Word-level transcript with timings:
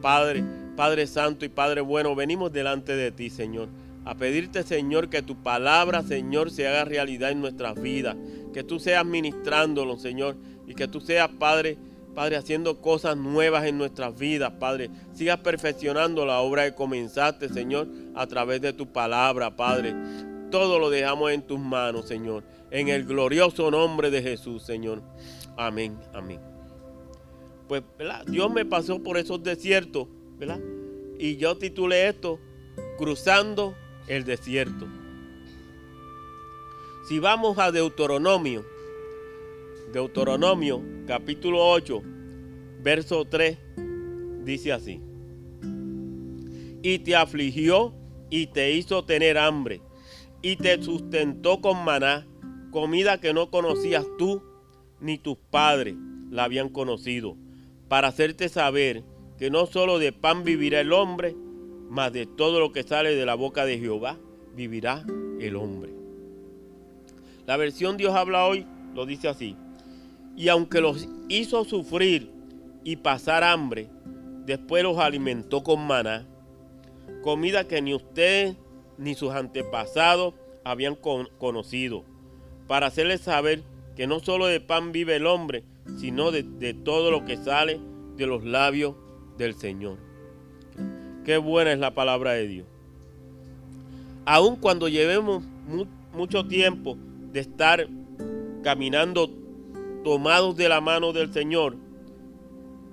Padre, 0.00 0.44
Padre 0.76 1.06
Santo 1.06 1.44
y 1.44 1.48
Padre 1.48 1.80
bueno, 1.80 2.14
venimos 2.14 2.52
delante 2.52 2.94
de 2.96 3.10
ti, 3.12 3.30
Señor. 3.30 3.68
A 4.04 4.14
pedirte, 4.14 4.62
Señor, 4.62 5.10
que 5.10 5.22
tu 5.22 5.42
palabra, 5.42 6.02
Señor, 6.02 6.50
se 6.50 6.66
haga 6.66 6.84
realidad 6.84 7.30
en 7.30 7.40
nuestras 7.40 7.80
vidas. 7.80 8.16
Que 8.54 8.64
tú 8.64 8.78
seas 8.78 9.04
ministrándolo, 9.04 9.98
Señor. 9.98 10.36
Y 10.66 10.74
que 10.74 10.88
tú 10.88 11.00
seas, 11.00 11.28
Padre, 11.38 11.76
Padre, 12.14 12.36
haciendo 12.36 12.80
cosas 12.80 13.16
nuevas 13.16 13.64
en 13.66 13.76
nuestras 13.76 14.18
vidas, 14.18 14.52
Padre. 14.58 14.90
Sigas 15.12 15.38
perfeccionando 15.40 16.24
la 16.24 16.40
obra 16.40 16.64
que 16.64 16.74
comenzaste, 16.74 17.48
Señor, 17.48 17.86
a 18.14 18.26
través 18.26 18.60
de 18.60 18.72
tu 18.72 18.90
palabra, 18.90 19.54
Padre. 19.54 19.94
Todo 20.50 20.78
lo 20.78 20.88
dejamos 20.88 21.30
en 21.32 21.42
tus 21.42 21.60
manos, 21.60 22.08
Señor. 22.08 22.44
En 22.70 22.88
el 22.88 23.04
glorioso 23.04 23.70
nombre 23.70 24.10
de 24.10 24.22
Jesús, 24.22 24.62
Señor. 24.62 25.02
Amén, 25.56 25.98
amén. 26.14 26.47
Pues, 27.68 27.82
¿verdad? 27.98 28.24
Dios 28.26 28.50
me 28.50 28.64
pasó 28.64 29.02
por 29.02 29.18
esos 29.18 29.42
desiertos, 29.42 30.08
¿verdad? 30.38 30.60
Y 31.18 31.36
yo 31.36 31.56
titulé 31.58 32.08
esto, 32.08 32.38
Cruzando 32.96 33.74
el 34.06 34.24
Desierto. 34.24 34.86
Si 37.08 37.18
vamos 37.18 37.58
a 37.58 37.70
Deuteronomio, 37.70 38.64
Deuteronomio 39.92 40.82
capítulo 41.06 41.66
8, 41.70 42.02
verso 42.82 43.24
3, 43.24 43.58
dice 44.44 44.72
así. 44.72 45.00
Y 46.82 46.98
te 47.00 47.16
afligió 47.16 47.94
y 48.30 48.46
te 48.48 48.72
hizo 48.72 49.04
tener 49.04 49.38
hambre 49.38 49.80
y 50.42 50.56
te 50.56 50.82
sustentó 50.82 51.60
con 51.60 51.84
maná, 51.84 52.26
comida 52.70 53.20
que 53.20 53.32
no 53.32 53.50
conocías 53.50 54.06
tú 54.18 54.42
ni 55.00 55.18
tus 55.18 55.36
padres 55.50 55.96
la 56.30 56.44
habían 56.44 56.68
conocido, 56.68 57.36
para 57.88 58.08
hacerte 58.08 58.48
saber 58.48 59.02
que 59.38 59.50
no 59.50 59.66
solo 59.66 59.98
de 59.98 60.12
pan 60.12 60.44
vivirá 60.44 60.80
el 60.80 60.92
hombre, 60.92 61.34
mas 61.88 62.12
de 62.12 62.26
todo 62.26 62.60
lo 62.60 62.72
que 62.72 62.82
sale 62.82 63.14
de 63.14 63.26
la 63.26 63.34
boca 63.34 63.64
de 63.64 63.78
Jehová 63.78 64.18
vivirá 64.54 65.04
el 65.40 65.56
hombre. 65.56 65.92
La 67.46 67.56
versión 67.56 67.96
Dios 67.96 68.14
habla 68.14 68.44
hoy 68.44 68.66
lo 68.94 69.06
dice 69.06 69.28
así. 69.28 69.56
Y 70.36 70.48
aunque 70.48 70.80
los 70.80 71.08
hizo 71.28 71.64
sufrir 71.64 72.30
y 72.84 72.96
pasar 72.96 73.42
hambre, 73.42 73.88
después 74.44 74.82
los 74.82 74.98
alimentó 74.98 75.62
con 75.62 75.86
maná, 75.86 76.26
comida 77.22 77.66
que 77.66 77.80
ni 77.80 77.94
ustedes 77.94 78.56
ni 78.98 79.14
sus 79.14 79.32
antepasados 79.32 80.34
habían 80.64 80.94
conocido, 80.94 82.04
para 82.66 82.88
hacerles 82.88 83.20
saber 83.20 83.62
que 83.96 84.06
no 84.06 84.20
solo 84.20 84.46
de 84.46 84.60
pan 84.60 84.92
vive 84.92 85.16
el 85.16 85.26
hombre, 85.26 85.64
sino 85.96 86.30
de, 86.30 86.74
todo 86.74 87.10
lo 87.10 87.24
que 87.24 87.36
sale 87.36 87.80
de 88.16 88.26
los 88.26 88.44
labios 88.44 88.94
del 89.36 89.54
Señor. 89.54 89.98
Qué 91.24 91.38
buena 91.38 91.72
es 91.72 91.78
la 91.78 91.94
palabra 91.94 92.32
de 92.32 92.46
Dios. 92.46 92.66
Aun 94.24 94.56
cuando 94.56 94.88
llevemos 94.88 95.42
mucho 96.12 96.46
tiempo 96.46 96.96
de 97.32 97.40
estar 97.40 97.88
caminando 98.62 99.30
tomados 100.04 100.56
de 100.56 100.68
la 100.68 100.80
mano 100.80 101.12
del 101.12 101.32
Señor, 101.32 101.76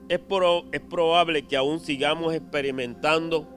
es, 0.10 0.22
es 0.72 0.82
probable 0.82 1.48
que 1.48 1.58
aún 1.58 1.80
sigamos 1.80 2.34
experimentando 2.34 3.48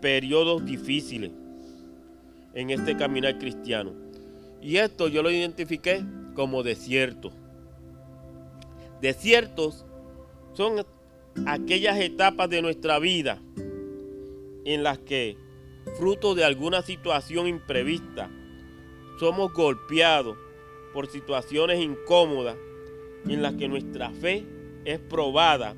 periodos 0.00 0.64
difíciles 0.64 1.32
en 2.54 2.70
este 2.70 2.96
caminar 2.96 3.38
cristiano. 3.38 3.92
Y 4.60 4.76
esto 4.76 5.08
yo 5.08 5.22
lo 5.22 5.30
identifiqué 5.30 6.04
como 6.34 6.62
desierto. 6.62 7.32
Desiertos 9.04 9.84
son 10.54 10.82
aquellas 11.44 12.00
etapas 12.00 12.48
de 12.48 12.62
nuestra 12.62 12.98
vida 12.98 13.38
en 14.64 14.82
las 14.82 14.98
que, 14.98 15.36
fruto 15.98 16.34
de 16.34 16.42
alguna 16.42 16.80
situación 16.80 17.46
imprevista, 17.46 18.30
somos 19.20 19.52
golpeados 19.52 20.38
por 20.94 21.06
situaciones 21.08 21.80
incómodas 21.80 22.56
en 23.28 23.42
las 23.42 23.52
que 23.56 23.68
nuestra 23.68 24.08
fe 24.08 24.46
es 24.86 25.00
probada 25.00 25.76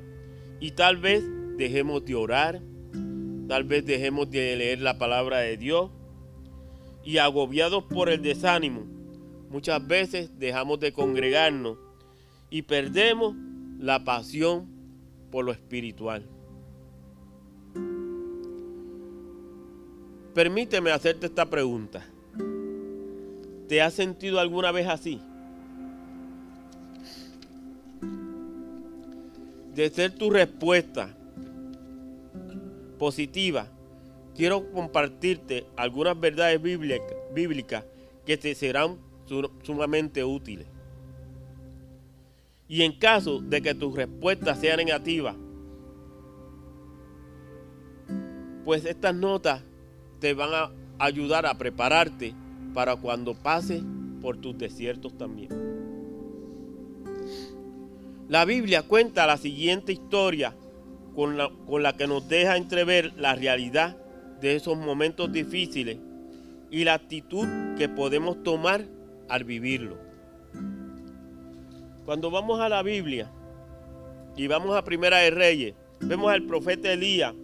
y 0.60 0.70
tal 0.70 0.96
vez 0.96 1.24
dejemos 1.56 2.04
de 2.04 2.14
orar, 2.14 2.62
tal 3.48 3.64
vez 3.64 3.84
dejemos 3.84 4.30
de 4.30 4.54
leer 4.54 4.80
la 4.82 4.98
palabra 4.98 5.38
de 5.38 5.56
Dios 5.56 5.90
y 7.02 7.18
agobiados 7.18 7.82
por 7.92 8.08
el 8.08 8.22
desánimo, 8.22 8.86
muchas 9.50 9.84
veces 9.84 10.38
dejamos 10.38 10.78
de 10.78 10.92
congregarnos 10.92 11.85
y 12.50 12.62
perdemos 12.62 13.34
la 13.78 14.04
pasión 14.04 14.66
por 15.30 15.44
lo 15.44 15.52
espiritual. 15.52 16.24
Permíteme 20.34 20.90
hacerte 20.90 21.26
esta 21.26 21.48
pregunta. 21.48 22.04
¿Te 23.68 23.82
has 23.82 23.94
sentido 23.94 24.38
alguna 24.38 24.70
vez 24.70 24.86
así? 24.86 25.20
De 29.74 29.90
ser 29.90 30.12
tu 30.12 30.30
respuesta 30.30 31.16
positiva, 32.98 33.66
quiero 34.34 34.70
compartirte 34.72 35.66
algunas 35.76 36.18
verdades 36.18 36.60
bíblicas 36.62 37.84
que 38.24 38.36
te 38.36 38.54
serán 38.54 38.98
sumamente 39.62 40.22
útiles. 40.24 40.66
Y 42.68 42.82
en 42.82 42.98
caso 42.98 43.40
de 43.40 43.62
que 43.62 43.74
tu 43.74 43.94
respuesta 43.94 44.54
sea 44.54 44.76
negativa, 44.76 45.36
pues 48.64 48.84
estas 48.84 49.14
notas 49.14 49.62
te 50.18 50.34
van 50.34 50.50
a 50.52 50.72
ayudar 50.98 51.46
a 51.46 51.56
prepararte 51.56 52.34
para 52.74 52.96
cuando 52.96 53.34
pases 53.34 53.82
por 54.20 54.38
tus 54.38 54.58
desiertos 54.58 55.16
también. 55.16 55.50
La 58.28 58.44
Biblia 58.44 58.82
cuenta 58.82 59.26
la 59.26 59.36
siguiente 59.36 59.92
historia 59.92 60.56
con 61.14 61.36
la, 61.36 61.48
con 61.66 61.84
la 61.84 61.96
que 61.96 62.08
nos 62.08 62.28
deja 62.28 62.56
entrever 62.56 63.12
la 63.16 63.36
realidad 63.36 63.96
de 64.40 64.56
esos 64.56 64.76
momentos 64.76 65.32
difíciles 65.32 65.98
y 66.70 66.84
la 66.84 66.94
actitud 66.94 67.46
que 67.78 67.88
podemos 67.88 68.42
tomar 68.42 68.84
al 69.28 69.44
vivirlo. 69.44 70.05
Cuando 72.06 72.30
vamos 72.30 72.60
a 72.60 72.68
la 72.68 72.84
Biblia 72.84 73.28
y 74.36 74.46
vamos 74.46 74.76
a 74.76 74.84
Primera 74.84 75.18
de 75.18 75.30
Reyes, 75.32 75.74
vemos 75.98 76.30
al 76.30 76.44
profeta 76.44 76.92
Elías. 76.92 77.34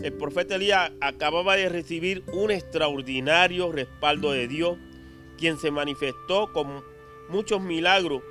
El 0.00 0.12
profeta 0.12 0.54
Elías 0.54 0.92
acababa 1.00 1.56
de 1.56 1.68
recibir 1.68 2.22
un 2.32 2.52
extraordinario 2.52 3.72
respaldo 3.72 4.30
de 4.30 4.46
Dios, 4.46 4.78
quien 5.36 5.58
se 5.58 5.72
manifestó 5.72 6.52
con 6.52 6.68
muchos 7.28 7.60
milagros 7.60 8.22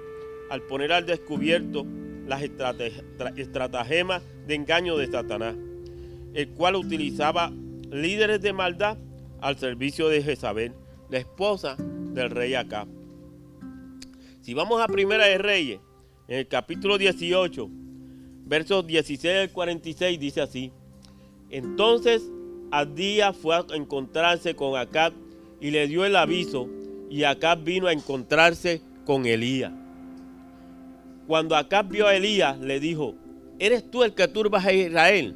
al 0.50 0.62
poner 0.62 0.94
al 0.94 1.06
descubierto 1.06 1.86
las 2.28 2.44
estratagemas 3.36 4.24
de 4.48 4.56
engaño 4.56 4.96
de 4.96 5.08
Satanás, 5.08 5.56
el 6.34 6.48
cual 6.52 6.78
utilizaba 6.78 7.52
líderes 7.90 8.42
de 8.42 8.54
maldad 8.54 8.98
al 9.42 9.58
servicio 9.58 10.08
de 10.08 10.24
Jezabel, 10.24 10.72
la 11.10 11.18
esposa 11.18 11.76
del 11.78 12.30
rey 12.30 12.56
Acab. 12.56 13.01
Si 14.42 14.56
vamos 14.56 14.82
a 14.82 14.88
Primera 14.88 15.26
de 15.26 15.38
Reyes, 15.38 15.80
en 16.28 16.40
el 16.40 16.48
capítulo 16.48 16.98
18, 16.98 17.70
versos 18.46 18.88
16 18.88 19.38
al 19.38 19.52
46, 19.52 20.20
dice 20.20 20.42
así: 20.42 20.74
Entonces 21.52 22.24
Adía 22.72 23.34
fue 23.34 23.56
a 23.56 23.66
encontrarse 23.74 24.56
con 24.56 24.80
Acab 24.80 25.14
y 25.60 25.70
le 25.70 25.88
dio 25.88 26.06
el 26.06 26.16
aviso, 26.16 26.68
y 27.08 27.24
Acab 27.24 27.64
vino 27.64 27.86
a 27.86 27.94
encontrarse 27.94 28.82
con 29.06 29.28
Elías. 29.28 29.74
Cuando 31.28 31.56
Acab 31.56 31.90
vio 31.90 32.08
a 32.08 32.16
Elías, 32.16 32.58
le 32.60 32.80
dijo: 32.80 33.14
¿Eres 33.60 33.92
tú 33.92 34.02
el 34.04 34.16
que 34.16 34.28
turbas 34.28 34.66
a 34.66 34.74
Israel? 34.74 35.36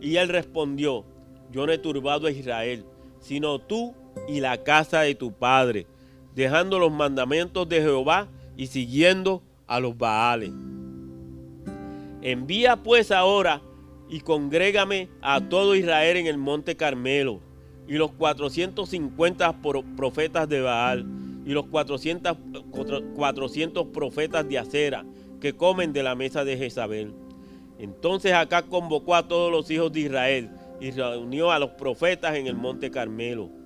Y 0.00 0.16
él 0.16 0.28
respondió: 0.28 1.04
Yo 1.52 1.64
no 1.64 1.72
he 1.72 1.78
turbado 1.78 2.26
a 2.26 2.32
Israel, 2.32 2.84
sino 3.20 3.60
tú 3.60 3.94
y 4.26 4.40
la 4.40 4.64
casa 4.64 5.02
de 5.02 5.14
tu 5.14 5.30
padre, 5.30 5.86
dejando 6.38 6.78
los 6.78 6.92
mandamientos 6.92 7.68
de 7.68 7.80
Jehová 7.80 8.28
y 8.56 8.68
siguiendo 8.68 9.42
a 9.66 9.80
los 9.80 9.98
Baales. 9.98 10.52
Envía 12.22 12.76
pues 12.76 13.10
ahora 13.10 13.60
y 14.08 14.20
congrégame 14.20 15.08
a 15.20 15.40
todo 15.40 15.74
Israel 15.74 16.16
en 16.16 16.28
el 16.28 16.38
monte 16.38 16.76
Carmelo, 16.76 17.40
y 17.88 17.94
los 17.94 18.12
450 18.12 19.60
profetas 19.96 20.48
de 20.48 20.60
Baal, 20.60 21.04
y 21.44 21.50
los 21.50 21.66
400, 21.66 22.36
400 23.16 23.86
profetas 23.88 24.48
de 24.48 24.58
Acera, 24.58 25.04
que 25.40 25.54
comen 25.54 25.92
de 25.92 26.04
la 26.04 26.14
mesa 26.14 26.44
de 26.44 26.56
Jezabel. 26.56 27.14
Entonces 27.80 28.32
acá 28.32 28.62
convocó 28.62 29.16
a 29.16 29.26
todos 29.26 29.50
los 29.50 29.68
hijos 29.72 29.92
de 29.92 30.00
Israel 30.02 30.50
y 30.80 30.92
reunió 30.92 31.50
a 31.50 31.58
los 31.58 31.70
profetas 31.70 32.36
en 32.36 32.46
el 32.46 32.54
monte 32.54 32.92
Carmelo. 32.92 33.57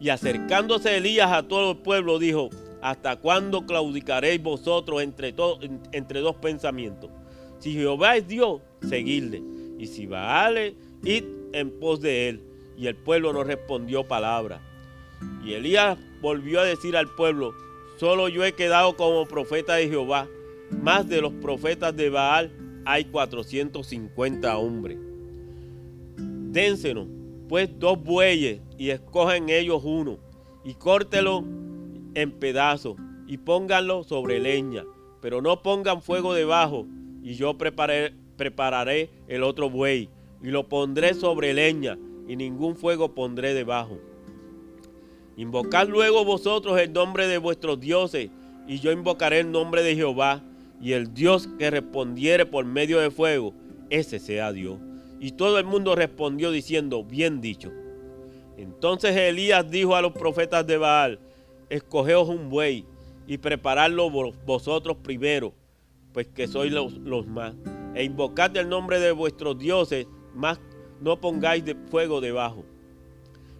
Y 0.00 0.08
acercándose 0.08 0.96
Elías 0.96 1.32
a 1.32 1.44
todo 1.44 1.72
el 1.72 1.78
pueblo, 1.78 2.18
dijo, 2.18 2.50
¿hasta 2.82 3.16
cuándo 3.16 3.64
claudicaréis 3.64 4.42
vosotros 4.42 5.02
entre, 5.02 5.32
dos 5.32 6.36
pensamientos? 6.40 7.10
Si 7.58 7.72
Jehová 7.72 8.16
es 8.16 8.26
Dios, 8.28 8.60
seguirle. 8.86 9.42
Y 9.78 9.86
si 9.86 10.06
Baal, 10.06 10.74
id 11.04 11.24
en 11.52 11.70
pos 11.78 12.00
de 12.00 12.28
él. 12.28 12.42
Y 12.76 12.86
el 12.88 12.96
pueblo 12.96 13.32
no 13.32 13.44
respondió 13.44 14.06
palabra. 14.06 14.60
Y 15.44 15.54
Elías 15.54 15.96
volvió 16.20 16.60
a 16.60 16.64
decir 16.64 16.96
al 16.96 17.08
pueblo, 17.08 17.54
solo 17.98 18.28
yo 18.28 18.44
he 18.44 18.52
quedado 18.52 18.96
como 18.96 19.26
profeta 19.26 19.76
de 19.76 19.88
Jehová. 19.88 20.28
Más 20.70 21.08
de 21.08 21.20
los 21.20 21.32
profetas 21.34 21.94
de 21.96 22.10
Baal 22.10 22.50
hay 22.84 23.04
450 23.04 24.58
hombres. 24.58 24.98
Dénsenos 26.16 27.06
pues 27.54 27.70
dos 27.78 28.02
bueyes 28.02 28.60
y 28.76 28.90
escogen 28.90 29.48
ellos 29.48 29.82
uno 29.84 30.18
y 30.64 30.74
córtelo 30.74 31.44
en 32.16 32.32
pedazos 32.32 32.96
y 33.28 33.36
pónganlo 33.36 34.02
sobre 34.02 34.40
leña, 34.40 34.82
pero 35.22 35.40
no 35.40 35.62
pongan 35.62 36.02
fuego 36.02 36.34
debajo 36.34 36.84
y 37.22 37.34
yo 37.34 37.56
prepararé 37.56 39.10
el 39.28 39.44
otro 39.44 39.70
buey 39.70 40.08
y 40.42 40.48
lo 40.48 40.68
pondré 40.68 41.14
sobre 41.14 41.54
leña 41.54 41.96
y 42.26 42.34
ningún 42.34 42.74
fuego 42.74 43.14
pondré 43.14 43.54
debajo. 43.54 44.00
Invocad 45.36 45.86
luego 45.86 46.24
vosotros 46.24 46.80
el 46.80 46.92
nombre 46.92 47.28
de 47.28 47.38
vuestros 47.38 47.78
dioses 47.78 48.30
y 48.66 48.80
yo 48.80 48.90
invocaré 48.90 49.38
el 49.38 49.52
nombre 49.52 49.84
de 49.84 49.94
Jehová 49.94 50.42
y 50.80 50.90
el 50.90 51.14
Dios 51.14 51.46
que 51.56 51.70
respondiere 51.70 52.46
por 52.46 52.64
medio 52.64 52.98
de 52.98 53.12
fuego, 53.12 53.54
ese 53.90 54.18
sea 54.18 54.50
Dios. 54.52 54.80
Y 55.24 55.32
todo 55.32 55.58
el 55.58 55.64
mundo 55.64 55.94
respondió 55.94 56.50
diciendo, 56.50 57.02
bien 57.02 57.40
dicho. 57.40 57.72
Entonces 58.58 59.16
Elías 59.16 59.70
dijo 59.70 59.96
a 59.96 60.02
los 60.02 60.12
profetas 60.12 60.66
de 60.66 60.76
Baal, 60.76 61.18
escogeos 61.70 62.28
un 62.28 62.50
buey 62.50 62.84
y 63.26 63.38
preparadlo 63.38 64.10
vosotros 64.10 64.98
primero, 65.02 65.54
pues 66.12 66.26
que 66.26 66.46
sois 66.46 66.70
los, 66.70 67.26
más. 67.26 67.54
E 67.94 68.04
invocad 68.04 68.54
el 68.58 68.68
nombre 68.68 69.00
de 69.00 69.12
vuestros 69.12 69.58
dioses, 69.58 70.06
más 70.34 70.60
no 71.00 71.18
pongáis 71.18 71.64
fuego 71.90 72.20
debajo. 72.20 72.66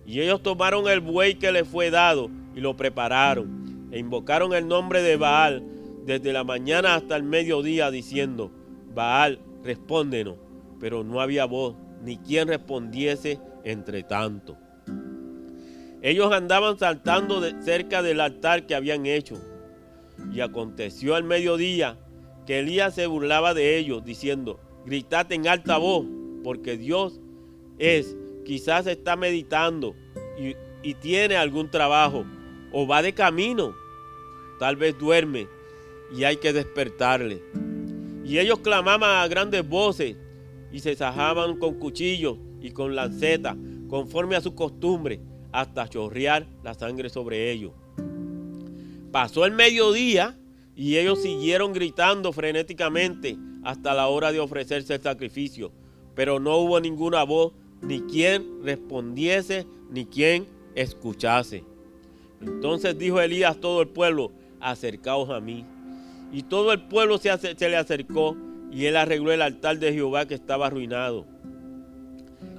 Y 0.05 0.21
ellos 0.21 0.43
tomaron 0.43 0.87
el 0.87 1.01
buey 1.01 1.37
que 1.37 1.51
les 1.51 1.67
fue 1.67 1.91
dado 1.91 2.29
y 2.55 2.61
lo 2.61 2.77
prepararon. 2.77 3.89
E 3.91 3.99
invocaron 3.99 4.53
el 4.53 4.69
nombre 4.69 5.01
de 5.01 5.17
Baal 5.17 5.65
desde 6.05 6.35
la 6.35 6.45
mañana 6.45 6.95
hasta 6.95 7.17
el 7.17 7.23
mediodía, 7.23 7.91
diciendo, 7.91 8.51
Baal, 8.95 9.39
respóndenos 9.63 10.44
pero 10.85 11.03
no 11.03 11.23
había 11.23 11.47
voz, 11.47 11.77
ni 12.03 12.19
quien 12.19 12.47
respondiese 12.47 13.41
entre 13.65 14.03
tanto. 14.03 14.59
Ellos 16.03 16.31
andaban 16.31 16.79
saltando 16.79 17.41
cerca 17.63 18.03
del 18.03 18.21
altar 18.21 18.67
que 18.67 18.75
habían 18.75 19.07
hecho. 19.07 19.41
Y 20.31 20.41
aconteció 20.41 21.15
al 21.15 21.25
mediodía 21.25 21.97
que 22.47 22.59
Elías 22.59 22.95
se 22.95 23.07
burlaba 23.07 23.55
de 23.55 23.79
ellos, 23.79 24.05
diciendo, 24.05 24.61
gritad 24.85 25.33
en 25.33 25.49
alta 25.49 25.79
voz, 25.79 26.05
porque 26.43 26.77
Dios 26.77 27.19
es, 27.79 28.15
quizás 28.45 28.87
está 28.87 29.17
meditando 29.17 29.97
y, 30.39 30.55
y 30.87 30.93
tiene 30.93 31.37
algún 31.39 31.71
trabajo, 31.71 32.27
o 32.73 32.87
va 32.87 33.01
de 33.01 33.15
camino, 33.15 33.75
tal 34.59 34.77
vez 34.77 34.99
duerme 34.99 35.49
y 36.15 36.25
hay 36.25 36.37
que 36.37 36.53
despertarle. 36.53 37.43
Y 38.23 38.39
ellos 38.39 38.59
clamaban 38.59 39.23
a 39.23 39.27
grandes 39.29 39.67
voces, 39.67 40.19
y 40.75 40.81
se 40.81 40.97
sajaban 40.97 41.57
con 41.57 41.75
cuchillos 41.75 42.37
y 42.61 42.73
con 42.73 42.97
lancetas, 42.97 43.57
conforme 43.89 44.35
a 44.35 44.41
su 44.41 44.57
costumbre, 44.57 45.21
hasta 45.53 45.89
chorrear 45.89 46.49
la 46.65 46.75
sangre 46.75 47.09
sobre 47.11 47.53
ellos. 47.53 47.71
Pasó 49.13 49.45
el 49.45 49.53
mediodía 49.53 50.37
y 50.75 50.97
ellos 50.97 51.23
siguieron 51.23 51.73
gritando 51.73 52.33
frenéticamente 52.33 53.37
hasta 53.63 53.95
la 53.95 54.09
hora 54.09 54.33
de 54.33 54.41
ofrecerse 54.41 54.97
el 54.97 55.01
sacrificio, 55.01 55.71
pero 56.17 56.41
no 56.41 56.57
hubo 56.57 56.81
ninguna 56.81 57.23
voz, 57.23 57.53
ni 57.81 58.01
quien 58.01 58.65
respondiese, 58.65 59.69
ni 59.93 60.07
quien 60.07 60.49
escuchase. 60.75 61.63
Entonces 62.41 62.99
dijo 62.99 63.21
Elías 63.21 63.57
a 63.57 63.61
todo 63.61 63.81
el 63.81 63.89
pueblo, 63.91 64.33
acercaos 64.59 65.31
a 65.31 65.39
mí. 65.39 65.65
Y 66.33 66.43
todo 66.43 66.73
el 66.73 66.89
pueblo 66.89 67.19
se, 67.19 67.39
se 67.39 67.69
le 67.69 67.77
acercó 67.77 68.37
y 68.75 68.87
él 68.87 68.97
arregló 68.97 69.31
el 69.31 69.41
altar 69.41 69.79
de 69.79 69.93
Jehová 69.93 70.27
que 70.27 70.35
estaba 70.35 70.67
arruinado. 70.67 71.27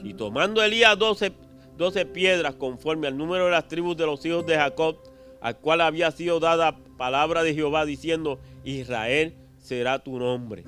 Y 0.02 0.14
tomando 0.14 0.64
Elías 0.64 0.98
doce, 0.98 2.06
piedras 2.06 2.56
conforme 2.56 3.08
al 3.08 3.18
número 3.18 3.46
de 3.46 3.52
las 3.52 3.68
tribus 3.68 3.98
de 3.98 4.06
los 4.06 4.26
hijos 4.26 4.46
de 4.46 4.56
Jacob, 4.56 4.96
al 5.42 5.58
cual 5.58 5.82
había 5.82 6.10
sido 6.12 6.40
dada 6.40 6.78
palabra 6.98 7.44
de 7.44 7.54
Jehová 7.54 7.86
diciendo, 7.86 8.40
Israel 8.64 9.34
será 9.58 10.00
tu 10.00 10.18
nombre. 10.18 10.64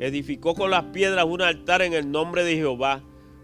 Edificó 0.00 0.56
con 0.56 0.72
las 0.72 0.86
piedras 0.86 1.26
un 1.26 1.42
altar 1.42 1.82
en 1.82 1.92
el 1.92 2.10
nombre 2.10 2.42
de 2.42 2.56
Jehová. 2.56 3.02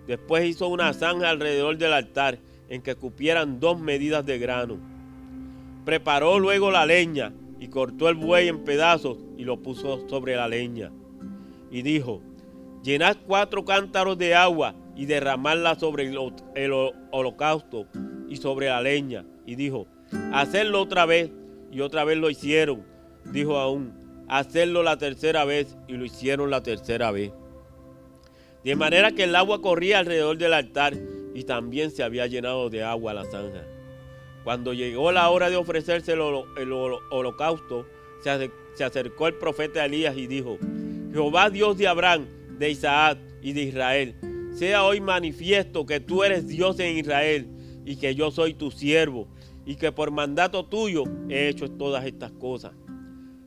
Después 0.09 0.45
hizo 0.45 0.67
una 0.67 0.93
zanja 0.93 1.31
alrededor 1.31 1.79
del 1.79 1.93
altar 1.93 2.41
en 2.69 2.83
que 2.83 2.97
cupieran 2.97 3.61
dos 3.61 3.79
medidas 3.79 4.27
de 4.27 4.41
grano. 4.41 4.77
Preparó 5.85 6.41
luego 6.41 6.73
la 6.73 6.85
leña 6.85 7.33
y 7.61 7.69
cortó 7.69 8.09
el 8.09 8.17
buey 8.17 8.49
en 8.49 8.65
pedazos 8.65 9.19
y 9.37 9.45
lo 9.45 9.63
puso 9.63 10.09
sobre 10.09 10.35
la 10.35 10.49
leña 10.49 10.91
y 11.71 11.83
dijo, 11.83 12.23
llenad 12.83 13.17
cuatro 13.27 13.65
cántaros 13.65 14.17
de 14.19 14.35
agua 14.35 14.75
y 14.97 15.07
derramadla 15.07 15.77
sobre 15.77 16.05
el, 16.05 16.73
holocausto 17.13 17.87
y 18.29 18.37
sobre 18.37 18.67
la 18.67 18.81
leña. 18.81 19.25
Y 19.47 19.55
dijo, 19.55 19.87
hacerlo 20.33 20.83
otra 20.83 21.07
vez. 21.07 21.31
Y 21.71 21.83
otra 21.83 22.05
vez 22.05 22.19
lo 22.19 22.31
hicieron. 22.31 22.83
Dijo 23.27 23.59
aún, 23.59 23.93
hacerlo 24.27 24.83
la 24.83 24.99
tercera 24.99 25.45
vez. 25.45 25.77
Y 25.87 25.93
lo 25.93 26.05
hicieron 26.05 26.51
la 26.51 26.63
tercera 26.63 27.11
vez. 27.11 27.33
De 28.65 28.75
manera 28.75 29.13
que 29.13 29.25
el 29.25 29.37
agua 29.37 29.63
corría 29.63 30.01
alrededor 30.01 30.37
del 30.37 30.53
altar 30.53 30.95
y 31.33 31.45
también 31.45 31.91
se 31.93 32.03
había 32.03 32.27
llenado 32.27 32.69
de 32.69 32.83
agua 32.83 33.15
la 33.15 33.25
zanja. 33.25 33.65
Cuando 34.43 34.73
llegó 34.73 35.13
la 35.13 35.29
hora 35.31 35.49
de 35.49 35.57
ofrecerse 35.57 36.15
el, 36.15 36.21
holocausto, 36.21 37.87
se 38.75 38.85
acercó 38.85 39.29
el 39.29 39.35
profeta 39.35 39.85
Elías 39.85 40.17
y 40.17 40.27
dijo, 40.27 40.59
Jehová 41.19 41.51
Dios 41.51 41.77
de 41.77 41.89
Abraham, 41.89 42.27
de 42.61 42.71
Isaac 42.71 43.19
y 43.43 43.53
de 43.53 43.65
Israel, 43.65 44.15
sea 44.55 44.85
hoy 44.85 45.01
manifiesto 45.01 45.85
que 45.85 45.99
tú 45.99 46.23
eres 46.23 46.47
Dios 46.47 46.79
en 46.79 46.97
Israel 46.97 47.49
y 47.85 47.97
que 47.97 48.15
yo 48.15 48.31
soy 48.31 48.55
tu 48.55 48.71
siervo 48.71 49.27
y 49.67 49.75
que 49.75 49.91
por 49.91 50.13
mandato 50.13 50.65
tuyo 50.67 51.03
he 51.29 51.49
hecho 51.49 51.73
todas 51.73 52.07
estas 52.07 52.31
cosas. 52.31 52.71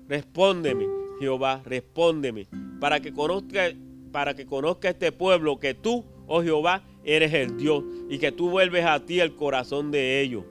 Respóndeme, 0.09 0.85
Jehová, 1.21 1.61
respóndeme, 1.63 2.45
para 2.81 2.99
que 2.99 3.13
conozca, 3.13 3.71
para 4.11 4.33
que 4.33 4.45
conozca 4.45 4.89
este 4.89 5.13
pueblo 5.13 5.57
que 5.57 5.73
tú, 5.73 6.03
oh 6.27 6.43
Jehová, 6.43 6.83
eres 7.05 7.33
el 7.33 7.55
Dios 7.55 7.85
y 8.09 8.17
que 8.17 8.33
tú 8.33 8.49
vuelves 8.49 8.85
a 8.85 9.05
ti 9.05 9.21
el 9.21 9.33
corazón 9.37 9.91
de 9.91 10.19
ellos. 10.19 10.43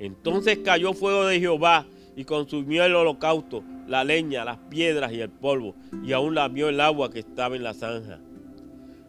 Entonces 0.00 0.58
cayó 0.58 0.92
fuego 0.92 1.26
de 1.26 1.38
Jehová 1.38 1.86
y 2.16 2.24
consumió 2.24 2.84
el 2.84 2.94
holocausto 2.94 3.62
la 3.86 4.04
leña, 4.04 4.44
las 4.44 4.58
piedras 4.70 5.12
y 5.12 5.20
el 5.20 5.30
polvo, 5.30 5.74
y 6.02 6.12
aún 6.12 6.34
lamió 6.34 6.68
el 6.68 6.80
agua 6.80 7.10
que 7.10 7.20
estaba 7.20 7.56
en 7.56 7.62
la 7.62 7.74
zanja. 7.74 8.18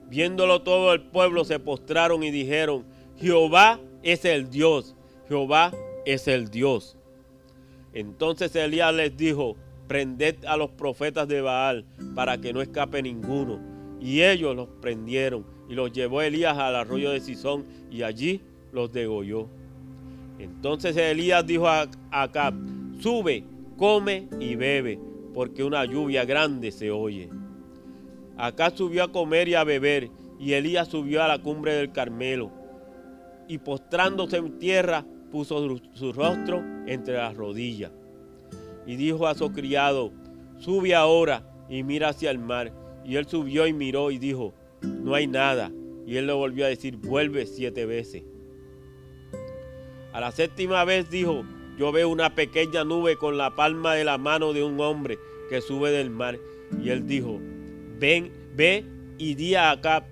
Viéndolo 0.10 0.62
todo 0.62 0.94
el 0.94 1.02
pueblo 1.02 1.46
se 1.46 1.60
postraron 1.60 2.24
y 2.24 2.32
dijeron, 2.32 2.86
Jehová 3.18 3.80
es 4.04 4.26
el 4.26 4.50
Dios, 4.50 4.96
Jehová 5.28 5.72
es 6.06 6.28
el 6.28 6.50
Dios. 6.50 6.98
Entonces 7.94 8.56
Elías 8.56 8.94
les 8.94 9.16
dijo, 9.16 9.56
prended 9.88 10.44
a 10.46 10.58
los 10.58 10.72
profetas 10.72 11.28
de 11.28 11.42
Baal 11.42 11.86
para 12.14 12.38
que 12.38 12.54
no 12.54 12.62
escape 12.62 13.02
ninguno. 13.02 13.60
Y 14.02 14.22
ellos 14.22 14.56
los 14.56 14.68
prendieron 14.82 15.46
y 15.70 15.74
los 15.74 15.92
llevó 15.92 16.22
Elías 16.22 16.58
al 16.58 16.76
arroyo 16.76 17.12
de 17.12 17.22
Sison 17.22 17.66
y 17.90 18.04
allí 18.04 18.42
los 18.72 18.92
degolló. 18.92 19.48
Entonces 20.38 20.96
Elías 20.98 21.48
dijo 21.48 21.68
a 21.68 21.88
Acab, 22.12 22.54
sube 23.00 23.44
come 23.78 24.28
y 24.40 24.56
bebe, 24.56 25.00
porque 25.34 25.64
una 25.64 25.86
lluvia 25.86 26.26
grande 26.26 26.72
se 26.72 26.92
oye. 26.92 27.30
Acá 28.38 28.70
subió 28.70 29.04
a 29.04 29.12
comer 29.12 29.48
y 29.48 29.56
a 29.56 29.64
beber, 29.64 30.10
y 30.40 30.54
Elías 30.54 30.88
subió 30.88 31.24
a 31.24 31.28
la 31.28 31.40
cumbre 31.40 31.74
del 31.74 31.92
Carmelo, 31.92 32.52
y 33.48 33.58
postrándose 33.58 34.38
en 34.38 34.58
tierra, 34.60 35.06
puso 35.32 35.80
su 35.94 36.14
rostro 36.14 36.64
entre 36.88 37.16
las 37.16 37.36
rodillas. 37.36 37.92
Y 38.86 38.96
dijo 38.96 39.28
a 39.28 39.36
su 39.36 39.52
criado, 39.52 40.12
sube 40.60 40.96
ahora 40.96 41.44
y 41.70 41.84
mira 41.84 42.10
hacia 42.10 42.32
el 42.32 42.40
mar. 42.40 42.72
Y 43.04 43.18
él 43.18 43.26
subió 43.28 43.68
y 43.68 43.74
miró 43.74 44.12
y 44.12 44.18
dijo, 44.18 44.54
no 44.82 45.14
hay 45.14 45.28
nada. 45.28 45.72
Y 46.06 46.18
él 46.18 46.28
le 46.28 46.34
volvió 46.34 46.66
a 46.66 46.70
decir, 46.70 46.98
vuelve 46.98 47.46
siete 47.46 47.86
veces. 47.86 48.24
A 50.14 50.20
la 50.20 50.32
séptima 50.32 50.86
vez 50.86 51.10
dijo, 51.10 51.44
yo 51.78 51.92
veo 51.92 52.10
una 52.10 52.36
pequeña 52.36 52.84
nube 52.84 53.18
con 53.18 53.38
la 53.38 53.56
palma 53.56 53.94
de 53.96 54.04
la 54.04 54.18
mano 54.18 54.54
de 54.54 54.64
un 54.64 54.80
hombre 54.80 55.20
que 55.50 55.62
sube 55.62 55.92
del 55.92 56.10
mar. 56.10 56.40
Y 56.82 56.90
él 56.90 57.06
dijo, 57.06 57.40
ven, 58.00 58.32
ve 58.56 58.86
y 59.18 59.36
di 59.36 59.56
acá, 59.56 60.06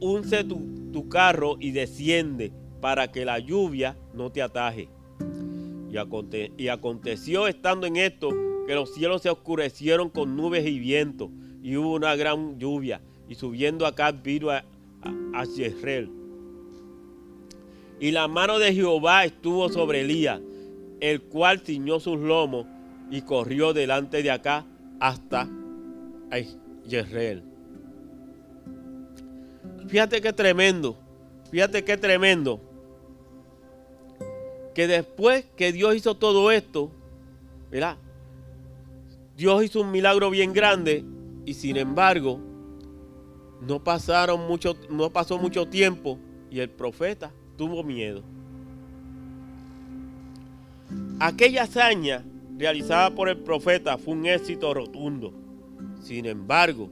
unce 0.00 0.44
tu, 0.44 0.90
tu 0.92 1.08
carro 1.08 1.56
y 1.58 1.70
desciende 1.70 2.52
para 2.80 3.10
que 3.10 3.24
la 3.24 3.38
lluvia 3.38 3.96
no 4.14 4.30
te 4.30 4.42
ataje. 4.42 4.88
Y, 5.90 6.62
y, 6.62 6.68
aconteció 6.68 7.48
estando 7.48 7.86
en 7.86 7.96
esto 7.96 8.30
que 8.66 8.74
los 8.74 8.94
cielos 8.94 9.22
se 9.22 9.30
oscurecieron 9.30 10.08
con 10.08 10.36
nubes 10.36 10.64
y 10.66 10.78
viento, 10.78 11.30
y 11.62 11.76
hubo 11.76 11.94
una 11.94 12.14
gran 12.14 12.58
lluvia. 12.58 13.00
Y 13.28 13.34
subiendo 13.34 13.86
acá 13.86 14.12
vino 14.12 14.50
a, 14.50 14.64
a, 15.02 15.40
a. 15.40 15.46
Y 18.00 18.12
la 18.12 18.28
mano 18.28 18.58
de 18.58 18.72
Jehová 18.72 19.26
estuvo 19.26 19.68
sobre 19.68 20.00
Elías, 20.00 20.40
el 21.00 21.20
cual 21.20 21.60
ciñó 21.60 22.00
sus 22.00 22.18
lomos 22.18 22.66
y 23.10 23.20
corrió 23.20 23.74
delante 23.74 24.22
de 24.22 24.30
acá 24.30 24.64
hasta 24.98 25.46
Jezreel. 26.88 27.44
Fíjate 29.86 30.22
qué 30.22 30.32
tremendo, 30.32 30.96
fíjate 31.50 31.84
qué 31.84 31.98
tremendo. 31.98 32.62
Que 34.74 34.86
después 34.86 35.44
que 35.54 35.70
Dios 35.70 35.94
hizo 35.94 36.16
todo 36.16 36.50
esto, 36.50 36.90
¿verdad? 37.70 37.98
Dios 39.36 39.62
hizo 39.62 39.82
un 39.82 39.90
milagro 39.90 40.30
bien 40.30 40.54
grande 40.54 41.04
y 41.44 41.52
sin 41.52 41.76
embargo 41.76 42.40
no 43.60 43.84
pasaron 43.84 44.46
mucho, 44.46 44.74
no 44.88 45.10
pasó 45.10 45.38
mucho 45.38 45.68
tiempo 45.68 46.18
y 46.50 46.60
el 46.60 46.70
profeta 46.70 47.32
tuvo 47.60 47.84
miedo. 47.84 48.22
Aquella 51.18 51.64
hazaña 51.64 52.24
realizada 52.56 53.10
por 53.10 53.28
el 53.28 53.36
profeta 53.36 53.98
fue 53.98 54.14
un 54.14 54.24
éxito 54.24 54.72
rotundo. 54.72 55.34
Sin 56.02 56.24
embargo, 56.24 56.88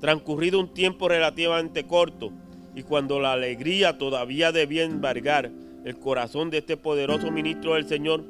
transcurrido 0.00 0.60
un 0.60 0.72
tiempo 0.72 1.08
relativamente 1.08 1.82
corto 1.82 2.30
y 2.76 2.84
cuando 2.84 3.18
la 3.18 3.32
alegría 3.32 3.98
todavía 3.98 4.52
debía 4.52 4.84
embargar 4.84 5.50
el 5.84 5.98
corazón 5.98 6.48
de 6.50 6.58
este 6.58 6.76
poderoso 6.76 7.32
ministro 7.32 7.74
del 7.74 7.88
Señor, 7.88 8.22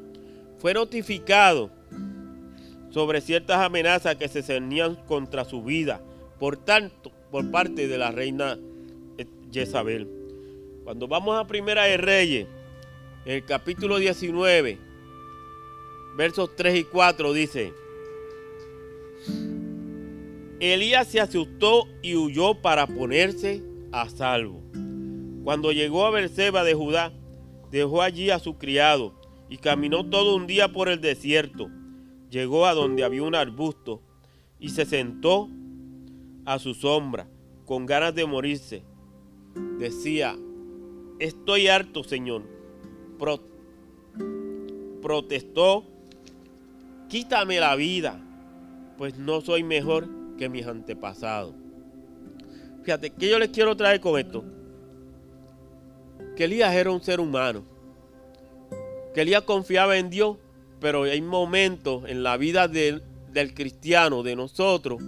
fue 0.57 0.73
notificado 0.73 1.69
sobre 2.89 3.21
ciertas 3.21 3.59
amenazas 3.59 4.17
que 4.17 4.29
se 4.29 4.43
cernían 4.43 4.95
contra 5.07 5.45
su 5.45 5.63
vida, 5.63 6.01
por 6.39 6.57
tanto, 6.57 7.13
por 7.31 7.51
parte 7.51 7.89
de 7.89 7.99
la 7.99 8.11
reina 8.11 8.57
Jezabel. 9.53 10.18
Cuando 10.89 11.07
vamos 11.07 11.39
a 11.39 11.47
Primera 11.47 11.85
de 11.85 11.99
Reyes, 11.99 12.47
en 13.27 13.33
el 13.33 13.45
capítulo 13.45 13.99
19, 13.99 14.79
versos 16.17 16.57
3 16.57 16.79
y 16.79 16.85
4 16.85 17.35
dice, 17.35 17.75
Elías 20.61 21.07
se 21.09 21.21
asustó 21.21 21.85
y 22.01 22.17
huyó 22.17 22.63
para 22.63 22.87
ponerse 22.87 23.63
a 23.93 24.09
salvo. 24.09 24.63
Cuando 25.45 25.73
llegó 25.73 26.07
a 26.07 26.11
Berseba 26.11 26.65
de 26.65 26.73
Judá, 26.73 27.13
dejó 27.71 28.01
allí 28.01 28.31
a 28.31 28.39
su 28.39 28.57
criado 28.57 29.13
y 29.51 29.59
caminó 29.59 30.09
todo 30.09 30.37
un 30.37 30.47
día 30.47 30.73
por 30.73 30.89
el 30.89 31.03
desierto. 31.03 31.69
Llegó 32.31 32.65
a 32.65 32.73
donde 32.73 33.05
había 33.05 33.25
un 33.25 33.35
arbusto 33.35 34.01
y 34.59 34.71
se 34.71 34.87
sentó 34.87 35.51
a 36.47 36.59
su 36.59 36.73
sombra 36.73 37.29
con 37.67 37.85
ganas 37.85 38.15
de 38.15 38.25
morirse. 38.25 38.85
Decía, 39.79 40.35
Estoy 41.19 41.67
harto, 41.67 42.05
Señor. 42.05 42.43
protestó, 45.03 45.85
quítame 47.09 47.59
la 47.61 47.75
vida, 47.77 48.21
pues 48.97 49.17
no 49.17 49.41
soy 49.41 49.63
mejor 49.63 50.09
que 50.37 50.49
mis 50.49 50.67
antepasados. 50.67 51.55
Fíjate, 52.83 53.11
¿qué 53.11 53.29
yo 53.29 53.39
les 53.39 53.49
quiero 53.49 53.77
traer 53.77 54.01
con 54.01 54.19
esto? 54.19 54.45
Que 56.37 56.45
Elías 56.45 56.73
era 56.75 56.91
un 56.91 57.03
ser 57.03 57.21
humano. 57.21 57.65
Que 59.15 59.23
Elías 59.23 59.43
confiaba 59.43 59.99
en 59.99 60.11
Dios, 60.11 60.37
pero 60.81 61.03
hay 61.03 61.21
momentos 61.21 62.05
en 62.09 62.23
la 62.23 62.37
vida 62.37 62.69
del 62.69 63.03
cristiano, 63.55 64.23
de 64.23 64.37
nosotros, 64.37 65.03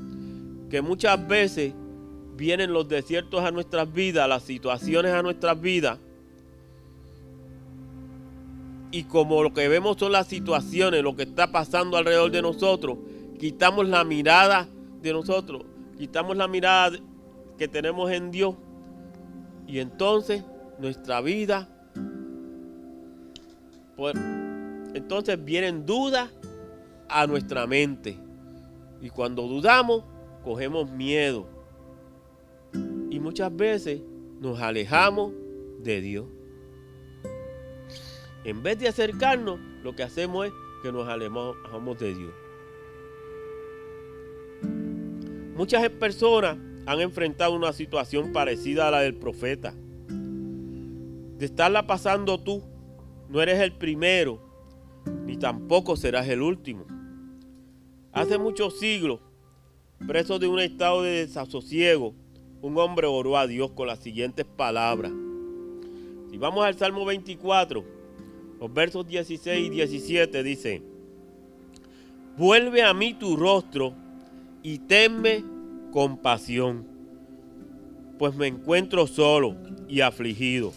que 0.68 0.82
muchas 0.82 1.26
veces 1.28 1.72
vienen 2.40 2.72
los 2.72 2.88
desiertos 2.88 3.44
a 3.44 3.50
nuestras 3.50 3.92
vidas, 3.92 4.26
las 4.26 4.44
situaciones 4.44 5.12
a 5.12 5.22
nuestras 5.22 5.60
vidas. 5.60 5.98
Y 8.90 9.04
como 9.04 9.42
lo 9.42 9.52
que 9.52 9.68
vemos 9.68 9.98
son 9.98 10.12
las 10.12 10.26
situaciones, 10.26 11.02
lo 11.02 11.14
que 11.14 11.24
está 11.24 11.52
pasando 11.52 11.98
alrededor 11.98 12.30
de 12.30 12.40
nosotros, 12.40 12.96
quitamos 13.38 13.86
la 13.86 14.04
mirada 14.04 14.66
de 15.02 15.12
nosotros, 15.12 15.64
quitamos 15.98 16.34
la 16.34 16.48
mirada 16.48 16.98
que 17.58 17.68
tenemos 17.68 18.10
en 18.10 18.30
Dios. 18.30 18.54
Y 19.66 19.78
entonces 19.78 20.42
nuestra 20.78 21.20
vida, 21.20 21.68
pues, 23.96 24.14
entonces 24.94 25.44
vienen 25.44 25.84
dudas 25.84 26.30
a 27.06 27.26
nuestra 27.26 27.66
mente. 27.66 28.16
Y 29.02 29.10
cuando 29.10 29.42
dudamos, 29.42 30.04
cogemos 30.42 30.90
miedo 30.90 31.59
y 33.10 33.18
muchas 33.18 33.54
veces 33.54 34.00
nos 34.40 34.60
alejamos 34.60 35.32
de 35.82 36.00
Dios. 36.00 36.26
En 38.44 38.62
vez 38.62 38.78
de 38.78 38.88
acercarnos, 38.88 39.58
lo 39.82 39.94
que 39.94 40.02
hacemos 40.02 40.46
es 40.46 40.52
que 40.82 40.92
nos 40.92 41.06
alejamos 41.08 41.98
de 41.98 42.14
Dios. 42.14 42.32
Muchas 45.56 45.86
personas 45.90 46.56
han 46.86 47.00
enfrentado 47.00 47.54
una 47.54 47.72
situación 47.72 48.32
parecida 48.32 48.88
a 48.88 48.90
la 48.90 49.00
del 49.00 49.14
profeta. 49.14 49.74
De 50.08 51.44
estarla 51.44 51.86
pasando 51.86 52.38
tú, 52.38 52.62
no 53.28 53.42
eres 53.42 53.60
el 53.60 53.72
primero, 53.72 54.40
ni 55.26 55.36
tampoco 55.36 55.96
serás 55.96 56.28
el 56.28 56.40
último. 56.40 56.86
Hace 58.12 58.38
muchos 58.38 58.78
siglos, 58.78 59.20
preso 60.06 60.38
de 60.38 60.46
un 60.46 60.60
estado 60.60 61.02
de 61.02 61.26
desasosiego, 61.26 62.14
un 62.62 62.78
hombre 62.78 63.06
oró 63.06 63.38
a 63.38 63.46
Dios 63.46 63.70
con 63.72 63.86
las 63.86 64.00
siguientes 64.00 64.44
palabras. 64.44 65.12
Si 66.30 66.36
vamos 66.36 66.64
al 66.64 66.76
Salmo 66.76 67.04
24, 67.04 67.84
los 68.60 68.72
versos 68.72 69.06
16 69.06 69.66
y 69.66 69.70
17 69.70 70.42
dice, 70.42 70.82
vuelve 72.36 72.82
a 72.82 72.92
mí 72.92 73.14
tu 73.14 73.36
rostro 73.36 73.94
y 74.62 74.78
tenme 74.80 75.42
compasión, 75.90 76.86
pues 78.18 78.34
me 78.34 78.46
encuentro 78.46 79.06
solo 79.06 79.56
y 79.88 80.02
afligido. 80.02 80.72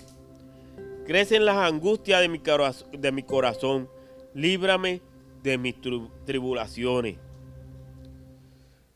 Crecen 1.06 1.44
las 1.44 1.58
angustias 1.58 2.22
de 2.22 2.30
mi, 2.30 2.40
corazón, 2.40 2.90
de 2.94 3.12
mi 3.12 3.24
corazón, 3.24 3.90
líbrame 4.34 5.02
de 5.44 5.58
mis 5.58 5.76
tribulaciones. 6.26 7.18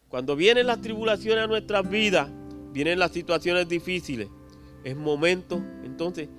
Cuando 0.07 0.37
vienen 0.37 0.67
las 0.67 0.81
tribulaciones 0.81 1.43
a 1.43 1.47
nuestras 1.47 1.87
vidas, 1.89 2.29
vienen 2.73 2.99
las 2.99 3.11
situaciones 3.11 3.67
difíciles, 3.67 4.29
es 4.83 4.95
momento 4.95 5.61
entonces 5.83 6.29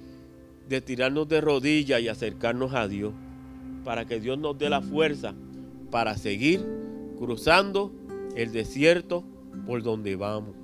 de 0.68 0.80
tirarnos 0.80 1.28
de 1.28 1.40
rodillas 1.40 2.00
y 2.00 2.08
acercarnos 2.08 2.74
a 2.74 2.88
Dios 2.88 3.12
para 3.84 4.04
que 4.04 4.20
Dios 4.20 4.38
nos 4.38 4.58
dé 4.58 4.68
la 4.68 4.82
fuerza 4.82 5.34
para 5.90 6.16
seguir 6.16 6.64
cruzando 7.18 7.92
el 8.36 8.52
desierto 8.52 9.24
por 9.66 9.82
donde 9.82 10.16
vamos. 10.16 10.54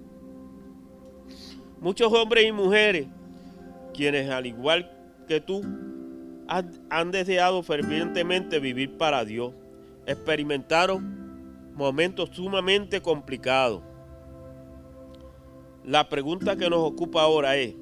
Muchos 1.81 2.13
hombres 2.13 2.47
y 2.47 2.53
mujeres, 2.53 3.07
quienes 3.93 4.31
al 4.31 4.47
igual 4.47 4.91
que 5.27 5.41
tú, 5.41 5.63
han, 6.47 7.11
deseado 7.11 7.63
fervientemente 7.63 8.59
vivir 8.59 8.97
para 8.97 9.25
Dios, 9.25 9.53
experimentaron 10.07 11.73
momentos 11.75 12.31
sumamente 12.33 13.01
complicados 13.01 13.83
la 15.85 16.09
pregunta 16.09 16.57
que 16.57 16.71
nos 16.71 16.81
ocupa 16.81 17.23
ahora 17.23 17.57
es, 17.57 17.75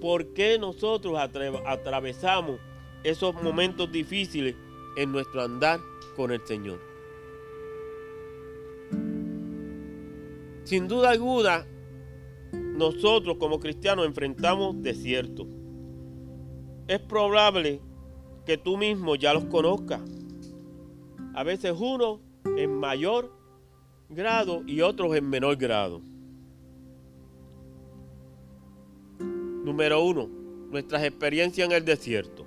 ¿por 0.00 0.32
qué 0.32 0.58
nosotros 0.58 1.18
atravesamos 1.18 2.60
esos 3.02 3.34
momentos 3.42 3.90
difíciles 3.90 4.54
en 4.96 5.10
nuestro 5.10 5.42
andar 5.42 5.80
con 6.14 6.30
el 6.30 6.40
Señor? 6.46 6.78
Sin 10.64 10.88
duda 10.88 11.10
alguna, 11.10 11.66
nosotros 12.52 13.36
como 13.38 13.58
cristianos 13.58 14.06
enfrentamos 14.06 14.80
desiertos. 14.82 15.46
Es 16.86 17.00
probable 17.00 17.80
que 18.44 18.56
tú 18.56 18.76
mismo 18.76 19.16
ya 19.16 19.34
los 19.34 19.46
conozcas. 19.46 20.00
A 21.34 21.42
veces 21.42 21.74
uno 21.76 22.20
en 22.56 22.72
mayor 22.74 23.32
grado 24.08 24.62
y 24.66 24.80
otros 24.82 25.16
en 25.16 25.28
menor 25.28 25.56
grado. 25.56 26.00
Número 29.66 30.00
uno, 30.00 30.28
nuestras 30.70 31.02
experiencias 31.02 31.66
en 31.66 31.74
el 31.74 31.84
desierto. 31.84 32.46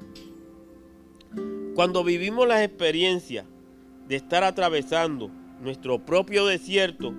Cuando 1.76 2.02
vivimos 2.06 2.48
las 2.48 2.62
experiencias 2.62 3.46
de 4.08 4.16
estar 4.16 4.46
atravesando 4.46 5.30
nuestro 5.60 6.00
propio 6.06 6.46
desierto, 6.46 7.14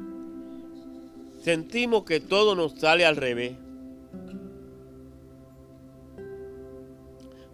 sentimos 1.42 2.04
que 2.04 2.18
todo 2.18 2.54
nos 2.54 2.80
sale 2.80 3.04
al 3.04 3.16
revés. 3.16 3.58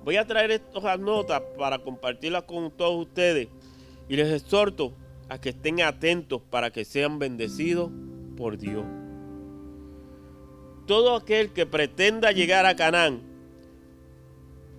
Voy 0.05 0.17
a 0.17 0.25
traer 0.25 0.53
estas 0.53 1.01
notas 1.01 1.43
para 1.59 1.81
compartirlas 1.81 2.45
con 2.45 2.71
todos 2.71 3.09
ustedes 3.09 3.49
y 4.09 4.15
les 4.15 4.33
exhorto 4.33 4.95
a 5.29 5.41
que 5.41 5.49
estén 5.49 5.83
atentos 5.83 6.43
para 6.49 6.71
que 6.71 6.85
sean 6.85 7.19
bendecidos 7.19 7.91
por 8.37 8.57
Dios. 8.57 8.85
Todo 10.87 11.17
aquel 11.17 11.53
que 11.53 11.67
pretenda 11.67 12.33
llegar 12.33 12.65
a 12.65 12.77
Canaán 12.77 13.21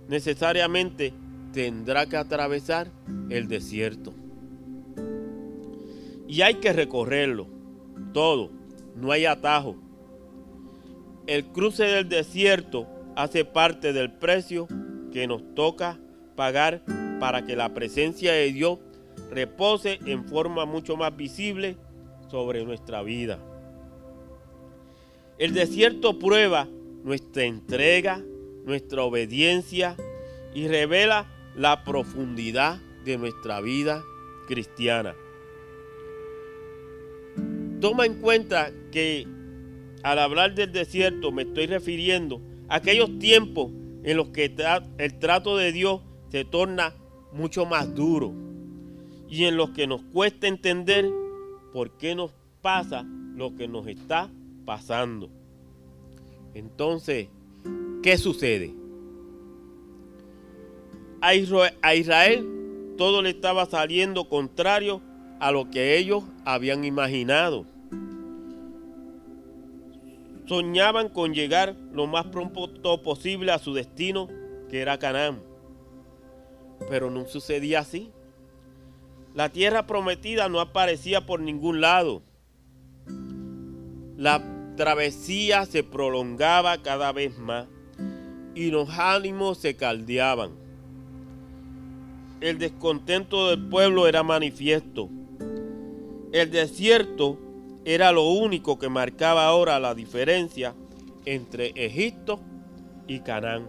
necesariamente 0.08 1.12
tendrá 1.52 2.06
que 2.06 2.16
atravesar 2.16 2.90
el 3.30 3.48
desierto. 3.48 4.14
Y 6.26 6.42
hay 6.42 6.54
que 6.56 6.72
recorrerlo 6.72 7.46
todo, 8.12 8.50
no 8.96 9.12
hay 9.12 9.26
atajo. 9.26 9.76
El 11.26 11.44
cruce 11.46 11.84
del 11.84 12.08
desierto 12.08 12.86
hace 13.16 13.44
parte 13.44 13.92
del 13.92 14.12
precio 14.12 14.66
que 15.12 15.26
nos 15.26 15.54
toca 15.54 15.98
pagar 16.36 16.82
para 17.20 17.44
que 17.44 17.56
la 17.56 17.74
presencia 17.74 18.32
de 18.32 18.52
Dios 18.52 18.78
repose 19.30 19.98
en 20.06 20.24
forma 20.26 20.64
mucho 20.64 20.96
más 20.96 21.14
visible 21.16 21.76
sobre 22.30 22.64
nuestra 22.64 23.02
vida. 23.02 23.38
El 25.38 25.54
desierto 25.54 26.18
prueba 26.18 26.68
nuestra 27.04 27.44
entrega, 27.44 28.20
nuestra 28.64 29.04
obediencia 29.04 29.96
y 30.52 30.66
revela 30.66 31.26
la 31.54 31.84
profundidad 31.84 32.80
de 33.04 33.18
nuestra 33.18 33.60
vida 33.60 34.02
cristiana. 34.48 35.14
Toma 37.80 38.04
en 38.04 38.20
cuenta 38.20 38.72
que 38.90 39.28
al 40.02 40.18
hablar 40.18 40.56
del 40.56 40.72
desierto 40.72 41.30
me 41.30 41.42
estoy 41.42 41.66
refiriendo 41.66 42.40
a 42.68 42.76
aquellos 42.76 43.20
tiempos 43.20 43.70
en 44.02 44.16
los 44.16 44.30
que 44.30 44.52
el 44.98 45.18
trato 45.20 45.56
de 45.56 45.70
Dios 45.70 46.00
se 46.30 46.44
torna 46.44 46.94
mucho 47.32 47.64
más 47.64 47.94
duro 47.94 48.32
y 49.28 49.44
en 49.44 49.56
los 49.56 49.70
que 49.70 49.86
nos 49.86 50.02
cuesta 50.02 50.48
entender 50.48 51.08
por 51.72 51.96
qué 51.96 52.16
nos 52.16 52.32
pasa 52.60 53.06
lo 53.36 53.54
que 53.54 53.68
nos 53.68 53.86
está 53.86 54.28
pasando. 54.68 55.30
Entonces, 56.52 57.28
¿qué 58.02 58.18
sucede? 58.18 58.74
A 61.22 61.34
Israel 61.94 62.46
todo 62.98 63.22
le 63.22 63.30
estaba 63.30 63.64
saliendo 63.64 64.28
contrario 64.28 65.00
a 65.40 65.52
lo 65.52 65.70
que 65.70 65.96
ellos 65.96 66.22
habían 66.44 66.84
imaginado. 66.84 67.64
Soñaban 70.44 71.08
con 71.08 71.32
llegar 71.32 71.74
lo 71.94 72.06
más 72.06 72.26
pronto 72.26 73.00
posible 73.02 73.52
a 73.52 73.58
su 73.58 73.72
destino, 73.72 74.28
que 74.68 74.80
era 74.80 74.98
Canaán. 74.98 75.40
Pero 76.90 77.10
no 77.10 77.24
sucedía 77.24 77.80
así. 77.80 78.10
La 79.34 79.48
tierra 79.48 79.86
prometida 79.86 80.50
no 80.50 80.60
aparecía 80.60 81.24
por 81.24 81.40
ningún 81.40 81.80
lado. 81.80 82.22
La 84.18 84.57
travesía 84.78 85.66
se 85.66 85.82
prolongaba 85.82 86.78
cada 86.78 87.12
vez 87.12 87.36
más 87.36 87.66
y 88.54 88.70
los 88.70 88.88
ánimos 88.88 89.58
se 89.58 89.76
caldeaban. 89.76 90.52
El 92.40 92.58
descontento 92.58 93.50
del 93.50 93.68
pueblo 93.68 94.06
era 94.06 94.22
manifiesto. 94.22 95.10
El 96.32 96.50
desierto 96.52 97.38
era 97.84 98.12
lo 98.12 98.28
único 98.28 98.78
que 98.78 98.88
marcaba 98.88 99.46
ahora 99.46 99.80
la 99.80 99.94
diferencia 99.94 100.74
entre 101.24 101.72
Egipto 101.74 102.38
y 103.08 103.20
Canaán. 103.20 103.68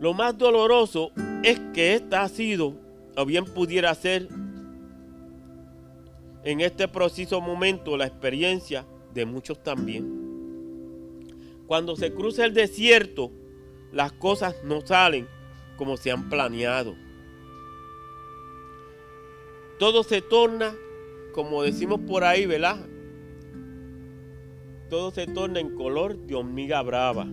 Lo 0.00 0.14
más 0.14 0.38
doloroso 0.38 1.12
es 1.42 1.60
que 1.74 1.94
esta 1.94 2.22
ha 2.22 2.28
sido, 2.30 2.74
o 3.14 3.26
bien 3.26 3.44
pudiera 3.44 3.94
ser, 3.94 4.28
en 6.44 6.60
este 6.60 6.86
preciso 6.88 7.40
momento 7.40 7.96
la 7.96 8.06
experiencia 8.06 8.86
de 9.12 9.24
muchos 9.24 9.62
también. 9.62 10.24
Cuando 11.66 11.96
se 11.96 12.12
cruza 12.12 12.44
el 12.44 12.52
desierto, 12.52 13.32
las 13.90 14.12
cosas 14.12 14.54
no 14.64 14.82
salen 14.82 15.26
como 15.76 15.96
se 15.96 16.10
han 16.10 16.28
planeado. 16.28 16.94
Todo 19.78 20.02
se 20.02 20.20
torna, 20.20 20.74
como 21.32 21.62
decimos 21.62 22.00
por 22.06 22.24
ahí, 22.24 22.46
¿verdad? 22.46 22.86
Todo 24.90 25.10
se 25.10 25.26
torna 25.26 25.60
en 25.60 25.74
color 25.74 26.16
de 26.16 26.34
hormiga 26.34 26.82
brava. 26.82 27.26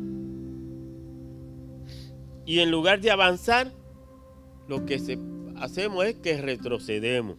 Y 2.46 2.60
en 2.60 2.72
lugar 2.72 3.02
de 3.02 3.12
avanzar, 3.12 3.74
lo 4.68 4.86
que 4.86 5.00
hacemos 5.58 6.06
es 6.06 6.16
que 6.16 6.42
retrocedemos. 6.42 7.38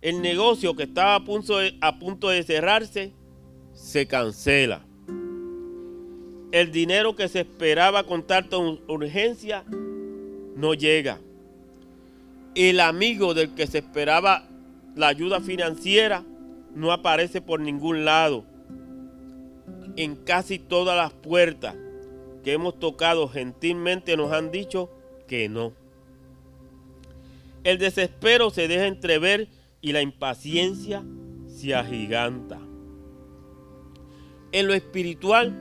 El 0.00 0.22
negocio 0.22 0.76
que 0.76 0.84
estaba 0.84 1.16
a 1.16 1.24
punto, 1.24 1.58
de, 2.28 2.42
cerrarse 2.44 3.12
se 3.72 4.06
cancela. 4.06 4.84
El 6.52 6.70
dinero 6.70 7.16
que 7.16 7.28
se 7.28 7.40
esperaba 7.40 8.04
con 8.04 8.22
tanta 8.22 8.56
urgencia 8.58 9.64
no 10.54 10.74
llega. 10.74 11.18
El 12.54 12.78
amigo 12.80 13.34
del 13.34 13.54
que 13.54 13.66
se 13.66 13.78
esperaba 13.78 14.48
la 14.94 15.08
ayuda 15.08 15.40
financiera 15.40 16.24
no 16.74 16.92
aparece 16.92 17.40
por 17.40 17.60
ningún 17.60 18.04
lado. 18.04 18.44
En 19.96 20.14
casi 20.14 20.60
todas 20.60 20.96
las 20.96 21.12
puertas 21.12 21.74
que 22.44 22.52
hemos 22.52 22.78
tocado 22.78 23.28
gentilmente 23.28 24.16
nos 24.16 24.32
han 24.32 24.52
dicho 24.52 24.90
que 25.26 25.48
no. 25.48 25.72
El 27.64 27.78
desespero 27.78 28.50
se 28.50 28.68
deja 28.68 28.86
entrever 28.86 29.48
y 29.80 29.92
la 29.92 30.02
impaciencia 30.02 31.02
se 31.46 31.74
agiganta. 31.74 32.58
En 34.52 34.66
lo 34.66 34.74
espiritual 34.74 35.54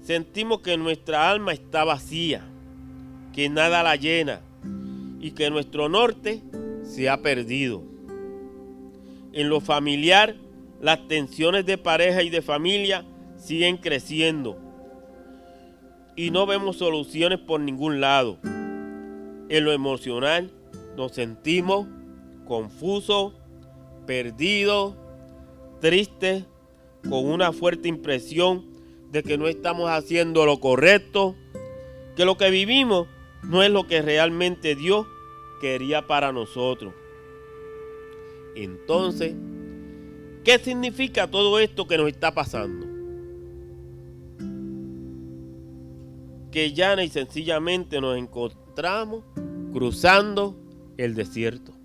sentimos 0.00 0.60
que 0.60 0.76
nuestra 0.76 1.30
alma 1.30 1.52
está 1.52 1.84
vacía, 1.84 2.44
que 3.32 3.48
nada 3.48 3.82
la 3.82 3.96
llena 3.96 4.40
y 5.20 5.32
que 5.32 5.50
nuestro 5.50 5.88
norte 5.88 6.42
se 6.82 7.08
ha 7.08 7.22
perdido. 7.22 7.82
En 9.32 9.48
lo 9.48 9.60
familiar, 9.60 10.34
las 10.80 11.06
tensiones 11.08 11.66
de 11.66 11.78
pareja 11.78 12.22
y 12.22 12.30
de 12.30 12.42
familia 12.42 13.04
siguen 13.36 13.76
creciendo 13.76 14.68
y 16.18 16.32
no 16.32 16.46
vemos 16.46 16.78
soluciones 16.78 17.38
por 17.38 17.60
ningún 17.60 18.00
lado. 18.00 18.38
En 18.42 19.64
lo 19.64 19.70
emocional 19.70 20.50
nos 20.96 21.12
sentimos 21.12 21.86
confusos, 22.44 23.34
perdidos, 24.08 24.94
tristes, 25.82 26.44
con 27.06 27.26
una 27.26 27.52
fuerte 27.52 27.88
impresión 27.88 28.64
de 29.12 29.22
que 29.22 29.36
no 29.36 29.48
estamos 29.48 29.90
haciendo 29.90 30.46
lo 30.46 30.60
correcto, 30.60 31.36
que 32.16 32.24
lo 32.24 32.38
que 32.38 32.48
vivimos 32.48 33.06
no 33.42 33.62
es 33.62 33.70
lo 33.70 33.86
que 33.86 34.00
realmente 34.00 34.74
Dios 34.74 35.06
quería 35.60 36.06
para 36.06 36.32
nosotros. 36.32 36.94
Entonces, 38.56 39.34
¿qué 40.42 40.58
significa 40.58 41.30
todo 41.30 41.58
esto 41.58 41.86
que 41.86 41.98
nos 41.98 42.08
está 42.08 42.32
pasando? 42.32 42.86
que 46.50 46.72
llana 46.72 47.04
y 47.04 47.10
sencillamente 47.10 48.00
nos 48.00 48.16
encontramos 48.16 49.22
cruzando 49.70 50.56
el 50.96 51.14
desierto. 51.14 51.77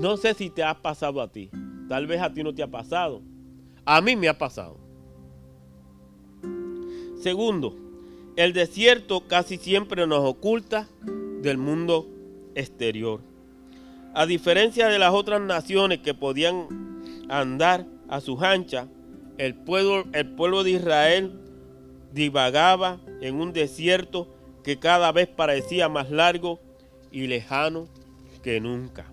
No 0.00 0.16
sé 0.16 0.32
si 0.32 0.48
te 0.48 0.62
ha 0.62 0.80
pasado 0.80 1.20
a 1.20 1.30
ti. 1.30 1.50
Tal 1.86 2.06
vez 2.06 2.22
a 2.22 2.32
ti 2.32 2.42
no 2.42 2.54
te 2.54 2.62
ha 2.62 2.70
pasado. 2.70 3.20
A 3.84 4.00
mí 4.00 4.16
me 4.16 4.30
ha 4.30 4.38
pasado. 4.38 4.78
Segundo, 7.20 7.76
el 8.36 8.54
desierto 8.54 9.28
casi 9.28 9.58
siempre 9.58 10.06
nos 10.06 10.24
oculta 10.24 10.88
del 11.42 11.58
mundo 11.58 12.08
exterior. 12.54 13.20
A 14.14 14.24
diferencia 14.24 14.88
de 14.88 14.98
las 14.98 15.12
otras 15.12 15.42
naciones 15.42 15.98
que 15.98 16.14
podían 16.14 17.02
andar 17.28 17.84
a 18.08 18.22
sus 18.22 18.40
anchas, 18.40 18.88
el 19.36 19.54
pueblo, 19.54 20.06
el 20.14 20.30
pueblo 20.30 20.64
de 20.64 20.70
Israel 20.70 21.38
divagaba 22.14 23.00
en 23.20 23.34
un 23.34 23.52
desierto 23.52 24.34
que 24.64 24.78
cada 24.78 25.12
vez 25.12 25.28
parecía 25.28 25.90
más 25.90 26.10
largo 26.10 26.58
y 27.12 27.26
lejano 27.26 27.86
que 28.42 28.62
nunca. 28.62 29.04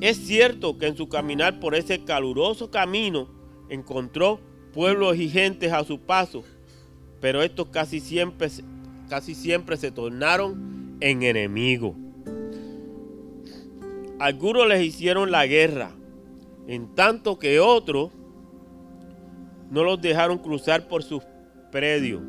Es 0.00 0.16
cierto 0.16 0.78
que 0.78 0.86
en 0.86 0.96
su 0.96 1.08
caminar 1.08 1.58
por 1.58 1.74
ese 1.74 2.04
caluroso 2.04 2.70
camino 2.70 3.28
encontró 3.68 4.40
pueblos 4.72 5.16
y 5.16 5.28
gentes 5.28 5.72
a 5.72 5.82
su 5.82 5.98
paso, 5.98 6.44
pero 7.20 7.42
estos 7.42 7.68
casi 7.68 7.98
siempre, 7.98 8.48
casi 9.08 9.34
siempre 9.34 9.76
se 9.76 9.90
tornaron 9.90 10.96
en 11.00 11.24
enemigos. 11.24 11.96
Algunos 14.20 14.68
les 14.68 14.84
hicieron 14.84 15.32
la 15.32 15.46
guerra, 15.46 15.90
en 16.68 16.94
tanto 16.94 17.38
que 17.38 17.58
otros 17.58 18.10
no 19.70 19.82
los 19.82 20.00
dejaron 20.00 20.38
cruzar 20.38 20.86
por 20.86 21.02
sus 21.02 21.24
predios. 21.72 22.22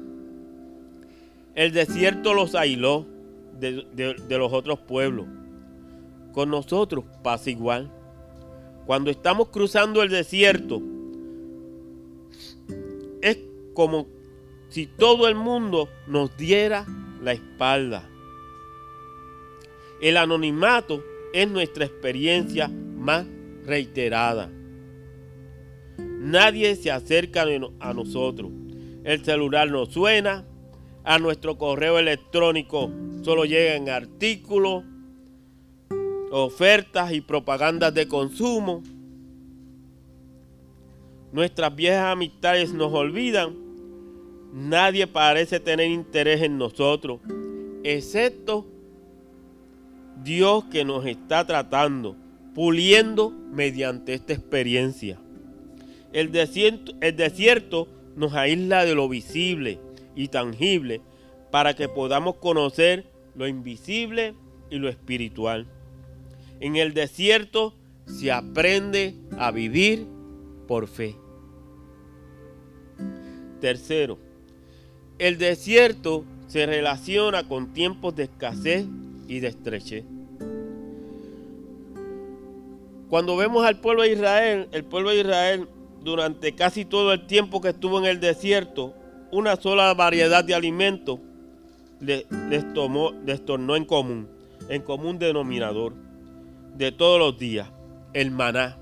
El 1.54 1.72
desierto 1.72 2.34
los 2.34 2.56
aisló, 2.56 3.06
de, 3.60 3.86
de 4.28 4.38
los 4.38 4.54
otros 4.54 4.80
pueblos. 4.80 5.28
Con 6.34 6.50
nosotros 6.50 7.06
pasa 7.24 7.50
igual. 7.50 7.92
Cuando 8.86 9.12
estamos 9.12 9.50
cruzando 9.50 10.02
el 10.02 10.10
desierto, 10.10 10.82
es 13.22 13.38
como 13.74 14.08
si 14.70 14.88
todo 14.88 15.28
el 15.28 15.36
mundo 15.36 15.90
nos 16.08 16.36
diera 16.38 16.86
la 17.22 17.34
espalda. 17.34 18.10
El 20.02 20.18
anonimato 20.18 21.04
es 21.34 21.50
nuestra 21.50 21.86
experiencia 21.86 22.68
más 22.68 23.26
reiterada. 23.66 24.50
Nadie 25.98 26.76
se 26.76 26.92
acerca 26.92 27.46
a 27.80 27.94
nosotros. 27.94 28.52
El 29.04 29.24
celular 29.24 29.70
no 29.70 29.86
suena. 29.86 30.46
A 31.04 31.18
nuestro 31.18 31.58
correo 31.58 31.98
electrónico 31.98 32.92
solo 33.24 33.46
llegan 33.46 33.90
artículos, 33.90 34.84
ofertas 36.32 37.12
y 37.14 37.22
propagandas 37.22 37.94
de 37.94 38.08
consumo. 38.08 38.84
Nuestras 41.32 41.76
viejas 41.76 42.12
amistades 42.12 42.74
nos 42.74 42.94
olvidan. 42.94 43.56
Nadie 44.54 45.06
parece 45.06 45.60
tener 45.60 45.90
interés 45.90 46.42
en 46.42 46.58
nosotros, 46.58 47.20
excepto 47.84 48.66
Dios 50.24 50.66
que 50.66 50.84
nos 50.84 51.06
está 51.06 51.46
tratando, 51.46 52.16
puliendo 52.56 53.30
mediante 53.30 54.16
esta 54.16 54.34
experiencia. 54.34 55.20
El 56.14 56.32
desierto, 56.32 56.94
el 57.00 57.16
desierto 57.16 57.88
nos 58.16 58.34
aísla 58.34 58.86
de 58.86 58.96
lo 58.96 59.08
visible 59.08 59.80
y 60.16 60.30
tangible 60.30 61.02
para 61.52 61.76
que 61.76 61.88
podamos 61.88 62.36
conocer 62.38 63.06
lo 63.36 63.48
invisible 63.48 64.34
y 64.72 64.78
lo 64.78 64.90
espiritual. 64.90 65.68
En 66.60 66.76
el 66.76 66.94
desierto 66.94 67.74
se 68.06 68.32
aprende 68.32 69.16
a 69.38 69.52
vivir 69.52 70.08
por 70.68 70.88
fe. 70.88 71.16
Tercero, 73.62 74.18
el 75.20 75.38
desierto 75.38 76.26
se 76.48 76.66
relaciona 76.66 77.48
con 77.48 77.74
tiempos 77.74 78.16
de 78.16 78.24
escasez 78.24 78.86
y 79.28 79.40
de 79.40 79.48
estrechez. 79.48 80.04
Cuando 83.10 83.38
vemos 83.38 83.66
al 83.66 83.80
pueblo 83.80 84.04
de 84.04 84.14
Israel, 84.14 84.68
el 84.72 84.84
pueblo 84.84 85.10
de 85.10 85.22
Israel 85.22 85.68
durante 86.04 86.56
casi 86.56 86.86
todo 86.86 87.14
el 87.14 87.26
tiempo 87.26 87.62
que 87.62 87.70
estuvo 87.70 88.00
en 88.00 88.06
el 88.06 88.20
desierto, 88.20 88.94
una 89.32 89.56
sola 89.56 89.94
variedad 89.94 90.44
de 90.44 90.56
alimentos 90.56 91.20
les, 92.00 92.26
tomó, 92.74 93.12
les 93.26 93.44
tornó 93.46 93.76
en 93.76 93.86
común, 93.86 94.28
en 94.70 94.82
común 94.82 95.20
denominador 95.20 96.09
de 96.80 96.94
todos 96.94 97.20
los 97.20 97.38
días, 97.38 97.70
el 98.14 98.32
maná. 98.32 98.80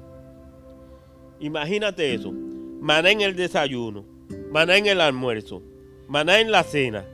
Imagínate 1.40 2.14
eso, 2.14 2.32
maná 2.32 3.10
en 3.10 3.22
el 3.22 3.36
desayuno, 3.36 4.06
maná 4.52 4.78
en 4.78 4.86
el 4.86 5.02
almuerzo, 5.02 5.64
maná 6.08 6.40
en 6.40 6.52
la 6.52 6.62
cena, 6.62 7.06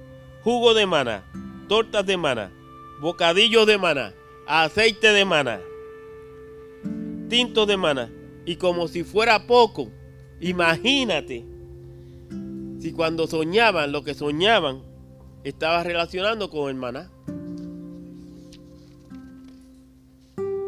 jugo 0.43 0.73
de 0.73 0.85
maná, 0.85 1.23
tortas 1.69 2.05
de 2.05 2.17
maná, 2.17 2.51
bocadillos 2.99 3.65
de 3.65 3.77
maná, 3.77 4.13
aceite 4.45 5.13
de 5.13 5.23
maná, 5.23 5.61
tinto 7.29 7.65
de 7.65 7.77
maná. 7.77 8.11
Y 8.45 8.57
como 8.57 8.89
si 8.89 9.05
fuera 9.05 9.47
poco, 9.47 9.89
imagínate 10.41 11.45
si 12.79 12.91
cuando 12.91 13.25
soñaban 13.25 13.93
lo 13.93 14.03
que 14.03 14.13
soñaban 14.13 14.83
estaba 15.45 15.81
relacionando 15.81 16.49
con 16.49 16.69
el 16.69 16.75
maná. 16.75 17.09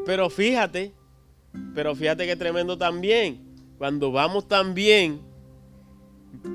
Pero 0.06 0.30
fíjate, 0.30 0.94
pero 1.74 1.96
fíjate 1.96 2.26
que 2.26 2.36
tremendo 2.36 2.78
también. 2.78 3.44
Cuando 3.78 4.12
vamos 4.12 4.48
tan 4.48 4.74
bien, 4.74 5.20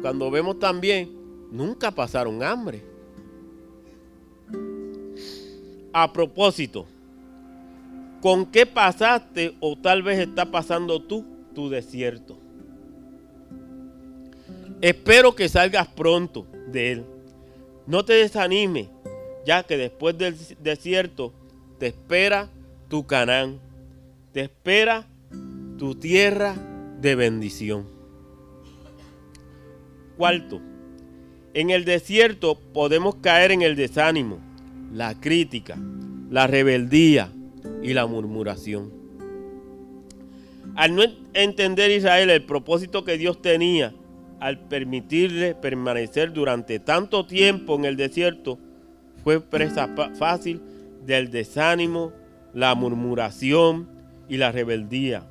cuando 0.01 0.31
vemos 0.31 0.59
tan 0.59 0.81
bien, 0.81 1.11
nunca 1.51 1.91
pasaron 1.91 2.43
hambre. 2.43 2.83
A 5.93 6.13
propósito, 6.13 6.87
¿con 8.23 8.47
qué 8.47 8.65
pasaste 8.65 9.57
o 9.61 9.77
tal 9.77 10.03
vez 10.03 10.21
está 10.21 10.47
pasando 10.47 11.03
tú 11.03 11.25
tu 11.55 11.69
desierto? 11.69 12.39
Espero 14.81 15.35
que 15.35 15.49
salgas 15.49 15.89
pronto 15.89 16.47
de 16.69 16.93
él. 16.93 17.05
No 17.87 18.05
te 18.05 18.15
desanimes, 18.15 18.89
ya 19.45 19.65
que 19.65 19.77
después 19.77 20.17
del 20.17 20.37
desierto 20.63 21.33
te 21.79 21.89
espera 21.89 22.49
tu 22.91 23.07
Canaán, 23.07 23.61
te 24.33 24.43
espera 24.43 25.07
tu 25.79 25.95
tierra 25.95 26.55
de 27.01 27.15
bendición. 27.15 27.87
Cuarto, 30.19 30.61
en 31.55 31.71
el 31.71 31.85
desierto 31.85 32.59
podemos 32.75 33.15
caer 33.15 33.53
en 33.53 33.63
el 33.63 33.77
desánimo 33.77 34.41
la 34.93 35.19
crítica, 35.19 35.79
la 36.31 36.49
rebeldía 36.49 37.33
y 37.81 37.95
la 37.95 38.07
murmuración. 38.07 38.93
Al 40.75 40.97
no 40.97 41.05
entender 41.33 41.93
Israel 41.93 42.29
el 42.31 42.45
propósito 42.45 43.05
que 43.05 43.17
Dios 43.17 43.41
tenía 43.41 43.95
al 44.41 44.67
permitirle 44.67 45.55
permanecer 45.55 46.33
durante 46.33 46.81
tanto 46.81 47.25
tiempo 47.25 47.77
en 47.77 47.85
el 47.85 47.97
desierto, 47.97 48.59
fue 49.23 49.41
presa 49.41 49.89
fácil 50.19 50.61
del 51.07 51.31
desánimo, 51.31 52.13
la 52.55 52.75
murmuración 52.75 53.89
y 54.29 54.37
la 54.37 54.53
rebeldía. 54.53 55.29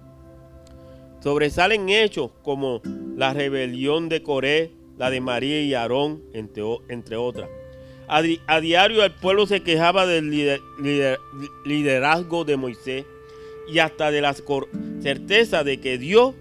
Sobresalen 1.22 1.90
hechos 1.90 2.32
como 2.44 2.82
la 3.16 3.34
rebelión 3.34 4.10
de 4.10 4.24
Coré, 4.24 4.72
la 4.98 5.10
de 5.10 5.22
María 5.22 5.62
y 5.62 5.74
Aarón, 5.74 6.24
entre, 6.34 6.64
entre 6.90 7.16
otras. 7.18 7.50
A, 8.08 8.60
diario 8.60 9.04
el 9.04 9.12
pueblo 9.12 9.46
se 9.46 9.62
quejaba 9.62 10.08
del 10.08 10.32
liderazgo 11.66 12.44
de 12.44 12.58
Moisés 12.58 13.06
y 13.72 13.80
hasta 13.80 14.10
de 14.10 14.22
la 14.22 14.36
certeza 15.02 15.64
de 15.64 15.80
que 15.80 16.00
Dios 16.00 16.34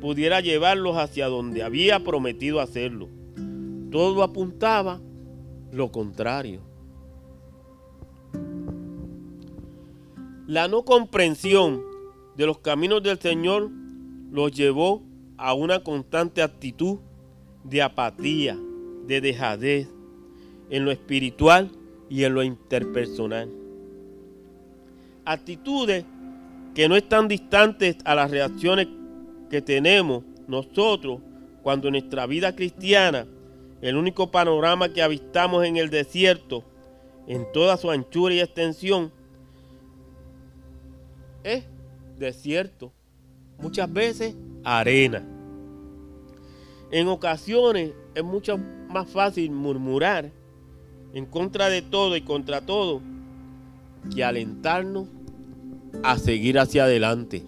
pudiera 0.00 0.40
llevarlos 0.40 0.96
hacia 0.96 1.26
donde 1.26 1.64
había 1.64 2.04
prometido 2.04 2.60
hacerlo. 2.60 3.08
Todo 3.90 4.22
apuntaba 4.22 5.00
lo 5.72 5.90
contrario. 5.90 6.60
La 10.46 10.68
no 10.68 10.84
comprensión 10.84 11.82
de 12.36 12.46
los 12.46 12.58
caminos 12.58 13.02
del 13.02 13.18
Señor 13.18 13.68
los 14.30 14.52
llevó 14.52 15.02
a 15.36 15.54
una 15.54 15.82
constante 15.82 16.40
actitud 16.40 16.98
de 17.64 17.82
apatía, 17.82 18.56
de 19.06 19.20
dejadez, 19.20 19.88
en 20.70 20.84
lo 20.84 20.92
espiritual 20.92 21.72
y 22.08 22.22
en 22.22 22.34
lo 22.34 22.44
interpersonal. 22.44 23.50
Actitudes 25.24 26.04
que 26.76 26.88
no 26.88 26.94
están 26.94 27.26
distantes 27.26 27.96
a 28.04 28.14
las 28.14 28.30
reacciones 28.30 28.86
que 29.50 29.62
tenemos 29.62 30.22
nosotros 30.46 31.20
cuando 31.64 31.88
en 31.88 31.92
nuestra 31.92 32.24
vida 32.26 32.54
cristiana 32.54 33.26
el 33.80 33.96
único 33.96 34.30
panorama 34.30 34.92
que 34.92 35.02
avistamos 35.02 35.64
en 35.64 35.76
el 35.76 35.90
desierto, 35.90 36.62
en 37.26 37.50
toda 37.52 37.76
su 37.76 37.90
anchura 37.90 38.32
y 38.32 38.40
extensión, 38.40 39.10
es 41.46 41.64
desierto. 42.18 42.92
Muchas 43.58 43.90
veces 43.90 44.34
arena. 44.64 45.22
En 46.90 47.08
ocasiones 47.08 47.92
es 48.14 48.24
mucho 48.24 48.58
más 48.58 49.08
fácil 49.08 49.50
murmurar 49.52 50.30
en 51.14 51.24
contra 51.24 51.68
de 51.68 51.82
todo 51.82 52.16
y 52.16 52.22
contra 52.22 52.60
todo 52.60 53.00
que 54.14 54.24
alentarnos 54.24 55.08
a 56.02 56.18
seguir 56.18 56.58
hacia 56.58 56.84
adelante. 56.84 57.44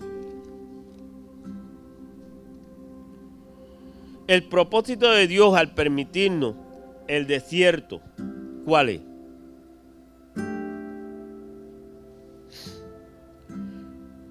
El 4.26 4.44
propósito 4.44 5.10
de 5.10 5.26
Dios 5.26 5.54
al 5.54 5.74
permitirnos 5.74 6.54
el 7.08 7.26
desierto, 7.26 8.00
¿cuál 8.64 8.90
es? 8.90 9.07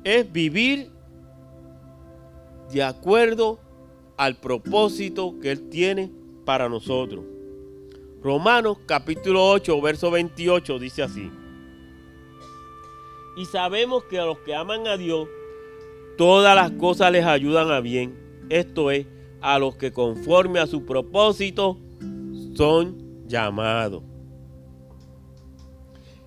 Es 0.07 0.31
vivir 0.31 0.89
de 2.71 2.81
acuerdo 2.81 3.59
al 4.15 4.37
propósito 4.37 5.35
que 5.41 5.51
Él 5.51 5.67
tiene 5.67 6.09
para 6.45 6.69
nosotros. 6.69 7.25
Romanos 8.23 8.77
capítulo 8.85 9.45
8, 9.49 9.81
verso 9.81 10.09
28 10.09 10.79
dice 10.79 11.03
así. 11.03 11.29
Y 13.35 13.43
sabemos 13.47 14.05
que 14.05 14.17
a 14.17 14.23
los 14.23 14.37
que 14.39 14.55
aman 14.55 14.87
a 14.87 14.95
Dios, 14.95 15.27
todas 16.17 16.55
las 16.55 16.71
cosas 16.79 17.11
les 17.11 17.25
ayudan 17.25 17.69
a 17.69 17.81
bien. 17.81 18.17
Esto 18.47 18.91
es, 18.91 19.07
a 19.41 19.59
los 19.59 19.75
que 19.75 19.91
conforme 19.91 20.61
a 20.61 20.67
su 20.67 20.85
propósito 20.85 21.77
son 22.55 23.27
llamados. 23.27 24.03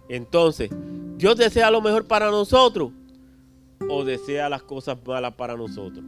Entonces, 0.07 0.69
¿Dios 1.17 1.39
desea 1.39 1.71
lo 1.71 1.81
mejor 1.81 2.07
para 2.07 2.31
nosotros 2.31 2.93
o 3.89 4.05
desea 4.05 4.49
las 4.49 4.63
cosas 4.63 4.99
malas 5.07 5.35
para 5.35 5.57
nosotros? 5.57 6.05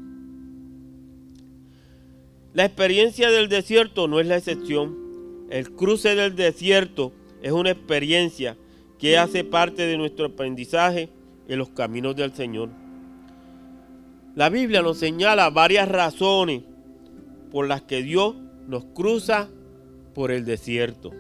La 2.55 2.67
experiencia 2.67 3.31
del 3.31 3.49
desierto 3.49 4.09
no 4.09 4.21
es 4.21 4.27
la 4.27 4.37
excepción. 4.37 5.47
El 5.49 5.73
cruce 5.73 6.15
del 6.15 6.37
desierto 6.37 7.13
es 7.43 7.53
una 7.53 7.71
experiencia 7.71 8.57
que 8.99 9.17
hace 9.19 9.43
parte 9.43 9.87
de 9.87 9.97
nuestro 9.97 10.27
aprendizaje 10.27 11.09
en 11.49 11.59
los 11.59 11.71
caminos 11.71 12.15
del 12.15 12.33
Señor. 12.35 12.69
La 14.35 14.49
Biblia 14.49 14.83
nos 14.83 14.99
señala 14.99 15.51
varias 15.51 15.89
razones 15.89 16.63
por 17.51 17.67
las 17.67 17.83
que 17.83 18.03
Dios 18.03 18.35
nos 18.67 18.85
cruza 18.85 19.49
por 20.15 20.31
el 20.31 20.45
desierto. 20.45 21.11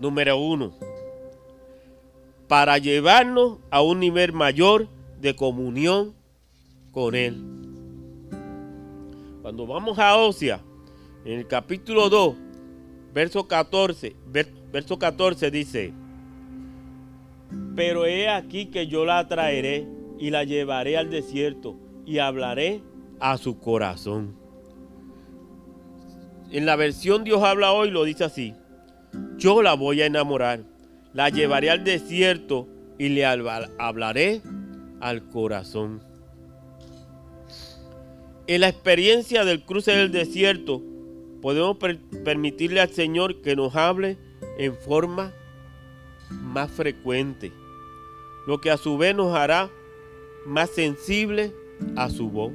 Número 0.00 0.36
uno, 0.36 0.72
para 2.50 2.78
llevarnos 2.78 3.58
a 3.70 3.80
un 3.80 4.00
nivel 4.00 4.32
mayor 4.32 4.88
de 5.20 5.36
comunión 5.36 6.14
con 6.90 7.14
Él. 7.14 7.36
Cuando 9.40 9.68
vamos 9.68 10.00
a 10.00 10.16
Osea, 10.16 10.60
en 11.24 11.38
el 11.38 11.46
capítulo 11.46 12.08
2, 12.08 12.34
verso 13.14 13.46
14, 13.46 14.16
verso 14.72 14.98
14 14.98 15.52
dice, 15.52 15.92
pero 17.76 18.04
he 18.04 18.28
aquí 18.28 18.66
que 18.66 18.88
yo 18.88 19.04
la 19.04 19.28
traeré 19.28 19.86
y 20.18 20.30
la 20.30 20.42
llevaré 20.42 20.96
al 20.96 21.08
desierto 21.08 21.76
y 22.04 22.18
hablaré 22.18 22.82
a 23.20 23.38
su 23.38 23.60
corazón. 23.60 24.34
En 26.50 26.66
la 26.66 26.74
versión 26.74 27.22
Dios 27.22 27.44
habla 27.44 27.70
hoy 27.70 27.92
lo 27.92 28.02
dice 28.02 28.24
así. 28.24 28.54
Yo 29.36 29.62
la 29.62 29.74
voy 29.74 30.02
a 30.02 30.06
enamorar, 30.06 30.64
la 31.12 31.28
llevaré 31.28 31.70
al 31.70 31.84
desierto 31.84 32.68
y 32.98 33.08
le 33.08 33.24
hablaré 33.24 34.42
al 35.00 35.28
corazón. 35.28 36.02
En 38.46 38.60
la 38.60 38.68
experiencia 38.68 39.44
del 39.44 39.64
cruce 39.64 39.92
del 39.92 40.12
desierto, 40.12 40.82
podemos 41.40 41.76
permitirle 42.24 42.80
al 42.80 42.90
Señor 42.90 43.40
que 43.42 43.56
nos 43.56 43.74
hable 43.76 44.18
en 44.58 44.74
forma 44.74 45.32
más 46.30 46.70
frecuente, 46.70 47.52
lo 48.46 48.60
que 48.60 48.70
a 48.70 48.76
su 48.76 48.98
vez 48.98 49.14
nos 49.14 49.34
hará 49.34 49.70
más 50.46 50.70
sensible 50.70 51.52
a 51.96 52.10
su 52.10 52.28
voz. 52.28 52.52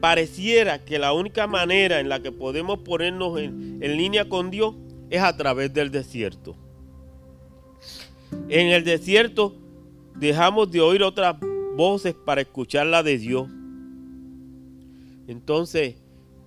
Pareciera 0.00 0.84
que 0.84 0.98
la 0.98 1.12
única 1.12 1.46
manera 1.46 1.98
en 2.00 2.08
la 2.08 2.20
que 2.22 2.30
podemos 2.30 2.80
ponernos 2.80 3.38
en, 3.40 3.78
en 3.82 3.96
línea 3.96 4.28
con 4.28 4.50
Dios 4.50 4.74
es 5.10 5.22
a 5.22 5.36
través 5.36 5.72
del 5.72 5.90
desierto. 5.90 6.56
En 8.48 8.68
el 8.68 8.84
desierto 8.84 9.54
dejamos 10.16 10.70
de 10.70 10.80
oír 10.80 11.02
otras 11.02 11.36
voces 11.76 12.14
para 12.14 12.40
escuchar 12.40 12.86
la 12.86 13.02
de 13.02 13.18
Dios. 13.18 13.48
Entonces, 15.26 15.96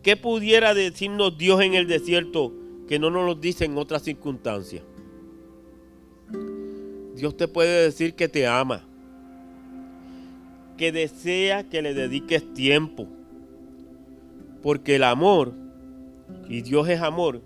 ¿qué 0.01 0.17
pudiera 0.17 0.73
decirnos 0.73 1.37
Dios 1.37 1.61
en 1.61 1.73
el 1.75 1.87
desierto 1.87 2.53
que 2.87 2.99
no 2.99 3.09
nos 3.09 3.25
lo 3.25 3.35
dice 3.35 3.65
en 3.65 3.77
otras 3.77 4.03
circunstancias? 4.03 4.83
Dios 7.15 7.37
te 7.37 7.47
puede 7.47 7.83
decir 7.83 8.15
que 8.15 8.27
te 8.27 8.47
ama, 8.47 8.83
que 10.77 10.91
desea 10.91 11.69
que 11.69 11.81
le 11.81 11.93
dediques 11.93 12.53
tiempo, 12.53 13.07
porque 14.63 14.95
el 14.95 15.03
amor, 15.03 15.53
y 16.49 16.61
Dios 16.61 16.89
es 16.89 16.99
amor, 17.01 17.41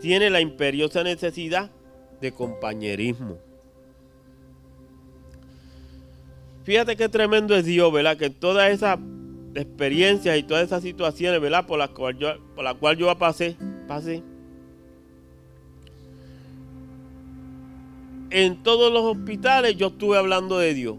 tiene 0.00 0.30
la 0.30 0.40
imperiosa 0.40 1.02
necesidad 1.02 1.70
de 2.20 2.32
compañerismo. 2.32 3.38
Fíjate 6.64 6.96
qué 6.96 7.08
tremendo 7.08 7.54
es 7.54 7.64
Dios, 7.64 7.90
¿verdad? 7.92 8.16
Que 8.16 8.28
todas 8.28 8.70
esas 8.70 8.98
experiencias 9.54 10.36
y 10.36 10.42
todas 10.42 10.64
esas 10.64 10.82
situaciones, 10.82 11.40
¿verdad? 11.40 11.66
Por 11.66 11.78
las 11.78 11.90
cuales 11.90 12.20
yo, 12.20 12.28
por 12.54 12.64
la 12.64 12.74
cual 12.74 12.96
yo 12.96 13.16
pasé, 13.18 13.56
pasé. 13.86 14.22
En 18.30 18.62
todos 18.62 18.92
los 18.92 19.02
hospitales 19.02 19.76
yo 19.76 19.86
estuve 19.86 20.18
hablando 20.18 20.58
de 20.58 20.74
Dios. 20.74 20.98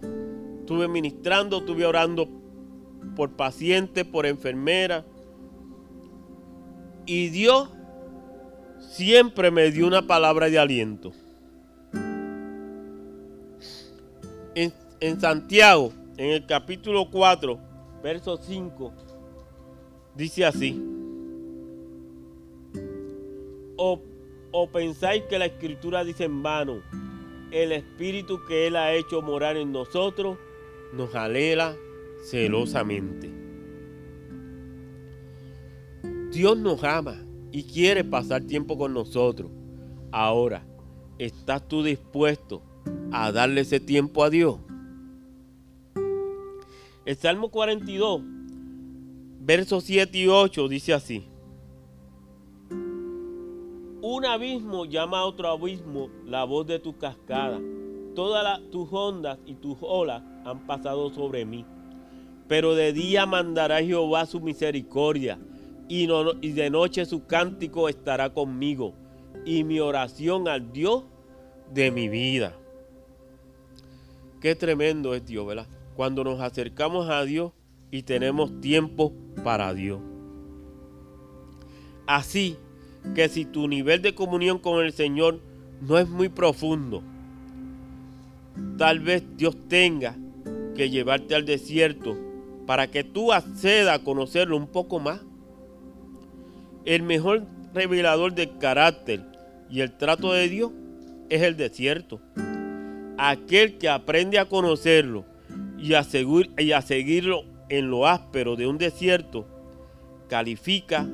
Estuve 0.62 0.88
ministrando, 0.88 1.60
estuve 1.60 1.86
orando 1.86 2.28
por 3.16 3.32
pacientes, 3.32 4.06
por 4.06 4.26
enfermeras. 4.26 5.06
Y 7.06 7.30
Dios 7.30 7.70
siempre 8.90 9.52
me 9.52 9.72
dio 9.72 9.88
una 9.88 10.06
palabra 10.06 10.50
de 10.50 10.60
aliento. 10.60 11.12
En, 15.02 15.22
Santiago, 15.22 15.94
en 16.18 16.32
el 16.32 16.46
capítulo 16.46 17.10
4, 17.10 17.58
verso 18.04 18.36
5, 18.36 18.94
dice 20.16 20.46
así. 20.46 20.84
O, 23.78 24.02
o 24.52 24.68
pensáis 24.70 25.24
que 25.30 25.40
la 25.40 25.46
escritura 25.46 26.04
dice 26.04 26.26
en 26.26 26.44
vano, 26.44 26.82
el 27.52 27.72
espíritu 27.72 28.42
que 28.46 28.68
Él 28.68 28.76
ha 28.76 28.94
hecho 28.94 29.22
morar 29.22 29.56
en 29.56 29.72
nosotros 29.72 30.38
nos 30.92 31.16
alela 31.16 31.78
celosamente. 32.26 33.30
Dios 36.32 36.58
nos 36.58 36.84
ama 36.84 37.24
y 37.52 37.64
quiere 37.64 38.04
pasar 38.04 38.44
tiempo 38.44 38.78
con 38.78 38.94
nosotros. 38.94 39.52
Ahora, 40.12 40.64
¿estás 41.18 41.68
tú 41.68 41.84
dispuesto 41.84 42.62
a 43.12 43.32
darle 43.32 43.62
ese 43.62 43.80
tiempo 43.80 44.24
a 44.24 44.30
Dios? 44.30 44.58
El 47.06 47.16
Salmo 47.16 47.50
42, 47.50 48.22
versos 49.40 49.84
7 49.84 50.18
y 50.18 50.28
8 50.28 50.68
dice 50.68 50.94
así. 50.94 51.26
Un 54.02 54.26
abismo 54.26 54.86
llama 54.86 55.20
a 55.20 55.26
otro 55.26 55.50
abismo 55.50 56.10
la 56.26 56.44
voz 56.44 56.68
de 56.68 56.80
tu 56.80 56.98
cascada. 56.98 57.60
Todas 58.16 58.62
tus 58.72 58.92
ondas 58.92 59.40
y 59.46 59.56
tus 59.56 59.78
olas 59.82 60.24
han 60.46 60.66
pasado 60.66 61.10
sobre 61.10 61.46
mí. 61.46 61.66
Pero 62.48 62.76
de 62.76 62.94
día 62.94 63.26
mandará 63.26 63.84
Jehová 63.84 64.26
su 64.26 64.40
misericordia 64.40 65.40
y, 65.90 66.06
de 66.52 66.70
noche 66.70 67.06
su 67.06 67.26
cántico 67.26 67.90
estará 67.90 68.32
conmigo 68.32 68.94
y 69.44 69.64
mi 69.64 69.80
oración 69.80 70.48
al 70.48 70.72
Dios 70.72 71.04
de 71.74 71.92
mi 71.92 72.08
vida. 72.08 72.56
Qué 74.40 74.56
tremendo 74.56 75.16
es 75.16 75.26
Dios, 75.26 75.46
¿verdad? 75.48 75.68
Cuando 75.96 76.24
nos 76.24 76.40
acercamos 76.40 77.10
a 77.10 77.26
Dios 77.26 77.52
y 77.92 78.04
tenemos 78.04 78.62
tiempo 78.62 79.12
para 79.44 79.74
Dios. 79.74 80.00
Así 82.06 82.56
que 83.16 83.28
si 83.28 83.46
tu 83.46 83.68
nivel 83.68 84.02
de 84.02 84.14
comunión 84.14 84.60
con 84.60 84.86
el 84.86 84.94
Señor 84.94 85.40
no 85.82 85.98
es 85.98 86.08
muy 86.08 86.30
profundo, 86.30 87.02
tal 88.78 89.00
vez 89.00 89.24
Dios 89.38 89.58
tenga 89.68 90.16
que 90.76 90.90
llevarte 90.90 91.36
al 91.36 91.46
desierto 91.46 92.16
para 92.68 92.92
que 92.92 93.04
tú 93.04 93.34
accedas 93.34 94.00
a 94.00 94.04
conocerlo 94.04 94.56
un 94.56 94.68
poco 94.68 95.00
más. 95.00 95.22
El 96.86 97.04
mejor 97.04 97.46
revelador 97.74 98.34
del 98.34 98.58
carácter 98.58 99.22
y 99.70 99.82
el 99.82 99.96
trato 99.98 100.34
de 100.34 100.48
Dios 100.50 100.72
es 101.30 101.42
el 101.42 101.58
desierto. 101.58 102.20
Aquel 103.18 103.78
que 103.78 103.90
aprende 103.90 104.40
a 104.40 104.46
conocerlo 104.46 105.26
y 105.78 105.94
a, 105.94 106.06
y 106.58 106.72
a 106.72 106.82
seguirlo 106.82 107.44
en 107.70 107.90
lo 107.90 108.08
áspero 108.08 108.56
de 108.56 108.68
un 108.68 108.78
desierto, 108.78 109.46
califica 110.28 111.08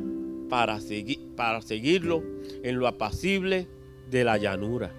para, 0.50 0.80
seguir, 0.80 1.20
para 1.36 1.62
seguirlo 1.62 2.24
en 2.64 2.80
lo 2.80 2.88
apacible 2.88 3.68
de 4.10 4.24
la 4.24 4.38
llanura. 4.38 4.92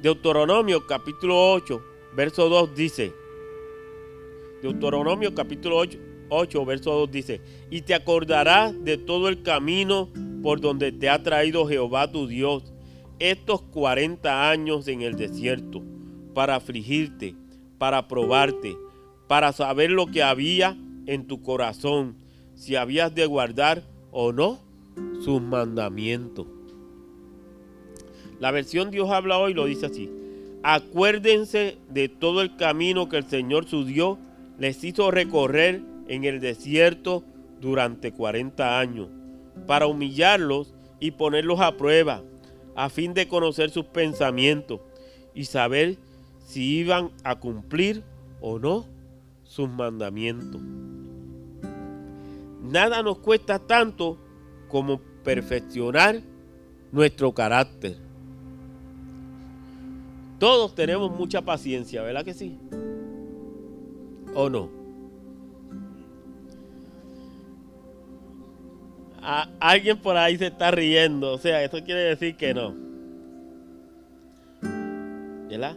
Deuteronomio 0.00 0.86
capítulo 0.86 1.52
8, 1.52 1.82
verso 2.14 2.48
2 2.48 2.74
dice, 2.74 3.12
Deuteronomio 4.62 5.34
capítulo 5.34 5.76
8, 5.76 5.98
8, 6.32 6.64
verso 6.64 6.92
2 6.92 7.10
dice, 7.10 7.40
y 7.70 7.82
te 7.82 7.94
acordarás 7.94 8.72
de 8.84 8.96
todo 8.96 9.28
el 9.28 9.42
camino 9.42 10.08
por 10.42 10.60
donde 10.60 10.92
te 10.92 11.08
ha 11.08 11.22
traído 11.22 11.66
Jehová 11.66 12.10
tu 12.10 12.26
Dios 12.26 12.72
estos 13.18 13.62
40 13.62 14.50
años 14.50 14.88
en 14.88 15.02
el 15.02 15.14
desierto, 15.14 15.82
para 16.34 16.56
afligirte, 16.56 17.36
para 17.78 18.08
probarte, 18.08 18.76
para 19.28 19.52
saber 19.52 19.90
lo 19.90 20.06
que 20.06 20.22
había 20.22 20.76
en 21.06 21.26
tu 21.26 21.40
corazón, 21.42 22.16
si 22.54 22.74
habías 22.74 23.14
de 23.14 23.26
guardar 23.26 23.84
o 24.10 24.32
no 24.32 24.58
sus 25.22 25.40
mandamientos. 25.40 26.46
La 28.40 28.50
versión 28.50 28.90
Dios 28.90 29.08
habla 29.10 29.38
hoy 29.38 29.54
lo 29.54 29.66
dice 29.66 29.86
así. 29.86 30.10
Acuérdense 30.64 31.78
de 31.88 32.08
todo 32.08 32.42
el 32.42 32.56
camino 32.56 33.08
que 33.08 33.18
el 33.18 33.28
Señor 33.28 33.66
su 33.68 33.84
Dios 33.84 34.18
les 34.58 34.82
hizo 34.82 35.10
recorrer 35.12 35.82
en 36.08 36.24
el 36.24 36.40
desierto 36.40 37.24
durante 37.60 38.12
40 38.12 38.78
años, 38.78 39.08
para 39.66 39.86
humillarlos 39.86 40.74
y 41.00 41.12
ponerlos 41.12 41.60
a 41.60 41.76
prueba, 41.76 42.22
a 42.74 42.88
fin 42.88 43.14
de 43.14 43.28
conocer 43.28 43.70
sus 43.70 43.84
pensamientos 43.86 44.80
y 45.34 45.44
saber 45.44 45.96
si 46.44 46.78
iban 46.78 47.10
a 47.24 47.36
cumplir 47.36 48.02
o 48.40 48.58
no 48.58 48.86
sus 49.44 49.68
mandamientos. 49.68 50.60
Nada 52.62 53.02
nos 53.02 53.18
cuesta 53.18 53.58
tanto 53.58 54.18
como 54.68 55.00
perfeccionar 55.24 56.20
nuestro 56.90 57.32
carácter. 57.32 57.96
Todos 60.38 60.74
tenemos 60.74 61.10
mucha 61.10 61.42
paciencia, 61.42 62.02
¿verdad 62.02 62.24
que 62.24 62.34
sí? 62.34 62.58
¿O 64.34 64.48
no? 64.48 64.81
Alguien 69.22 69.98
por 69.98 70.16
ahí 70.16 70.36
se 70.36 70.48
está 70.48 70.70
riendo, 70.70 71.32
o 71.32 71.38
sea, 71.38 71.62
eso 71.62 71.82
quiere 71.84 72.00
decir 72.00 72.36
que 72.36 72.54
no. 72.54 72.74
¿Verdad? 75.48 75.76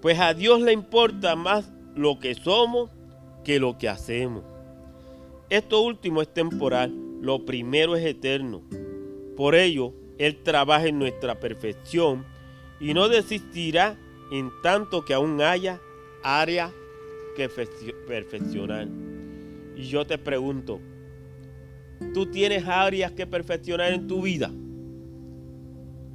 Pues 0.00 0.18
a 0.18 0.34
Dios 0.34 0.60
le 0.60 0.72
importa 0.72 1.36
más 1.36 1.70
lo 1.94 2.18
que 2.18 2.34
somos 2.34 2.90
que 3.44 3.60
lo 3.60 3.78
que 3.78 3.88
hacemos. 3.88 4.44
Esto 5.48 5.80
último 5.82 6.22
es 6.22 6.32
temporal, 6.32 6.92
lo 7.20 7.44
primero 7.44 7.96
es 7.96 8.04
eterno. 8.04 8.62
Por 9.36 9.54
ello, 9.54 9.92
Él 10.18 10.42
trabaja 10.42 10.86
en 10.86 10.98
nuestra 10.98 11.40
perfección 11.40 12.24
y 12.78 12.94
no 12.94 13.08
desistirá 13.08 13.96
en 14.32 14.50
tanto 14.62 15.04
que 15.04 15.14
aún 15.14 15.40
haya 15.40 15.80
área 16.22 16.72
que 17.36 17.48
perfeccionar. 17.48 18.88
Y 19.76 19.82
yo 19.84 20.06
te 20.06 20.18
pregunto, 20.18 20.80
¿tú 22.12 22.26
tienes 22.26 22.66
áreas 22.66 23.12
que 23.12 23.26
perfeccionar 23.26 23.92
en 23.92 24.06
tu 24.06 24.22
vida? 24.22 24.50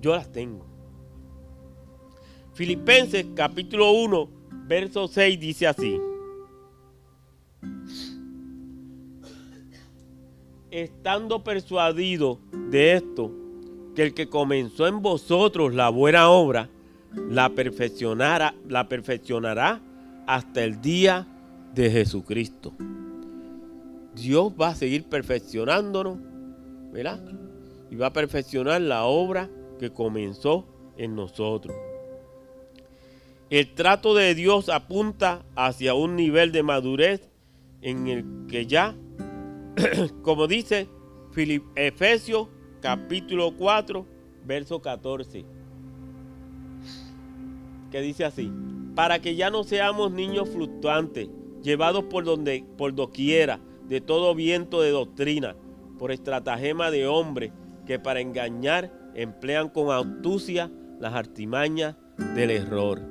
Yo 0.02 0.16
las 0.16 0.32
tengo. 0.32 0.66
Filipenses 2.54 3.26
capítulo 3.36 3.92
1, 3.92 4.30
verso 4.68 5.08
6 5.08 5.40
dice 5.40 5.68
así. 5.68 6.00
Estando 10.72 11.44
persuadido 11.44 12.40
de 12.70 12.94
esto, 12.94 13.32
que 13.96 14.04
el 14.04 14.14
que 14.14 14.28
comenzó 14.28 14.88
en 14.88 15.02
vosotros 15.02 15.74
la 15.74 15.90
buena 15.90 16.30
obra, 16.30 16.70
la 17.30 17.50
perfeccionará, 17.50 18.54
la 18.68 18.88
perfeccionará 18.88 19.82
hasta 20.28 20.64
el 20.64 20.82
día 20.82 21.26
de 21.74 21.90
Jesucristo. 21.90 22.74
Dios 24.16 24.54
va 24.60 24.70
a 24.70 24.76
seguir 24.76 25.06
perfeccionándonos, 25.10 26.18
¿verdad? 26.92 27.22
Y 27.92 27.96
va 27.96 28.08
a 28.08 28.14
perfeccionar 28.14 28.82
la 28.82 29.04
obra 29.04 29.50
que 29.80 29.92
comenzó 29.92 30.66
en 30.98 31.16
nosotros. 31.16 31.76
El 33.50 33.74
trato 33.76 34.16
de 34.16 34.34
Dios 34.34 34.70
apunta 34.70 35.46
hacia 35.56 35.94
un 35.94 36.16
nivel 36.16 36.52
de 36.52 36.64
madurez 36.64 37.30
en 37.82 38.08
el 38.08 38.26
que 38.50 38.66
ya, 38.66 38.96
como 40.24 40.48
dice 40.48 40.88
Efesios 41.76 42.48
capítulo 42.82 43.56
4, 43.58 44.06
verso 44.46 44.82
14, 44.82 45.46
que 47.92 48.02
dice 48.02 48.26
así, 48.26 48.52
para 48.96 49.20
que 49.20 49.36
ya 49.36 49.50
no 49.50 49.64
seamos 49.64 50.12
niños 50.12 50.50
fluctuantes, 50.50 51.30
llevados 51.62 52.06
por 52.06 52.24
donde 52.24 52.64
por 52.78 52.96
doquiera 52.96 53.60
de 53.88 54.02
todo 54.02 54.36
viento 54.36 54.82
de 54.82 54.92
doctrina, 54.92 55.56
por 55.98 56.12
estratagema 56.12 56.92
de 56.92 57.08
hombres 57.08 57.52
que 57.86 58.00
para 58.00 58.20
engañar 58.20 58.92
emplean 59.14 59.70
con 59.70 59.92
astucia 59.92 60.72
las 61.00 61.14
artimañas 61.14 61.96
del 62.36 62.52
error. 62.52 63.02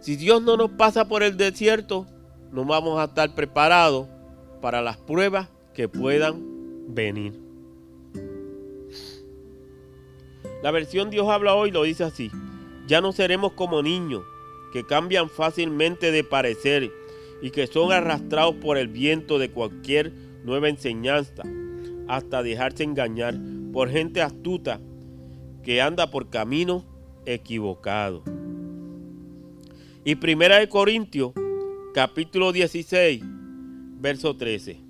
Si 0.00 0.16
Dios 0.16 0.42
no 0.42 0.56
nos 0.56 0.70
pasa 0.70 1.08
por 1.08 1.22
el 1.22 1.36
desierto, 1.36 2.06
no 2.52 2.64
vamos 2.64 2.98
a 2.98 3.04
estar 3.04 3.34
preparados 3.34 4.08
para 4.60 4.82
las 4.82 4.96
pruebas 4.96 5.48
que 5.74 5.88
puedan 5.88 6.94
venir. 6.94 7.40
La 10.62 10.70
versión 10.70 11.10
Dios 11.10 11.28
habla 11.28 11.54
hoy 11.54 11.70
lo 11.70 11.82
dice 11.82 12.04
así. 12.04 12.30
Ya 12.86 13.00
no 13.00 13.12
seremos 13.12 13.52
como 13.52 13.82
niños 13.82 14.22
que 14.72 14.84
cambian 14.84 15.28
fácilmente 15.28 16.10
de 16.10 16.24
parecer 16.24 16.90
y 17.42 17.50
que 17.50 17.66
son 17.66 17.92
arrastrados 17.92 18.56
por 18.56 18.76
el 18.76 18.88
viento 18.88 19.38
de 19.38 19.50
cualquier 19.50 20.12
nueva 20.44 20.68
enseñanza 20.68 21.42
hasta 22.08 22.42
dejarse 22.42 22.82
engañar 22.82 23.34
por 23.72 23.88
gente 23.88 24.20
astuta 24.20 24.80
que 25.62 25.80
anda 25.80 26.10
por 26.10 26.28
camino 26.28 26.84
equivocado. 27.26 28.22
Y 30.04 30.14
Primera 30.16 30.58
de 30.58 30.68
Corintios, 30.68 31.32
capítulo 31.94 32.52
16, 32.52 33.22
verso 34.00 34.36
13. 34.36 34.80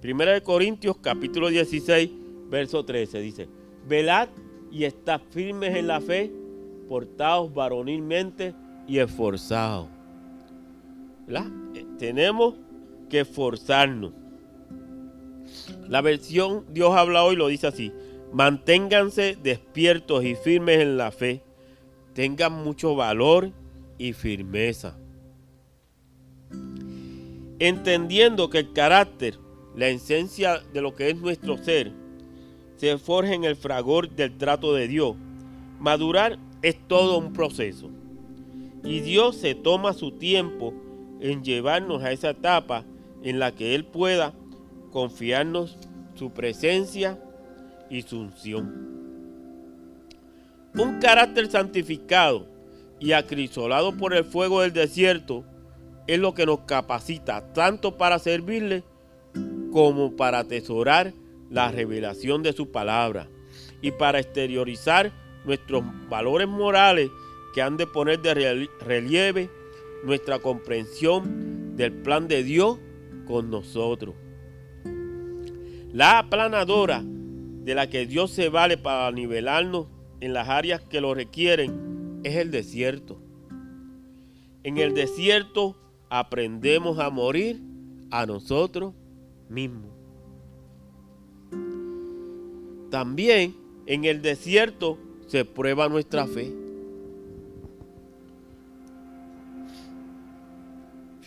Primera 0.00 0.32
de 0.32 0.42
Corintios, 0.42 0.96
capítulo 0.98 1.48
16, 1.48 2.10
verso 2.50 2.84
13 2.84 3.20
dice, 3.20 3.48
velad 3.86 4.28
y 4.70 4.84
estad 4.84 5.20
firmes 5.30 5.76
en 5.76 5.86
la 5.86 6.00
fe, 6.00 6.30
portados 6.88 7.52
varonilmente 7.52 8.54
y 8.86 8.98
esforzados. 8.98 9.97
Eh, 11.28 11.84
tenemos 11.98 12.54
que 13.10 13.20
esforzarnos. 13.20 14.12
La 15.88 16.00
versión 16.00 16.64
Dios 16.72 16.94
habla 16.94 17.24
hoy 17.24 17.36
lo 17.36 17.48
dice 17.48 17.66
así, 17.66 17.92
manténganse 18.32 19.36
despiertos 19.42 20.24
y 20.24 20.34
firmes 20.34 20.80
en 20.80 20.96
la 20.96 21.10
fe 21.10 21.42
tengan 22.18 22.64
mucho 22.64 22.96
valor 22.96 23.52
y 23.96 24.12
firmeza. 24.12 24.98
Entendiendo 27.60 28.50
que 28.50 28.58
el 28.58 28.72
carácter, 28.72 29.38
la 29.76 29.86
esencia 29.86 30.58
de 30.72 30.82
lo 30.82 30.96
que 30.96 31.10
es 31.10 31.16
nuestro 31.16 31.58
ser, 31.58 31.92
se 32.74 32.98
forja 32.98 33.34
en 33.34 33.44
el 33.44 33.54
fragor 33.54 34.10
del 34.10 34.36
trato 34.36 34.74
de 34.74 34.88
Dios. 34.88 35.14
Madurar 35.78 36.40
es 36.62 36.76
todo 36.88 37.18
un 37.18 37.32
proceso. 37.32 37.88
Y 38.82 38.98
Dios 38.98 39.36
se 39.36 39.54
toma 39.54 39.92
su 39.92 40.10
tiempo 40.10 40.74
en 41.20 41.42
llevarnos 41.42 42.02
a 42.02 42.12
esa 42.12 42.30
etapa 42.30 42.84
en 43.22 43.38
la 43.38 43.52
que 43.52 43.74
Él 43.74 43.84
pueda 43.84 44.32
confiarnos 44.92 45.76
su 46.14 46.32
presencia 46.32 47.18
y 47.90 48.02
su 48.02 48.20
unción. 48.20 48.88
Un 50.74 51.00
carácter 51.00 51.50
santificado 51.50 52.46
y 53.00 53.12
acrisolado 53.12 53.96
por 53.96 54.14
el 54.14 54.24
fuego 54.24 54.62
del 54.62 54.72
desierto 54.72 55.44
es 56.06 56.18
lo 56.18 56.34
que 56.34 56.46
nos 56.46 56.60
capacita 56.60 57.52
tanto 57.52 57.96
para 57.96 58.18
servirle 58.18 58.82
como 59.72 60.16
para 60.16 60.40
atesorar 60.40 61.12
la 61.50 61.70
revelación 61.70 62.42
de 62.42 62.52
su 62.52 62.70
palabra 62.70 63.28
y 63.80 63.92
para 63.92 64.18
exteriorizar 64.18 65.12
nuestros 65.44 65.84
valores 66.08 66.48
morales 66.48 67.10
que 67.54 67.62
han 67.62 67.76
de 67.76 67.86
poner 67.86 68.20
de 68.20 68.68
relieve 68.80 69.50
nuestra 70.04 70.38
comprensión 70.38 71.76
del 71.76 71.92
plan 71.92 72.28
de 72.28 72.42
Dios 72.42 72.78
con 73.26 73.50
nosotros. 73.50 74.14
La 75.92 76.18
aplanadora 76.18 77.02
de 77.04 77.74
la 77.74 77.88
que 77.88 78.06
Dios 78.06 78.30
se 78.30 78.48
vale 78.48 78.76
para 78.76 79.10
nivelarnos 79.12 79.86
en 80.20 80.32
las 80.32 80.48
áreas 80.48 80.80
que 80.82 81.00
lo 81.00 81.14
requieren 81.14 82.20
es 82.24 82.36
el 82.36 82.50
desierto. 82.50 83.20
En 84.64 84.78
el 84.78 84.94
desierto 84.94 85.76
aprendemos 86.10 86.98
a 86.98 87.10
morir 87.10 87.60
a 88.10 88.26
nosotros 88.26 88.94
mismos. 89.48 89.90
También 92.90 93.54
en 93.86 94.04
el 94.04 94.22
desierto 94.22 94.98
se 95.26 95.44
prueba 95.44 95.88
nuestra 95.88 96.26
fe. 96.26 96.67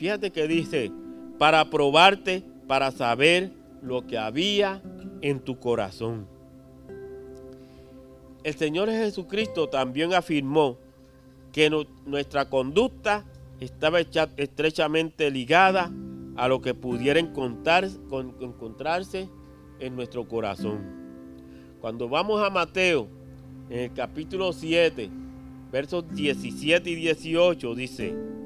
Fíjate 0.02 0.32
que 0.32 0.48
dice, 0.48 0.92
para 1.38 1.70
probarte, 1.70 2.44
para 2.66 2.90
saber 2.90 3.52
lo 3.84 4.08
que 4.08 4.18
había 4.18 4.82
en 5.22 5.40
tu 5.40 5.60
corazón. 5.60 6.26
El 8.44 8.56
Señor 8.56 8.90
Jesucristo 8.90 9.70
también 9.70 10.16
afirmó 10.16 10.80
que 11.52 11.70
nuestra 12.08 12.50
conducta 12.50 13.26
estaba 13.60 14.00
estrechamente 14.00 15.30
ligada 15.30 15.92
a 16.36 16.48
lo 16.48 16.64
que 16.64 16.74
pudiera 16.74 17.20
encontrarse 17.20 18.00
en 19.80 19.96
nuestro 19.96 20.28
corazón. 20.28 20.80
Cuando 21.80 22.10
vamos 22.10 22.44
a 22.44 22.50
Mateo, 22.50 23.08
en 23.70 23.82
el 23.82 23.94
capítulo 23.94 24.52
7, 24.52 25.12
versos 25.72 26.10
17 26.10 26.90
y 26.90 26.96
18, 26.96 27.76
dice, 27.76 28.41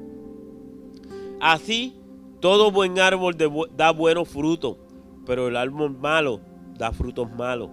Así 1.40 1.94
todo 2.40 2.70
buen 2.70 2.98
árbol 2.98 3.36
da 3.76 3.90
buenos 3.90 4.28
frutos, 4.28 4.76
pero 5.24 5.48
el 5.48 5.56
árbol 5.56 5.96
malo 5.96 6.40
da 6.78 6.92
frutos 6.92 7.30
malos 7.32 7.70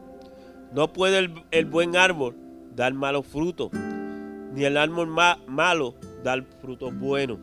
No 0.73 0.91
puede 0.91 1.29
el, 1.51 1.65
buen 1.65 1.95
árbol 1.95 2.35
dar 2.73 2.93
malos 2.93 3.27
frutos, 3.27 3.71
ni 4.53 4.63
el 4.63 4.77
árbol 4.77 5.07
malo 5.07 5.95
dar 6.23 6.43
frutos 6.61 6.97
buenos. 6.97 7.39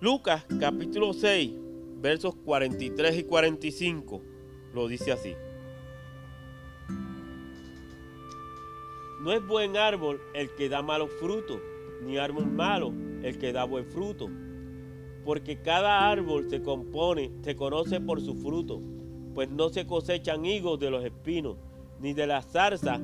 Lucas 0.00 0.44
capítulo 0.58 1.12
6, 1.12 1.52
versos 2.00 2.34
43 2.34 3.18
y 3.18 3.24
45 3.24 4.22
lo 4.74 4.88
dice 4.88 5.12
así. 5.12 5.34
No 9.20 9.32
es 9.32 9.46
buen 9.46 9.76
árbol 9.76 10.18
el 10.32 10.50
que 10.54 10.70
da 10.70 10.80
malos 10.80 11.10
frutos, 11.20 11.60
ni 12.04 12.18
árbol 12.18 12.46
malo 12.46 12.92
el 13.22 13.38
que 13.38 13.52
da 13.52 13.64
buen 13.64 13.86
fruto. 13.86 14.28
Porque 15.24 15.60
cada 15.60 16.10
árbol 16.10 16.48
se 16.48 16.62
compone, 16.62 17.30
se 17.42 17.54
conoce 17.54 18.00
por 18.00 18.20
su 18.20 18.34
fruto, 18.34 18.80
pues 19.34 19.50
no 19.50 19.68
se 19.68 19.86
cosechan 19.86 20.44
higos 20.44 20.78
de 20.80 20.90
los 20.90 21.04
espinos, 21.04 21.56
ni 22.00 22.14
de 22.14 22.26
la 22.26 22.42
zarza 22.42 23.00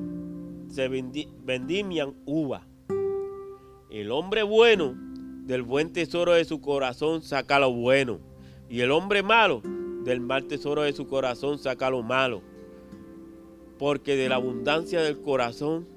se 0.67 0.87
vendimian 0.87 2.15
uva. 2.25 2.67
El 3.89 4.11
hombre 4.11 4.43
bueno 4.43 4.95
del 5.45 5.61
buen 5.61 5.93
tesoro 5.93 6.33
de 6.33 6.43
su 6.43 6.59
corazón 6.59 7.21
saca 7.21 7.59
lo 7.59 7.71
bueno, 7.71 8.19
y 8.69 8.81
el 8.81 8.91
hombre 8.91 9.23
malo 9.23 9.61
del 10.03 10.19
mal 10.19 10.45
tesoro 10.45 10.81
de 10.81 10.93
su 10.93 11.07
corazón 11.07 11.57
saca 11.57 11.89
lo 11.89 12.03
malo, 12.03 12.41
porque 13.77 14.15
de 14.15 14.27
la 14.27 14.35
abundancia 14.35 15.01
del 15.01 15.21
corazón 15.21 15.87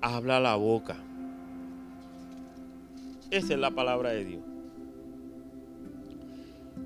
habla 0.00 0.40
la 0.40 0.56
boca. 0.56 1.07
Esa 3.30 3.54
es 3.54 3.60
la 3.60 3.70
palabra 3.70 4.10
de 4.10 4.24
Dios. 4.24 4.42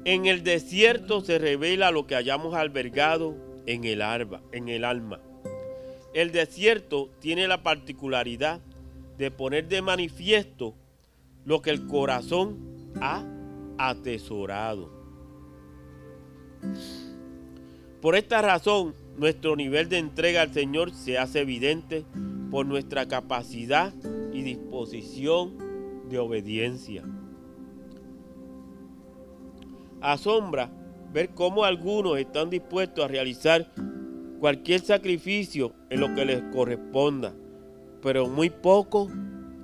En 0.05 0.26
el 0.26 0.43
desierto 0.43 1.20
se 1.20 1.38
revela 1.38 1.93
lo 1.93 2.07
que 2.07 2.16
hayamos 2.16 2.55
albergado 2.55 3.36
en 3.66 3.84
el, 3.84 4.03
en 4.53 4.68
el 4.68 4.84
alma. 4.84 5.20
El 6.14 6.32
desierto 6.32 7.11
tiene 7.20 7.47
la 7.47 7.62
particularidad 7.62 8.61
de 9.18 9.30
poner 9.30 9.68
de 9.68 9.82
manifiesto 9.82 10.74
lo 11.45 11.62
que 11.62 11.70
el 11.70 11.86
corazón 11.86 12.59
ha 13.01 13.24
atesorado. 13.78 14.90
Por 18.01 18.16
esta 18.16 18.43
razón, 18.43 18.95
nuestro 19.16 19.55
nivel 19.55 19.88
de 19.88 19.99
entrega 19.99 20.43
al 20.43 20.53
Señor 20.53 20.93
se 20.93 21.18
hace 21.18 21.40
evidente 21.40 22.05
por 22.51 22.66
nuestra 22.66 23.07
capacidad 23.07 23.95
y 24.32 24.43
disposición 24.43 25.72
de 26.13 26.19
obediencia. 26.19 27.03
Asombra 30.01 30.71
ver 31.13 31.31
cómo 31.31 31.65
algunos 31.65 32.19
están 32.19 32.51
dispuestos 32.51 33.05
a 33.05 33.09
realizar 33.09 33.73
cualquier 34.39 34.81
sacrificio 34.81 35.73
en 35.91 36.01
lo 36.01 36.15
que 36.15 36.25
les 36.25 36.43
corresponda, 36.53 37.35
pero 38.01 38.29
muy 38.29 38.51
poco 38.51 39.11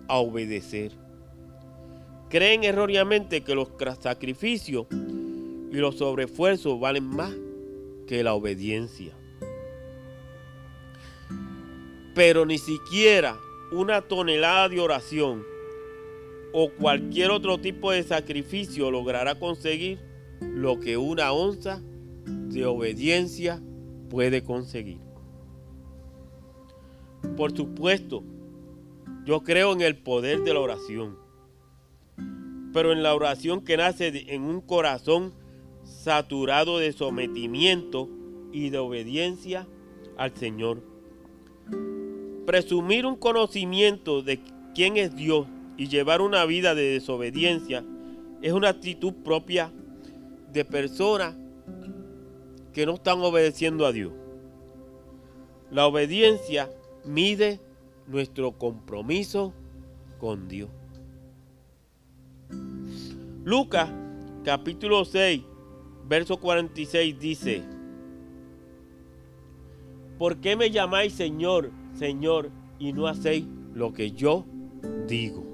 a 0.08 0.18
obedecer. 0.18 0.92
Creen 2.28 2.64
erróneamente 2.64 3.42
que 3.42 3.54
los 3.54 3.68
sacrificios 4.00 4.86
y 4.90 5.76
los 5.76 5.98
sobreesfuerzos 5.98 6.78
valen 6.80 7.04
más 7.04 7.32
que 8.06 8.22
la 8.22 8.34
obediencia 8.34 9.14
pero 12.18 12.44
ni 12.44 12.58
siquiera 12.58 13.38
una 13.70 14.02
tonelada 14.02 14.68
de 14.68 14.80
oración 14.80 15.46
o 16.52 16.70
cualquier 16.70 17.30
otro 17.30 17.58
tipo 17.58 17.90
de 17.90 18.02
sacrificio 18.02 18.90
logrará 18.90 19.38
conseguir 19.38 19.98
lo 20.40 20.80
que 20.80 20.96
una 20.96 21.32
onza 21.32 21.82
de 22.24 22.64
obediencia 22.66 23.62
puede 24.08 24.42
conseguir. 24.42 24.98
Por 27.36 27.56
supuesto, 27.56 28.22
yo 29.24 29.42
creo 29.42 29.72
en 29.72 29.80
el 29.80 29.96
poder 29.96 30.42
de 30.42 30.54
la 30.54 30.60
oración, 30.60 31.18
pero 32.72 32.92
en 32.92 33.02
la 33.02 33.14
oración 33.14 33.62
que 33.62 33.76
nace 33.76 34.32
en 34.32 34.42
un 34.42 34.60
corazón 34.60 35.34
saturado 35.82 36.78
de 36.78 36.92
sometimiento 36.92 38.08
y 38.52 38.70
de 38.70 38.78
obediencia 38.78 39.66
al 40.16 40.34
Señor 40.36 40.82
presumir 42.48 43.04
un 43.04 43.16
conocimiento 43.16 44.22
de 44.22 44.40
quién 44.74 44.96
es 44.96 45.14
Dios 45.14 45.46
y 45.78 45.88
llevar 45.88 46.20
una 46.20 46.44
vida 46.44 46.74
de 46.74 46.90
desobediencia 46.90 47.82
es 48.42 48.52
una 48.52 48.68
actitud 48.68 49.14
propia 49.24 49.72
de 50.52 50.64
personas 50.64 51.34
que 52.74 52.84
no 52.84 52.94
están 52.94 53.20
obedeciendo 53.20 53.86
a 53.86 53.92
Dios. 53.92 54.12
La 55.70 55.86
obediencia 55.86 56.68
mide 57.04 57.60
nuestro 58.06 58.52
compromiso 58.58 59.54
con 60.18 60.48
Dios. 60.48 60.68
Lucas 63.44 63.88
capítulo 64.44 65.04
6, 65.04 65.42
verso 66.06 66.38
46 66.38 67.18
dice, 67.18 67.62
¿por 70.18 70.38
qué 70.38 70.56
me 70.56 70.70
llamáis 70.70 71.14
Señor, 71.14 71.70
Señor, 71.94 72.50
y 72.78 72.92
no 72.92 73.06
hacéis 73.06 73.46
lo 73.74 73.92
que 73.92 74.10
yo 74.10 74.44
digo. 75.06 75.47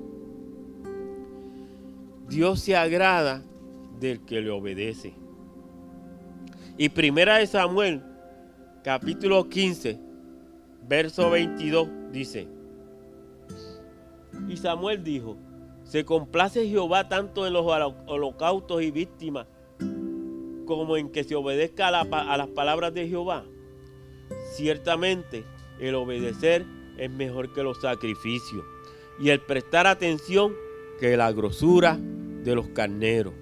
Dios 2.28 2.60
se 2.60 2.76
agrada 2.76 3.42
del 4.00 4.24
que 4.24 4.40
le 4.40 4.50
obedece. 4.50 5.14
Y 6.76 6.88
primera 6.88 7.36
de 7.36 7.46
Samuel, 7.46 8.02
capítulo 8.82 9.48
15, 9.48 9.98
verso 10.88 11.30
22, 11.30 11.88
dice, 12.10 12.48
y 14.48 14.56
Samuel 14.56 15.04
dijo, 15.04 15.36
se 15.84 16.04
complace 16.04 16.68
Jehová 16.68 17.08
tanto 17.08 17.46
en 17.46 17.52
los 17.52 17.64
holocaustos 18.06 18.82
y 18.82 18.90
víctimas 18.90 19.46
como 20.66 20.96
en 20.96 21.10
que 21.10 21.24
se 21.24 21.34
obedezca 21.34 21.88
a, 21.88 22.00
a 22.00 22.36
las 22.36 22.48
palabras 22.48 22.92
de 22.94 23.06
Jehová. 23.06 23.44
Ciertamente 24.54 25.44
el 25.78 25.94
obedecer 25.94 26.64
es 26.96 27.10
mejor 27.10 27.52
que 27.52 27.62
los 27.62 27.80
sacrificios 27.80 28.64
y 29.20 29.28
el 29.28 29.40
prestar 29.40 29.86
atención 29.86 30.54
que 30.98 31.16
la 31.16 31.30
grosura 31.32 31.98
de 32.44 32.54
los 32.54 32.68
carneros. 32.68 33.34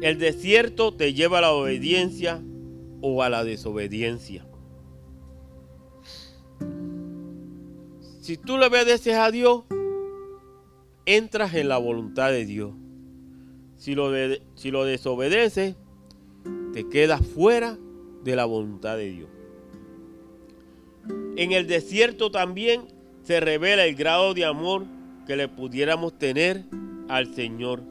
El 0.00 0.18
desierto 0.18 0.94
te 0.94 1.14
lleva 1.14 1.38
a 1.38 1.42
la 1.42 1.52
obediencia 1.52 2.42
o 3.00 3.22
a 3.22 3.28
la 3.28 3.44
desobediencia. 3.44 4.46
Si 8.20 8.36
tú 8.36 8.58
le 8.58 8.66
obedeces 8.66 9.14
a 9.14 9.30
Dios, 9.30 9.64
entras 11.06 11.54
en 11.54 11.68
la 11.68 11.78
voluntad 11.78 12.30
de 12.30 12.44
Dios. 12.44 12.72
Si 13.76 13.94
lo, 13.94 14.12
si 14.54 14.70
lo 14.70 14.84
desobedeces, 14.84 15.74
te 16.72 16.88
quedas 16.88 17.26
fuera 17.26 17.78
de 18.22 18.36
la 18.36 18.44
voluntad 18.44 18.96
de 18.96 19.10
Dios. 19.10 19.28
En 21.36 21.50
el 21.52 21.66
desierto 21.66 22.30
también 22.30 22.82
se 23.24 23.40
revela 23.40 23.84
el 23.84 23.96
grado 23.96 24.34
de 24.34 24.44
amor 24.44 24.86
que 25.26 25.36
le 25.36 25.48
pudiéramos 25.48 26.18
tener 26.18 26.64
al 27.08 27.34
Señor. 27.34 27.82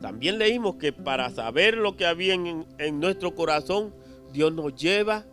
También 0.00 0.38
leímos 0.38 0.76
que 0.76 0.92
para 0.92 1.30
saber 1.30 1.76
lo 1.76 1.96
que 1.96 2.06
había 2.06 2.34
en, 2.34 3.00
nuestro 3.00 3.34
corazón, 3.34 3.94
Dios 4.32 4.52
nos 4.52 4.74
lleva 4.74 5.24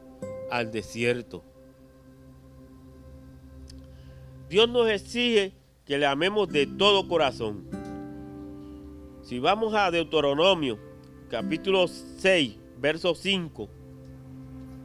al 0.50 0.72
desierto. 0.72 1.44
Dios 4.50 4.70
nos 4.70 4.90
exige 4.90 5.54
que 5.86 5.98
le 5.98 6.06
amemos 6.06 6.48
de 6.50 6.66
todo 6.66 7.08
corazón. 7.08 7.66
Si 9.24 9.40
vamos 9.40 9.74
a 9.74 9.92
Deuteronomio, 9.92 10.80
capítulo 11.30 11.88
6, 11.88 12.58
verso 12.80 13.16
5, 13.16 13.70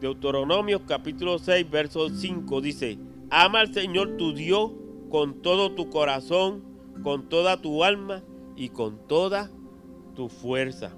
Deuteronomio 0.00 0.86
capítulo 0.86 1.38
6, 1.38 1.70
verso 1.70 2.08
5 2.08 2.60
dice, 2.60 2.98
ama 3.30 3.60
al 3.60 3.74
Señor 3.74 4.16
tu 4.16 4.32
Dios 4.32 4.70
con 5.10 5.42
todo 5.42 5.74
tu 5.74 5.88
corazón, 5.90 6.62
con 7.02 7.28
toda 7.28 7.60
tu 7.60 7.84
alma 7.84 8.22
y 8.56 8.70
con 8.70 9.06
toda 9.06 9.50
tu 10.14 10.28
fuerza. 10.28 10.92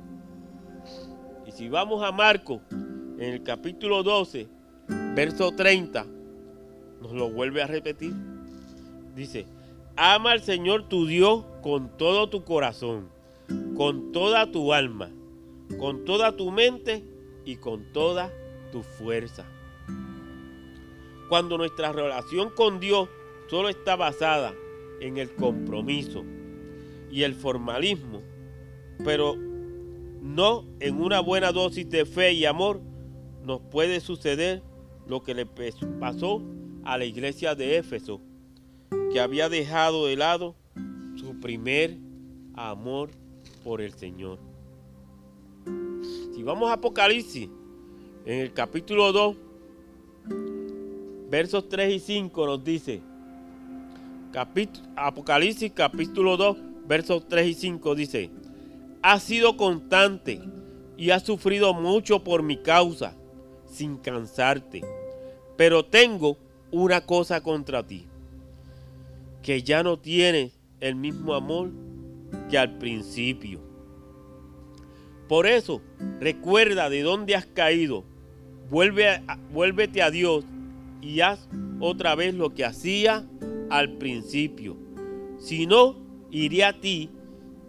Y 1.47 1.53
si 1.53 1.69
vamos 1.69 2.03
a 2.03 2.13
Marco, 2.13 2.61
en 2.71 3.23
el 3.23 3.43
capítulo 3.43 4.03
12, 4.03 4.49
verso 5.15 5.53
30, 5.53 6.07
nos 7.03 7.13
lo 7.13 7.31
vuelve 7.31 7.63
a 7.63 7.67
repetir. 7.67 8.15
Dice, 9.15 9.47
ama 9.97 10.33
al 10.33 10.43
Señor 10.43 10.89
tu 10.89 11.07
Dios 11.07 11.45
con 11.63 11.97
todo 11.97 12.31
tu 12.31 12.45
corazón, 12.45 13.09
con 13.77 14.13
toda 14.13 14.51
tu 14.51 14.73
alma, 14.73 15.11
con 15.79 16.05
toda 16.05 16.37
tu 16.37 16.51
mente 16.51 17.05
y 17.45 17.57
con 17.57 17.93
toda 17.93 18.33
tu 18.73 18.83
fuerza. 18.83 19.45
Cuando 21.29 21.59
nuestra 21.59 21.93
relación 21.93 22.51
con 22.51 22.81
Dios 22.81 23.09
solo 23.51 23.68
está 23.68 23.96
basada 23.96 24.55
en 25.01 25.16
el 25.18 25.34
compromiso 25.34 26.24
y 27.11 27.24
el 27.24 27.34
formalismo, 27.34 28.22
pero 29.05 29.34
no 29.34 30.64
en 30.78 31.03
una 31.03 31.18
buena 31.18 31.51
dosis 31.51 31.90
de 31.90 32.07
fe 32.07 32.32
y 32.32 32.44
amor, 32.44 32.80
nos 33.44 33.61
puede 33.62 33.98
suceder 33.98 34.62
lo 35.09 35.24
que 35.24 35.34
le 35.34 35.46
pasó 35.46 36.40
a 36.84 36.96
la 36.96 37.05
iglesia 37.05 37.57
de 37.57 37.78
Éfeso, 37.78 38.20
que 39.12 39.18
había 39.18 39.48
dejado 39.48 40.07
de 40.07 40.14
lado 40.14 40.55
su 41.16 41.40
primer 41.40 41.96
amor 42.55 43.11
por 43.64 43.80
el 43.80 43.92
Señor. 43.94 44.38
Si 46.34 46.44
vamos 46.44 46.70
a 46.70 46.74
Apocalipsis, 46.74 47.48
en 48.26 48.38
el 48.38 48.53
capítulo 48.53 49.11
2, 49.12 49.36
versos 51.28 51.68
3 51.68 51.94
y 51.94 51.98
5 51.98 52.46
nos 52.46 52.62
dice, 52.62 53.10
Apocalipsis 54.97 55.72
capítulo 55.74 56.37
2, 56.37 56.57
versos 56.87 57.26
3 57.28 57.49
y 57.49 57.55
5 57.55 57.95
dice, 57.97 58.31
has 59.03 59.24
sido 59.24 59.57
constante 59.57 60.41
y 60.97 61.11
has 61.11 61.24
sufrido 61.24 61.74
mucho 61.74 62.22
por 62.22 62.43
mi 62.43 62.59
causa, 62.59 63.16
sin 63.66 63.97
cansarte. 63.97 64.83
Pero 65.57 65.85
tengo 65.85 66.39
una 66.70 67.01
cosa 67.07 67.43
contra 67.43 67.85
ti, 67.85 68.07
que 69.43 69.62
ya 69.62 69.83
no 69.83 69.99
tienes 69.99 70.53
el 70.78 70.95
mismo 70.95 71.35
amor 71.35 71.70
que 72.49 72.59
al 72.59 72.78
principio. 72.78 73.61
Por 75.28 75.47
eso, 75.47 75.81
recuerda 76.20 76.89
de 76.89 77.03
dónde 77.03 77.35
has 77.35 77.47
caído, 77.47 78.05
vuelve 78.70 79.22
vuélvete 79.53 80.03
a 80.03 80.11
Dios 80.11 80.45
y 81.01 81.20
haz 81.20 81.49
otra 81.81 82.14
vez 82.14 82.35
lo 82.35 82.55
que 82.55 82.64
hacía 82.64 83.26
al 83.71 83.97
principio. 83.99 84.77
Si 85.39 85.66
no, 85.66 85.97
iré 86.31 86.64
a 86.64 86.79
ti 86.81 87.11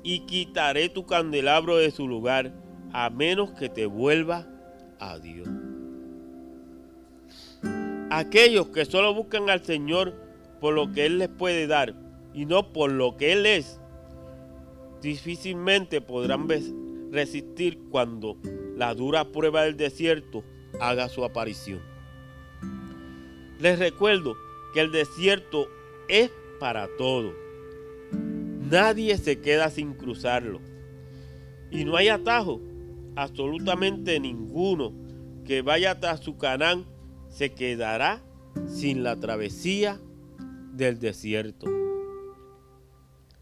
y 0.04 0.22
quitaré 0.22 0.89
tu 0.89 1.06
candelabro 1.06 1.78
de 1.78 1.91
su 1.91 2.08
lugar, 2.08 2.54
a 2.91 3.10
menos 3.10 3.52
que 3.52 3.70
te 3.70 3.86
vuelva 3.86 4.47
a 4.99 5.20
Dios. 5.20 5.47
Aquellos 8.10 8.68
que 8.68 8.86
solo 8.86 9.14
buscan 9.14 9.49
al 9.49 9.64
Señor 9.64 10.14
por 10.60 10.74
lo 10.74 10.91
que 10.91 11.06
Él 11.06 11.18
les 11.20 11.30
puede 11.30 11.68
dar 11.68 11.95
y 12.34 12.45
no 12.45 12.74
por 12.74 12.91
lo 12.91 13.16
que 13.16 13.32
Él 13.32 13.45
es, 13.45 13.80
difícilmente 15.02 16.02
podrán 16.02 16.47
resistir 17.12 17.80
cuando 17.89 18.38
la 18.76 18.93
dura 18.93 19.32
prueba 19.32 19.64
del 19.64 19.78
desierto 19.78 20.43
haga 20.80 21.10
su 21.10 21.24
aparición. 21.24 21.82
Les 23.60 23.80
recuerdo 23.80 24.36
que 24.74 24.82
el 24.82 24.91
desierto 24.91 25.68
es 26.12 26.30
para 26.59 26.88
todos 26.97 27.34
Nadie 28.72 29.18
se 29.18 29.41
queda 29.41 29.70
sin 29.70 29.93
cruzarlo. 29.93 30.62
Y 31.72 31.84
no 31.84 31.97
hay 31.97 32.07
atajo, 32.07 32.62
absolutamente 33.18 34.18
ninguno 34.22 34.93
que 35.43 35.62
vaya 35.62 35.99
tras 35.99 36.22
su 36.22 36.38
Canaán 36.38 36.86
se 37.28 37.51
quedará 37.51 38.24
sin 38.68 39.03
la 39.03 39.18
travesía 39.18 39.99
del 40.72 40.99
desierto. 40.99 41.68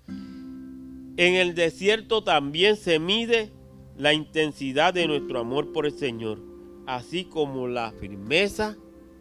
En 0.07 1.35
el 1.35 1.53
desierto 1.53 2.23
también 2.23 2.75
se 2.75 2.97
mide 2.97 3.51
la 3.97 4.13
intensidad 4.13 4.95
de 4.95 5.05
nuestro 5.05 5.41
amor 5.41 5.71
por 5.71 5.85
el 5.85 5.91
Señor, 5.91 6.39
así 6.87 7.25
como 7.25 7.67
la 7.67 7.91
firmeza 7.91 8.77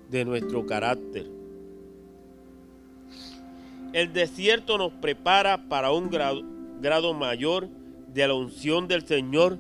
de 0.08 0.24
nuestro 0.24 0.64
carácter. 0.64 1.37
El 3.92 4.12
desierto 4.12 4.76
nos 4.76 4.92
prepara 4.92 5.68
para 5.68 5.92
un 5.92 6.10
grado, 6.10 7.14
mayor 7.14 7.68
de 8.08 8.28
la 8.28 8.34
unción 8.34 8.86
del 8.86 9.06
Señor 9.06 9.58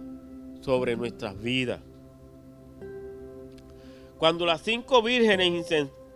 sobre 0.60 0.96
nuestras 0.96 1.40
vidas. 1.40 1.80
Cuando 4.18 4.44
las 4.44 4.60
cinco 4.62 5.02
vírgenes 5.02 5.66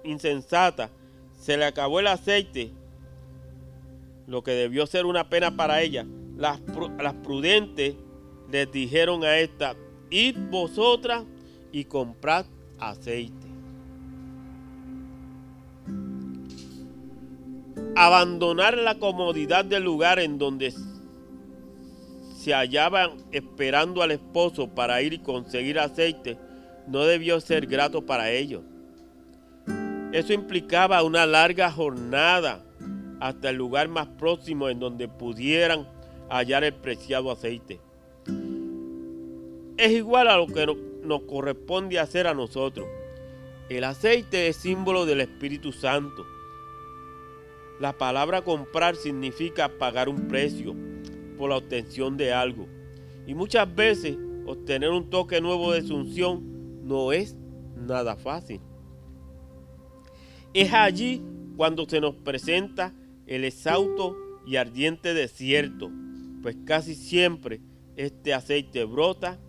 insensatas 0.04 0.90
se 1.38 1.56
le 1.56 1.64
acabó 1.64 2.00
el 2.00 2.08
aceite, 2.08 2.70
lo 4.26 4.42
que 4.42 4.52
debió 4.52 4.86
ser 4.86 5.06
una 5.06 5.28
pena 5.28 5.56
para 5.56 5.82
ellas, 5.82 6.06
las, 6.36 6.60
las 6.98 7.14
prudentes 7.14 7.94
les 8.50 8.70
dijeron 8.70 9.24
a 9.24 9.38
esta, 9.38 9.74
id 10.10 10.36
vosotras 10.50 11.24
y 11.72 11.84
comprad 11.84 12.44
aceite. 12.78 13.41
Abandonar 17.96 18.78
la 18.78 18.94
comodidad 18.96 19.64
del 19.64 19.84
lugar 19.84 20.18
en 20.18 20.38
donde 20.38 20.72
se 22.36 22.54
hallaban 22.54 23.12
esperando 23.30 24.02
al 24.02 24.10
esposo 24.10 24.68
para 24.68 25.00
ir 25.02 25.12
y 25.12 25.18
conseguir 25.18 25.78
aceite 25.78 26.38
no 26.86 27.04
debió 27.04 27.40
ser 27.40 27.66
grato 27.66 28.04
para 28.04 28.30
ellos. 28.30 28.62
Eso 30.12 30.32
implicaba 30.32 31.02
una 31.02 31.26
larga 31.26 31.70
jornada 31.70 32.64
hasta 33.20 33.50
el 33.50 33.56
lugar 33.56 33.88
más 33.88 34.08
próximo 34.08 34.68
en 34.68 34.80
donde 34.80 35.08
pudieran 35.08 35.86
hallar 36.28 36.64
el 36.64 36.74
preciado 36.74 37.30
aceite. 37.30 37.80
Es 39.76 39.92
igual 39.92 40.28
a 40.28 40.36
lo 40.36 40.46
que 40.46 40.66
nos 41.04 41.22
corresponde 41.22 41.98
hacer 41.98 42.26
a 42.26 42.34
nosotros. 42.34 42.86
El 43.68 43.84
aceite 43.84 44.48
es 44.48 44.56
símbolo 44.56 45.06
del 45.06 45.20
Espíritu 45.20 45.72
Santo 45.72 46.26
la 47.82 47.98
palabra 47.98 48.42
comprar 48.42 48.94
significa 48.94 49.68
pagar 49.68 50.08
un 50.08 50.28
precio 50.28 50.72
por 51.36 51.50
la 51.50 51.56
obtención 51.56 52.16
de 52.16 52.32
algo. 52.32 52.68
Y 53.26 53.34
muchas 53.34 53.74
veces 53.74 54.16
obtener 54.46 54.90
un 54.90 55.10
toque 55.10 55.40
nuevo 55.40 55.72
de 55.72 55.82
sunción 55.82 56.86
no 56.86 57.10
es 57.10 57.36
nada 57.74 58.14
fácil. 58.14 58.60
Es 60.54 60.72
allí 60.72 61.24
cuando 61.56 61.84
se 61.88 62.00
nos 62.00 62.14
presenta 62.14 62.94
el 63.26 63.44
exhausto 63.44 64.16
y 64.46 64.54
ardiente 64.54 65.12
desierto, 65.12 65.90
pues 66.40 66.56
casi 66.64 66.94
siempre 66.94 67.60
este 67.96 68.32
aceite 68.32 68.84
brota 68.84 69.40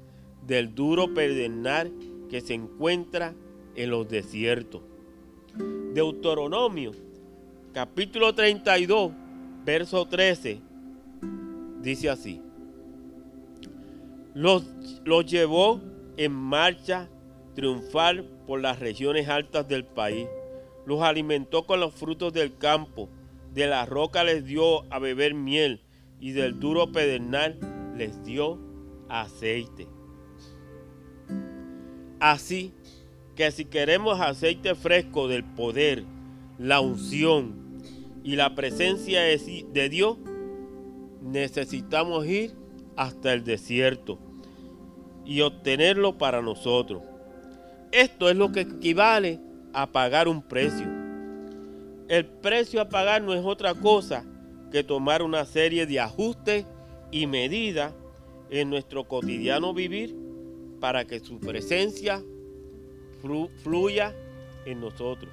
del 0.42 0.74
duro 0.74 1.14
pedernal 1.14 1.94
que 2.32 2.42
se 2.42 2.56
encuentra 2.56 3.36
en 3.76 3.92
los 3.92 4.10
desiertos. 4.10 4.82
Deuteronomio 5.94 6.94
capítulo 7.74 8.34
32, 8.36 9.12
verso 9.66 10.06
13, 10.06 10.62
dice 11.82 12.10
así. 12.10 12.42
Los, 14.36 14.66
los 15.04 15.26
llevó 15.26 15.82
en 16.18 16.32
marcha 16.32 17.10
triunfal 17.56 18.26
por 18.46 18.62
las 18.62 18.80
regiones 18.80 19.28
altas 19.28 19.68
del 19.68 19.86
país. 19.86 20.28
Los 20.86 21.02
alimentó 21.02 21.66
con 21.66 21.80
los 21.80 21.94
frutos 21.94 22.32
del 22.32 22.58
campo. 22.58 23.10
De 23.54 23.68
la 23.68 23.86
roca 23.86 24.24
les 24.24 24.46
dio 24.46 24.92
a 24.92 25.00
beber 25.00 25.34
miel 25.34 25.82
y 26.20 26.32
del 26.32 26.60
duro 26.60 26.92
pedernal 26.92 27.60
les 27.96 28.24
dio 28.24 28.60
aceite. 29.10 29.88
Así 32.20 32.74
que 33.36 33.52
si 33.52 33.66
queremos 33.66 34.20
aceite 34.20 34.74
fresco 34.74 35.28
del 35.28 35.44
poder, 35.44 36.04
la 36.58 36.80
unción 36.80 37.63
y 38.24 38.36
la 38.38 38.56
presencia 38.56 39.22
de 39.22 39.90
Dios, 39.90 40.18
necesitamos 41.22 42.26
ir 42.26 42.54
hasta 42.96 43.34
el 43.34 43.44
desierto 43.44 44.18
y 45.26 45.42
obtenerlo 45.42 46.18
para 46.18 46.42
nosotros. 46.42 47.02
Esto 47.92 48.30
es 48.30 48.36
lo 48.36 48.52
que 48.52 48.62
equivale 48.62 49.40
a 49.74 49.92
pagar 49.92 50.28
un 50.28 50.42
precio. 50.42 50.88
El 52.08 52.26
precio 52.26 52.82
a 52.82 52.90
pagar 52.90 53.22
no 53.22 53.34
es 53.34 53.44
otra 53.44 53.74
cosa 53.76 54.26
que 54.72 54.84
tomar 54.84 55.22
una 55.22 55.46
serie 55.46 55.86
de 55.86 56.00
ajustes 56.00 56.66
y 57.12 57.28
medidas 57.28 57.94
en 58.50 58.70
nuestro 58.70 59.08
cotidiano 59.08 59.74
vivir 59.74 60.16
para 60.80 61.06
que 61.06 61.20
su 61.20 61.40
presencia 61.40 62.24
fluya 63.64 64.14
en 64.66 64.82
nosotros 64.82 65.32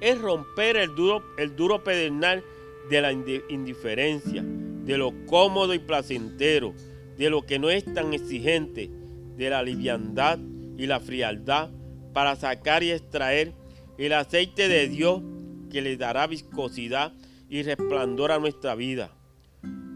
es 0.00 0.20
romper 0.20 0.76
el 0.76 0.94
duro, 0.94 1.22
el 1.36 1.56
duro 1.56 1.82
pedernal 1.82 2.44
de 2.88 3.00
la 3.00 3.12
indiferencia, 3.12 4.42
de 4.42 4.98
lo 4.98 5.12
cómodo 5.26 5.74
y 5.74 5.78
placentero, 5.78 6.74
de 7.16 7.30
lo 7.30 7.42
que 7.42 7.58
no 7.58 7.70
es 7.70 7.84
tan 7.92 8.14
exigente, 8.14 8.90
de 9.36 9.50
la 9.50 9.62
liviandad 9.62 10.38
y 10.76 10.86
la 10.86 11.00
frialdad, 11.00 11.70
para 12.12 12.36
sacar 12.36 12.82
y 12.82 12.90
extraer 12.90 13.52
el 13.98 14.12
aceite 14.12 14.68
de 14.68 14.88
Dios 14.88 15.22
que 15.70 15.82
le 15.82 15.96
dará 15.96 16.26
viscosidad 16.26 17.12
y 17.48 17.62
resplandor 17.62 18.32
a 18.32 18.38
nuestra 18.38 18.74
vida. 18.74 19.10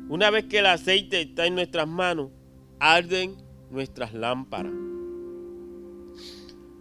Una 0.09 0.31
vez 0.31 0.45
que 0.45 0.59
el 0.59 0.67
aceite 0.67 1.23
está 1.23 1.47
en 1.47 1.55
nuestras 1.55 1.89
manos, 1.89 2.31
arden 2.79 3.37
nuestras 3.71 4.13
lámparas. 4.13 4.73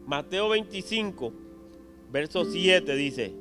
Mateo 0.05 0.49
25 0.49 1.33
verso 2.11 2.45
7 2.45 2.95
dice, 2.95 3.33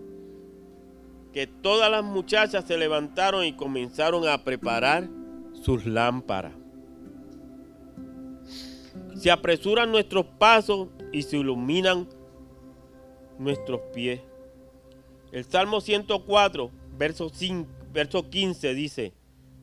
que 1.33 1.47
todas 1.47 1.91
las 1.91 2.05
muchachas 2.05 2.65
se 2.65 2.77
levantaron 2.77 3.45
y 3.45 3.53
comenzaron 3.53 4.27
a 4.27 4.43
preparar 4.43 5.09
sus 5.53 5.87
lámparas. 5.87 6.53
Se 9.17 9.31
apresuran 9.31 9.93
nuestros 9.93 10.27
pasos 10.27 10.89
y 11.13 11.23
se 11.23 11.37
iluminan 11.37 12.09
nuestros 13.39 13.81
pies. 13.95 14.21
El 15.31 15.45
Salmo 15.45 15.81
104, 15.81 16.71
verso, 16.99 17.29
5, 17.29 17.69
verso 17.93 18.29
15 18.29 18.75
dice, 18.75 19.13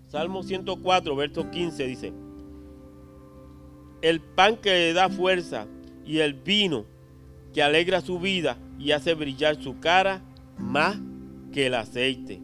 Salmo 0.07 0.43
104, 0.43 1.15
verso 1.15 1.51
15 1.51 1.87
dice, 1.87 2.13
el 4.01 4.21
pan 4.21 4.55
que 4.55 4.69
le 4.69 4.93
da 4.93 5.09
fuerza 5.09 5.67
y 6.05 6.19
el 6.19 6.33
vino 6.33 6.85
que 7.53 7.63
alegra 7.63 7.99
su 7.99 8.19
vida 8.19 8.57
y 8.79 8.91
hace 8.91 9.13
brillar 9.13 9.61
su 9.61 9.79
cara 9.79 10.21
más 10.57 10.97
que 11.51 11.67
el 11.67 11.75
aceite. 11.75 12.41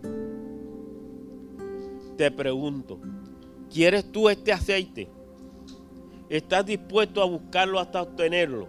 Te 2.17 2.31
pregunto, 2.31 2.99
¿quieres 3.71 4.11
tú 4.11 4.29
este 4.29 4.51
aceite? 4.51 5.09
¿Estás 6.29 6.65
dispuesto 6.65 7.21
a 7.21 7.25
buscarlo 7.25 7.79
hasta 7.79 8.01
obtenerlo? 8.01 8.67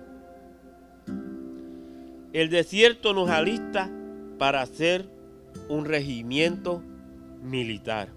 El 2.33 2.51
desierto 2.51 3.13
nos 3.13 3.31
alista 3.31 3.91
para 4.39 4.61
hacer 4.61 5.09
un 5.69 5.85
regimiento 5.85 6.83
militar. 7.43 8.09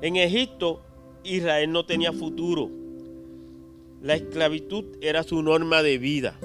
En 0.00 0.16
Egipto, 0.16 0.82
Israel 1.22 1.70
no 1.70 1.84
tenía 1.84 2.12
futuro. 2.12 2.70
La 4.00 4.14
esclavitud 4.14 4.84
era 5.02 5.22
su 5.22 5.42
norma 5.42 5.82
de 5.82 5.98
vida. 5.98 6.38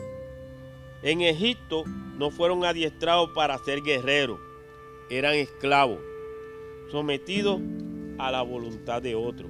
En 1.06 1.22
Egipto 1.22 1.84
no 2.18 2.32
fueron 2.32 2.66
adiestrados 2.66 3.30
para 3.36 3.60
ser 3.60 3.84
guerreros, 3.84 4.40
eran 5.12 5.36
esclavos, 5.36 6.00
sometidos 6.90 7.62
a 8.18 8.32
la 8.32 8.42
voluntad 8.42 9.04
de 9.04 9.14
otro. 9.14 9.48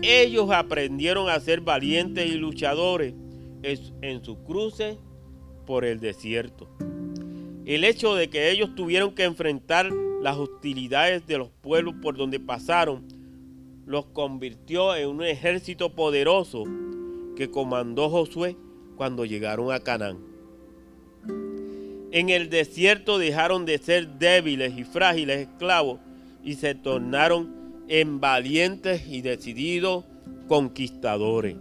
Ellos 0.00 0.52
aprendieron 0.52 1.28
a 1.28 1.40
ser 1.40 1.60
valientes 1.60 2.24
y 2.24 2.36
luchadores 2.36 3.14
en 3.64 4.24
su 4.24 4.44
cruce 4.44 4.96
por 5.66 5.84
el 5.84 5.98
desierto. 5.98 6.68
El 7.64 7.82
hecho 7.82 8.14
de 8.14 8.30
que 8.30 8.52
ellos 8.52 8.76
tuvieron 8.76 9.12
que 9.12 9.24
enfrentar 9.24 9.90
las 10.22 10.36
hostilidades 10.36 11.26
de 11.26 11.38
los 11.38 11.50
pueblos 11.50 11.96
por 12.00 12.16
donde 12.16 12.38
pasaron 12.38 13.08
los 13.84 14.06
convirtió 14.06 14.94
en 14.94 15.08
un 15.08 15.24
ejército 15.24 15.96
poderoso 15.96 16.62
que 17.34 17.50
comandó 17.50 18.08
Josué 18.08 18.56
cuando 18.96 19.24
llegaron 19.24 19.72
a 19.72 19.80
Canaán. 19.80 20.18
En 22.12 22.30
el 22.30 22.48
desierto 22.48 23.18
dejaron 23.18 23.66
de 23.66 23.78
ser 23.78 24.08
débiles 24.18 24.76
y 24.76 24.84
frágiles 24.84 25.48
esclavos 25.48 26.00
y 26.42 26.54
se 26.54 26.74
tornaron 26.74 27.84
en 27.88 28.20
valientes 28.20 29.06
y 29.06 29.20
decididos 29.20 30.04
conquistadores. 30.48 31.56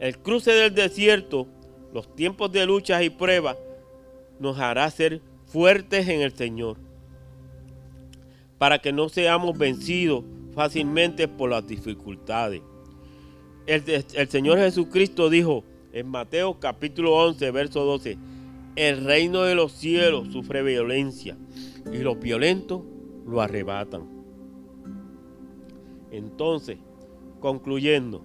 El 0.00 0.18
cruce 0.18 0.50
del 0.50 0.74
desierto, 0.74 1.46
los 1.92 2.14
tiempos 2.16 2.50
de 2.50 2.66
luchas 2.66 3.02
y 3.02 3.10
pruebas, 3.10 3.56
nos 4.40 4.58
hará 4.58 4.90
ser 4.90 5.20
fuertes 5.46 6.08
en 6.08 6.22
el 6.22 6.32
Señor, 6.32 6.76
para 8.58 8.80
que 8.80 8.92
no 8.92 9.08
seamos 9.08 9.56
vencidos 9.56 10.24
fácilmente 10.54 11.28
por 11.28 11.50
las 11.50 11.66
dificultades. 11.66 12.62
El, 13.66 14.04
el, 14.14 14.28
Señor 14.28 14.58
Jesucristo 14.58 15.30
dijo 15.30 15.62
en 15.92 16.08
Mateo 16.08 16.58
capítulo 16.58 17.14
11, 17.16 17.50
verso 17.50 17.84
12, 17.84 18.18
el 18.76 19.04
reino 19.04 19.42
de 19.42 19.54
los 19.54 19.72
cielos 19.72 20.28
sufre 20.32 20.62
violencia 20.62 21.36
y 21.92 21.98
los 21.98 22.18
violentos 22.18 22.82
lo 23.26 23.40
arrebatan. 23.40 24.08
Entonces, 26.10 26.78
concluyendo, 27.40 28.24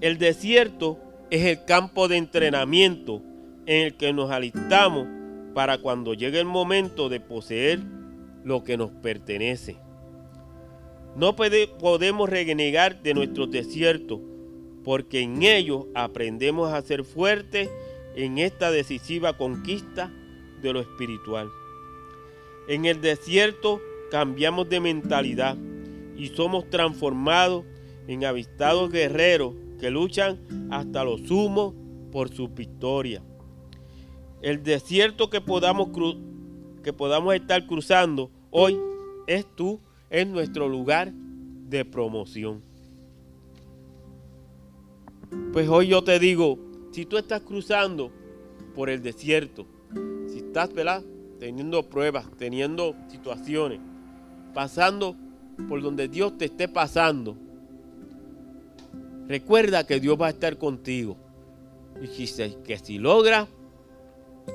el 0.00 0.18
desierto 0.18 0.98
es 1.30 1.44
el 1.44 1.64
campo 1.64 2.08
de 2.08 2.16
entrenamiento 2.16 3.22
en 3.66 3.86
el 3.86 3.96
que 3.96 4.12
nos 4.12 4.30
alistamos 4.30 5.06
para 5.54 5.78
cuando 5.78 6.14
llegue 6.14 6.38
el 6.38 6.46
momento 6.46 7.08
de 7.08 7.20
poseer 7.20 7.80
lo 8.44 8.62
que 8.62 8.76
nos 8.76 8.90
pertenece. 8.90 9.76
No 11.16 11.34
podemos 11.34 12.28
renegar 12.28 13.02
de 13.02 13.14
nuestros 13.14 13.50
desiertos, 13.50 14.20
porque 14.84 15.20
en 15.20 15.42
ellos 15.42 15.86
aprendemos 15.94 16.72
a 16.72 16.82
ser 16.82 17.04
fuertes 17.04 17.70
en 18.14 18.38
esta 18.38 18.70
decisiva 18.70 19.36
conquista 19.36 20.12
de 20.62 20.72
lo 20.72 20.80
espiritual. 20.80 21.48
En 22.68 22.84
el 22.84 23.00
desierto 23.00 23.80
cambiamos 24.10 24.68
de 24.68 24.80
mentalidad 24.80 25.56
y 26.16 26.28
somos 26.28 26.68
transformados 26.70 27.64
en 28.06 28.24
avistados 28.24 28.90
guerreros 28.90 29.54
que 29.78 29.90
luchan 29.90 30.38
hasta 30.70 31.04
lo 31.04 31.18
sumo 31.18 31.74
por 32.12 32.28
su 32.28 32.48
victoria. 32.48 33.22
El 34.42 34.62
desierto 34.62 35.30
que 35.30 35.40
podamos, 35.40 35.88
que 36.82 36.92
podamos 36.92 37.34
estar 37.34 37.66
cruzando 37.66 38.30
hoy 38.50 38.78
es 39.26 39.46
tú, 39.54 39.80
es 40.08 40.26
nuestro 40.26 40.68
lugar 40.68 41.12
de 41.12 41.84
promoción. 41.84 42.69
Pues 45.52 45.68
hoy 45.68 45.88
yo 45.88 46.02
te 46.02 46.18
digo, 46.18 46.58
si 46.92 47.06
tú 47.06 47.16
estás 47.16 47.42
cruzando 47.42 48.10
por 48.74 48.90
el 48.90 49.02
desierto, 49.02 49.66
si 50.28 50.38
estás 50.38 50.72
¿verdad? 50.72 51.02
teniendo 51.38 51.88
pruebas, 51.88 52.26
teniendo 52.36 52.94
situaciones, 53.08 53.80
pasando 54.54 55.16
por 55.68 55.82
donde 55.82 56.08
Dios 56.08 56.38
te 56.38 56.46
esté 56.46 56.68
pasando, 56.68 57.36
Recuerda 59.30 59.86
que 59.86 60.00
Dios 60.00 60.20
va 60.20 60.26
a 60.26 60.30
estar 60.30 60.58
contigo. 60.58 61.16
Y 62.02 62.08
que 62.64 62.78
si 62.82 62.98
logra 62.98 63.46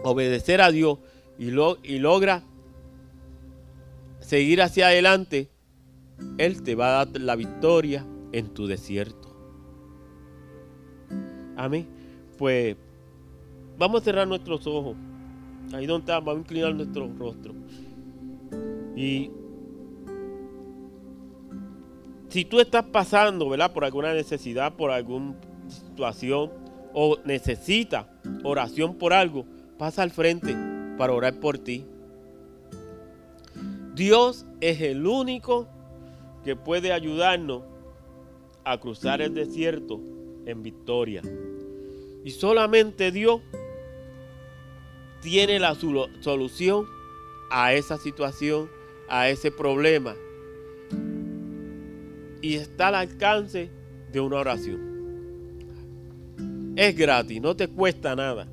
obedecer 0.03 0.59
a 0.59 0.69
Dios 0.69 0.99
y, 1.39 1.45
y 1.45 1.99
logra 1.99 2.43
seguir 4.19 4.61
hacia 4.61 4.88
adelante, 4.88 5.49
Él 6.38 6.61
te 6.61 6.76
va 6.76 6.99
a 6.99 7.05
dar 7.05 7.21
la 7.21 7.38
victoria 7.38 8.05
en 8.34 8.53
tu 8.53 8.67
desierto. 8.67 9.24
Amén. 11.56 11.88
Pues 12.38 12.76
vamos 13.78 14.01
a 14.01 14.06
cerrar 14.06 14.28
nuestros 14.28 14.66
ojos. 14.68 14.95
Ahí 15.74 15.86
donde 15.86 16.03
estamos, 16.03 16.26
vamos 16.26 16.39
a 16.39 16.41
inclinar 16.41 16.76
nuestro 16.76 17.10
rostro. 17.18 17.53
Y 18.95 19.32
si 22.30 22.45
tú 22.45 22.60
estás 22.60 22.84
pasando, 22.86 23.49
¿verdad? 23.49 23.72
Por 23.72 23.86
alguna 23.86 24.14
necesidad, 24.14 24.74
por 24.74 24.91
alguna 24.91 25.36
situación 25.68 26.51
o 26.93 27.18
necesitas 27.26 28.06
oración 28.43 28.95
por 28.95 29.14
algo, 29.14 29.45
pasa 29.78 30.03
al 30.03 30.12
frente 30.12 30.56
para 30.97 31.14
orar 31.14 31.39
por 31.39 31.58
ti. 31.58 31.86
Dios 33.95 34.45
es 34.60 34.82
el 34.82 35.08
único 35.08 35.68
que 36.43 36.56
puede 36.56 36.91
ayudarnos 36.91 37.64
a 38.64 38.78
cruzar 38.78 39.22
el 39.22 39.34
desierto 39.34 40.01
en 40.45 40.63
victoria. 40.63 41.21
Y 42.23 42.31
solamente 42.31 43.11
Dios 43.11 43.41
tiene 45.21 45.59
la 45.59 45.75
solución 45.75 46.85
a 47.51 47.73
esa 47.73 47.97
situación, 47.97 48.69
a 49.07 49.29
ese 49.29 49.51
problema 49.51 50.15
y 52.45 52.55
está 52.55 52.89
al 52.89 52.95
alcance 52.95 53.71
de 54.11 54.19
una 54.19 54.37
oración. 54.37 54.79
Es 56.75 56.95
gratis, 56.95 57.41
no 57.41 57.55
te 57.55 57.67
cuesta 57.67 58.15
nada. 58.15 58.47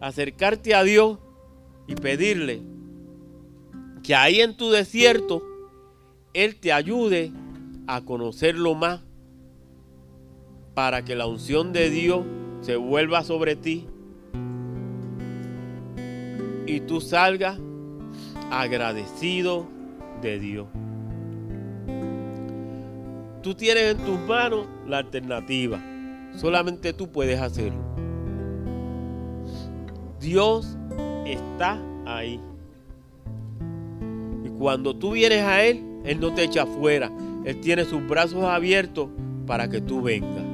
Acercarte 0.00 0.74
a 0.74 0.82
Dios 0.82 1.18
y 1.86 1.94
pedirle 1.94 2.60
que 4.02 4.14
ahí 4.14 4.42
en 4.42 4.54
tu 4.54 4.70
desierto 4.70 5.42
Él 6.34 6.56
te 6.56 6.74
ayude 6.74 7.32
a 7.86 8.04
conocerlo 8.04 8.74
más 8.74 9.00
para 10.80 11.04
que 11.04 11.14
la 11.14 11.26
unción 11.26 11.74
de 11.74 11.90
Dios 11.90 12.24
se 12.62 12.74
vuelva 12.76 13.22
sobre 13.22 13.54
ti 13.54 13.86
y 16.66 16.80
tú 16.80 17.02
salgas 17.02 17.58
agradecido 18.50 19.68
de 20.22 20.38
Dios. 20.38 20.68
Tú 23.42 23.54
tienes 23.54 23.94
en 23.94 23.98
tus 23.98 24.18
manos 24.20 24.68
la 24.86 24.96
alternativa. 24.96 25.78
Solamente 26.34 26.94
tú 26.94 27.12
puedes 27.12 27.38
hacerlo. 27.38 27.82
Dios 30.18 30.78
está 31.26 31.78
ahí. 32.06 32.40
Y 34.46 34.48
cuando 34.58 34.96
tú 34.96 35.10
vienes 35.10 35.42
a 35.42 35.62
Él, 35.62 35.84
Él 36.06 36.20
no 36.20 36.32
te 36.32 36.44
echa 36.44 36.62
afuera. 36.62 37.12
Él 37.44 37.60
tiene 37.60 37.84
sus 37.84 38.08
brazos 38.08 38.44
abiertos 38.44 39.10
para 39.46 39.68
que 39.68 39.82
tú 39.82 40.00
vengas. 40.00 40.49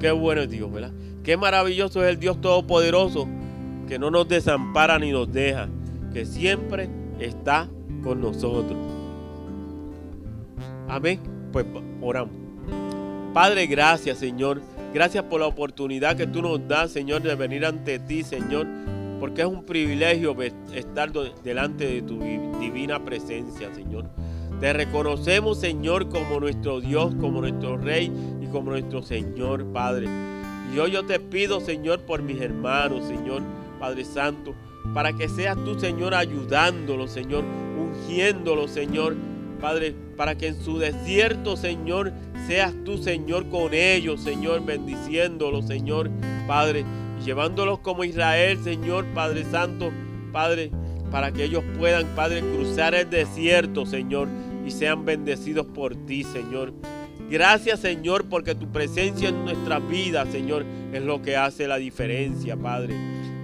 Qué 0.00 0.10
bueno 0.10 0.42
es 0.42 0.50
Dios, 0.50 0.72
¿verdad? 0.72 0.92
Qué 1.22 1.36
maravilloso 1.36 2.02
es 2.04 2.10
el 2.10 2.18
Dios 2.18 2.40
Todopoderoso 2.40 3.28
que 3.88 3.98
no 3.98 4.10
nos 4.10 4.28
desampara 4.28 4.98
ni 4.98 5.10
nos 5.10 5.32
deja, 5.32 5.68
que 6.12 6.26
siempre 6.26 6.88
está 7.18 7.68
con 8.02 8.20
nosotros. 8.20 8.78
Amén. 10.88 11.20
Pues 11.52 11.66
oramos. 12.00 12.34
Padre, 13.32 13.66
gracias, 13.66 14.18
Señor. 14.18 14.60
Gracias 14.92 15.24
por 15.24 15.40
la 15.40 15.46
oportunidad 15.46 16.16
que 16.16 16.26
tú 16.26 16.42
nos 16.42 16.66
das, 16.66 16.90
Señor, 16.92 17.22
de 17.22 17.34
venir 17.34 17.64
ante 17.64 17.98
ti, 17.98 18.22
Señor. 18.22 18.66
Porque 19.20 19.42
es 19.42 19.48
un 19.48 19.64
privilegio 19.64 20.36
estar 20.74 21.12
delante 21.42 21.86
de 21.86 22.02
tu 22.02 22.18
divina 22.60 23.04
presencia, 23.04 23.74
Señor. 23.74 24.06
Te 24.60 24.72
reconocemos, 24.72 25.60
Señor, 25.60 26.08
como 26.08 26.40
nuestro 26.40 26.80
Dios, 26.80 27.14
como 27.20 27.40
nuestro 27.40 27.76
Rey 27.76 28.12
como 28.48 28.70
nuestro 28.70 29.02
Señor, 29.02 29.64
Padre. 29.72 30.08
Y 30.72 30.76
yo 30.76 31.06
te 31.06 31.18
pido, 31.18 31.60
Señor, 31.60 32.00
por 32.00 32.22
mis 32.22 32.40
hermanos, 32.40 33.06
Señor, 33.06 33.42
Padre 33.80 34.04
Santo, 34.04 34.54
para 34.92 35.12
que 35.12 35.28
seas 35.28 35.56
tú, 35.64 35.78
Señor, 35.78 36.14
ayudándolos, 36.14 37.10
Señor, 37.10 37.44
ungiéndolos, 37.78 38.70
Señor, 38.70 39.16
Padre, 39.60 39.94
para 40.16 40.36
que 40.36 40.48
en 40.48 40.62
su 40.62 40.78
desierto, 40.78 41.56
Señor, 41.56 42.12
seas 42.46 42.74
tú, 42.84 42.98
Señor, 42.98 43.48
con 43.48 43.72
ellos, 43.74 44.20
Señor, 44.20 44.64
bendiciéndolos, 44.64 45.66
Señor, 45.66 46.10
Padre, 46.46 46.84
llevándolos 47.24 47.80
como 47.80 48.04
Israel, 48.04 48.58
Señor, 48.62 49.04
Padre 49.14 49.44
Santo, 49.44 49.90
Padre, 50.32 50.70
para 51.10 51.32
que 51.32 51.44
ellos 51.44 51.64
puedan, 51.78 52.06
Padre, 52.14 52.40
cruzar 52.40 52.94
el 52.94 53.08
desierto, 53.08 53.86
Señor, 53.86 54.28
y 54.66 54.70
sean 54.70 55.04
bendecidos 55.04 55.66
por 55.66 55.96
ti, 56.06 56.24
Señor. 56.24 56.72
Gracias, 57.30 57.80
Señor, 57.80 58.24
porque 58.24 58.54
tu 58.54 58.70
presencia 58.72 59.28
en 59.28 59.44
nuestra 59.44 59.78
vida, 59.78 60.24
Señor, 60.26 60.64
es 60.92 61.02
lo 61.02 61.20
que 61.20 61.36
hace 61.36 61.68
la 61.68 61.76
diferencia, 61.76 62.56
Padre. 62.56 62.94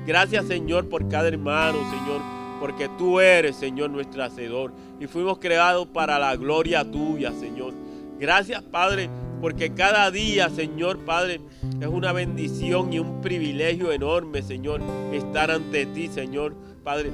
Gracias, 0.07 0.47
Señor, 0.47 0.89
por 0.89 1.09
cada 1.09 1.29
hermano, 1.29 1.79
Señor, 1.91 2.21
porque 2.61 2.89
tú 2.97 3.21
eres, 3.21 3.57
Señor, 3.57 3.91
nuestro 3.91 4.25
hacedor. 4.25 4.73
Y 5.01 5.07
fuimos 5.07 5.39
creados 5.39 5.87
para 5.89 6.19
la 6.19 6.35
gloria 6.37 6.91
tuya, 6.91 7.33
Señor. 7.33 7.75
Gracias, 8.19 8.63
Padre, 8.63 9.11
porque 9.41 9.75
cada 9.75 10.11
día, 10.11 10.49
Señor, 10.49 11.05
Padre, 11.05 11.41
es 11.79 11.87
una 11.87 12.13
bendición 12.13 12.93
y 12.93 13.01
un 13.01 13.21
privilegio 13.21 13.93
enorme, 13.93 14.43
Señor, 14.43 14.81
estar 15.13 15.51
ante 15.51 15.85
ti, 15.87 16.09
Señor, 16.09 16.55
Padre 16.83 17.11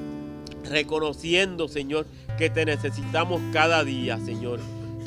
reconociendo, 0.65 1.69
Señor, 1.69 2.07
que 2.39 2.51
te 2.51 2.65
necesitamos 2.65 3.41
cada 3.53 3.85
día, 3.85 4.19
Señor. 4.19 4.61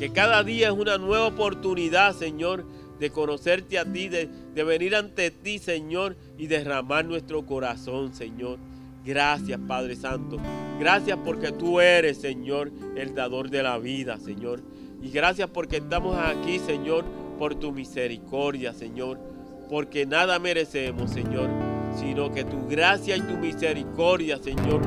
Que 0.04 0.12
cada 0.12 0.44
día 0.44 0.68
es 0.68 0.74
una 0.74 0.98
nueva 0.98 1.28
oportunidad, 1.28 2.14
Señor, 2.14 2.66
de 3.00 3.10
conocerte 3.10 3.80
a 3.80 3.86
ti, 3.86 4.10
de, 4.10 4.28
de 4.54 4.64
venir 4.66 4.98
ante 4.98 5.32
ti, 5.32 5.60
Señor, 5.60 6.18
y 6.38 6.48
derramar 6.48 7.06
nuestro 7.06 7.46
corazón, 7.46 8.14
Señor. 8.14 8.60
Gracias, 9.06 9.58
Padre 9.66 9.96
Santo. 9.96 10.40
Gracias 10.78 11.18
porque 11.24 11.54
tú 11.54 11.80
eres, 11.80 12.18
Señor, 12.18 12.70
el 12.98 13.16
dador 13.16 13.50
de 13.50 13.64
la 13.64 13.78
vida, 13.78 14.18
Señor. 14.18 14.62
Y 15.02 15.10
gracias 15.10 15.50
porque 15.50 15.78
estamos 15.78 16.18
aquí, 16.18 16.60
Señor, 16.60 17.06
por 17.40 17.56
tu 17.56 17.72
misericordia, 17.72 18.74
Señor. 18.74 19.22
Porque 19.70 20.06
nada 20.06 20.38
merecemos, 20.38 21.12
Señor, 21.12 21.50
sino 21.96 22.30
que 22.30 22.44
tu 22.44 22.68
gracia 22.68 23.16
y 23.16 23.22
tu 23.22 23.38
misericordia, 23.38 24.38
Señor, 24.38 24.82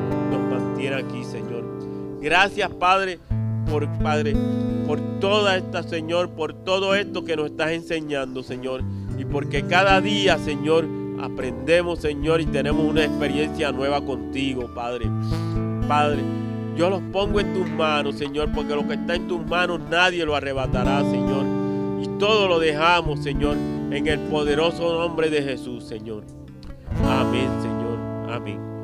tiene 0.77 0.97
aquí, 0.97 1.25
Señor. 1.25 1.64
Gracias, 2.21 2.71
Padre, 2.75 3.19
por 3.71 3.87
Padre, 3.99 4.35
por 4.87 5.01
toda 5.21 5.57
esta, 5.57 5.83
Señor, 5.83 6.31
por 6.31 6.53
todo 6.53 6.95
esto 6.95 7.25
que 7.25 7.37
nos 7.37 7.51
estás 7.51 7.73
enseñando, 7.73 8.43
Señor. 8.43 8.83
Y 9.19 9.25
porque 9.25 9.67
cada 9.67 10.01
día, 10.01 10.39
Señor, 10.39 10.87
aprendemos, 11.21 12.01
Señor, 12.01 12.41
y 12.41 12.47
tenemos 12.47 12.85
una 12.85 13.05
experiencia 13.05 13.73
nueva 13.73 14.05
contigo, 14.05 14.71
Padre. 14.75 15.07
Padre, 15.89 16.23
yo 16.77 16.91
los 16.91 17.01
pongo 17.12 17.41
en 17.41 17.55
tus 17.55 17.69
manos, 17.71 18.17
Señor, 18.17 18.51
porque 18.55 18.75
lo 18.75 18.87
que 18.87 18.95
está 18.95 19.14
en 19.14 19.27
tus 19.27 19.45
manos 19.47 19.81
nadie 19.91 20.25
lo 20.25 20.37
arrebatará, 20.37 21.01
Señor. 21.03 21.45
Y 22.03 22.19
todo 22.19 22.49
lo 22.49 22.59
dejamos, 22.59 23.23
Señor, 23.23 23.57
en 23.91 24.07
el 24.07 24.19
poderoso 24.21 24.99
nombre 24.99 25.31
de 25.31 25.43
Jesús, 25.43 25.85
Señor. 25.85 26.25
Amén, 27.05 27.49
Señor. 27.62 27.99
Amén. 28.31 28.76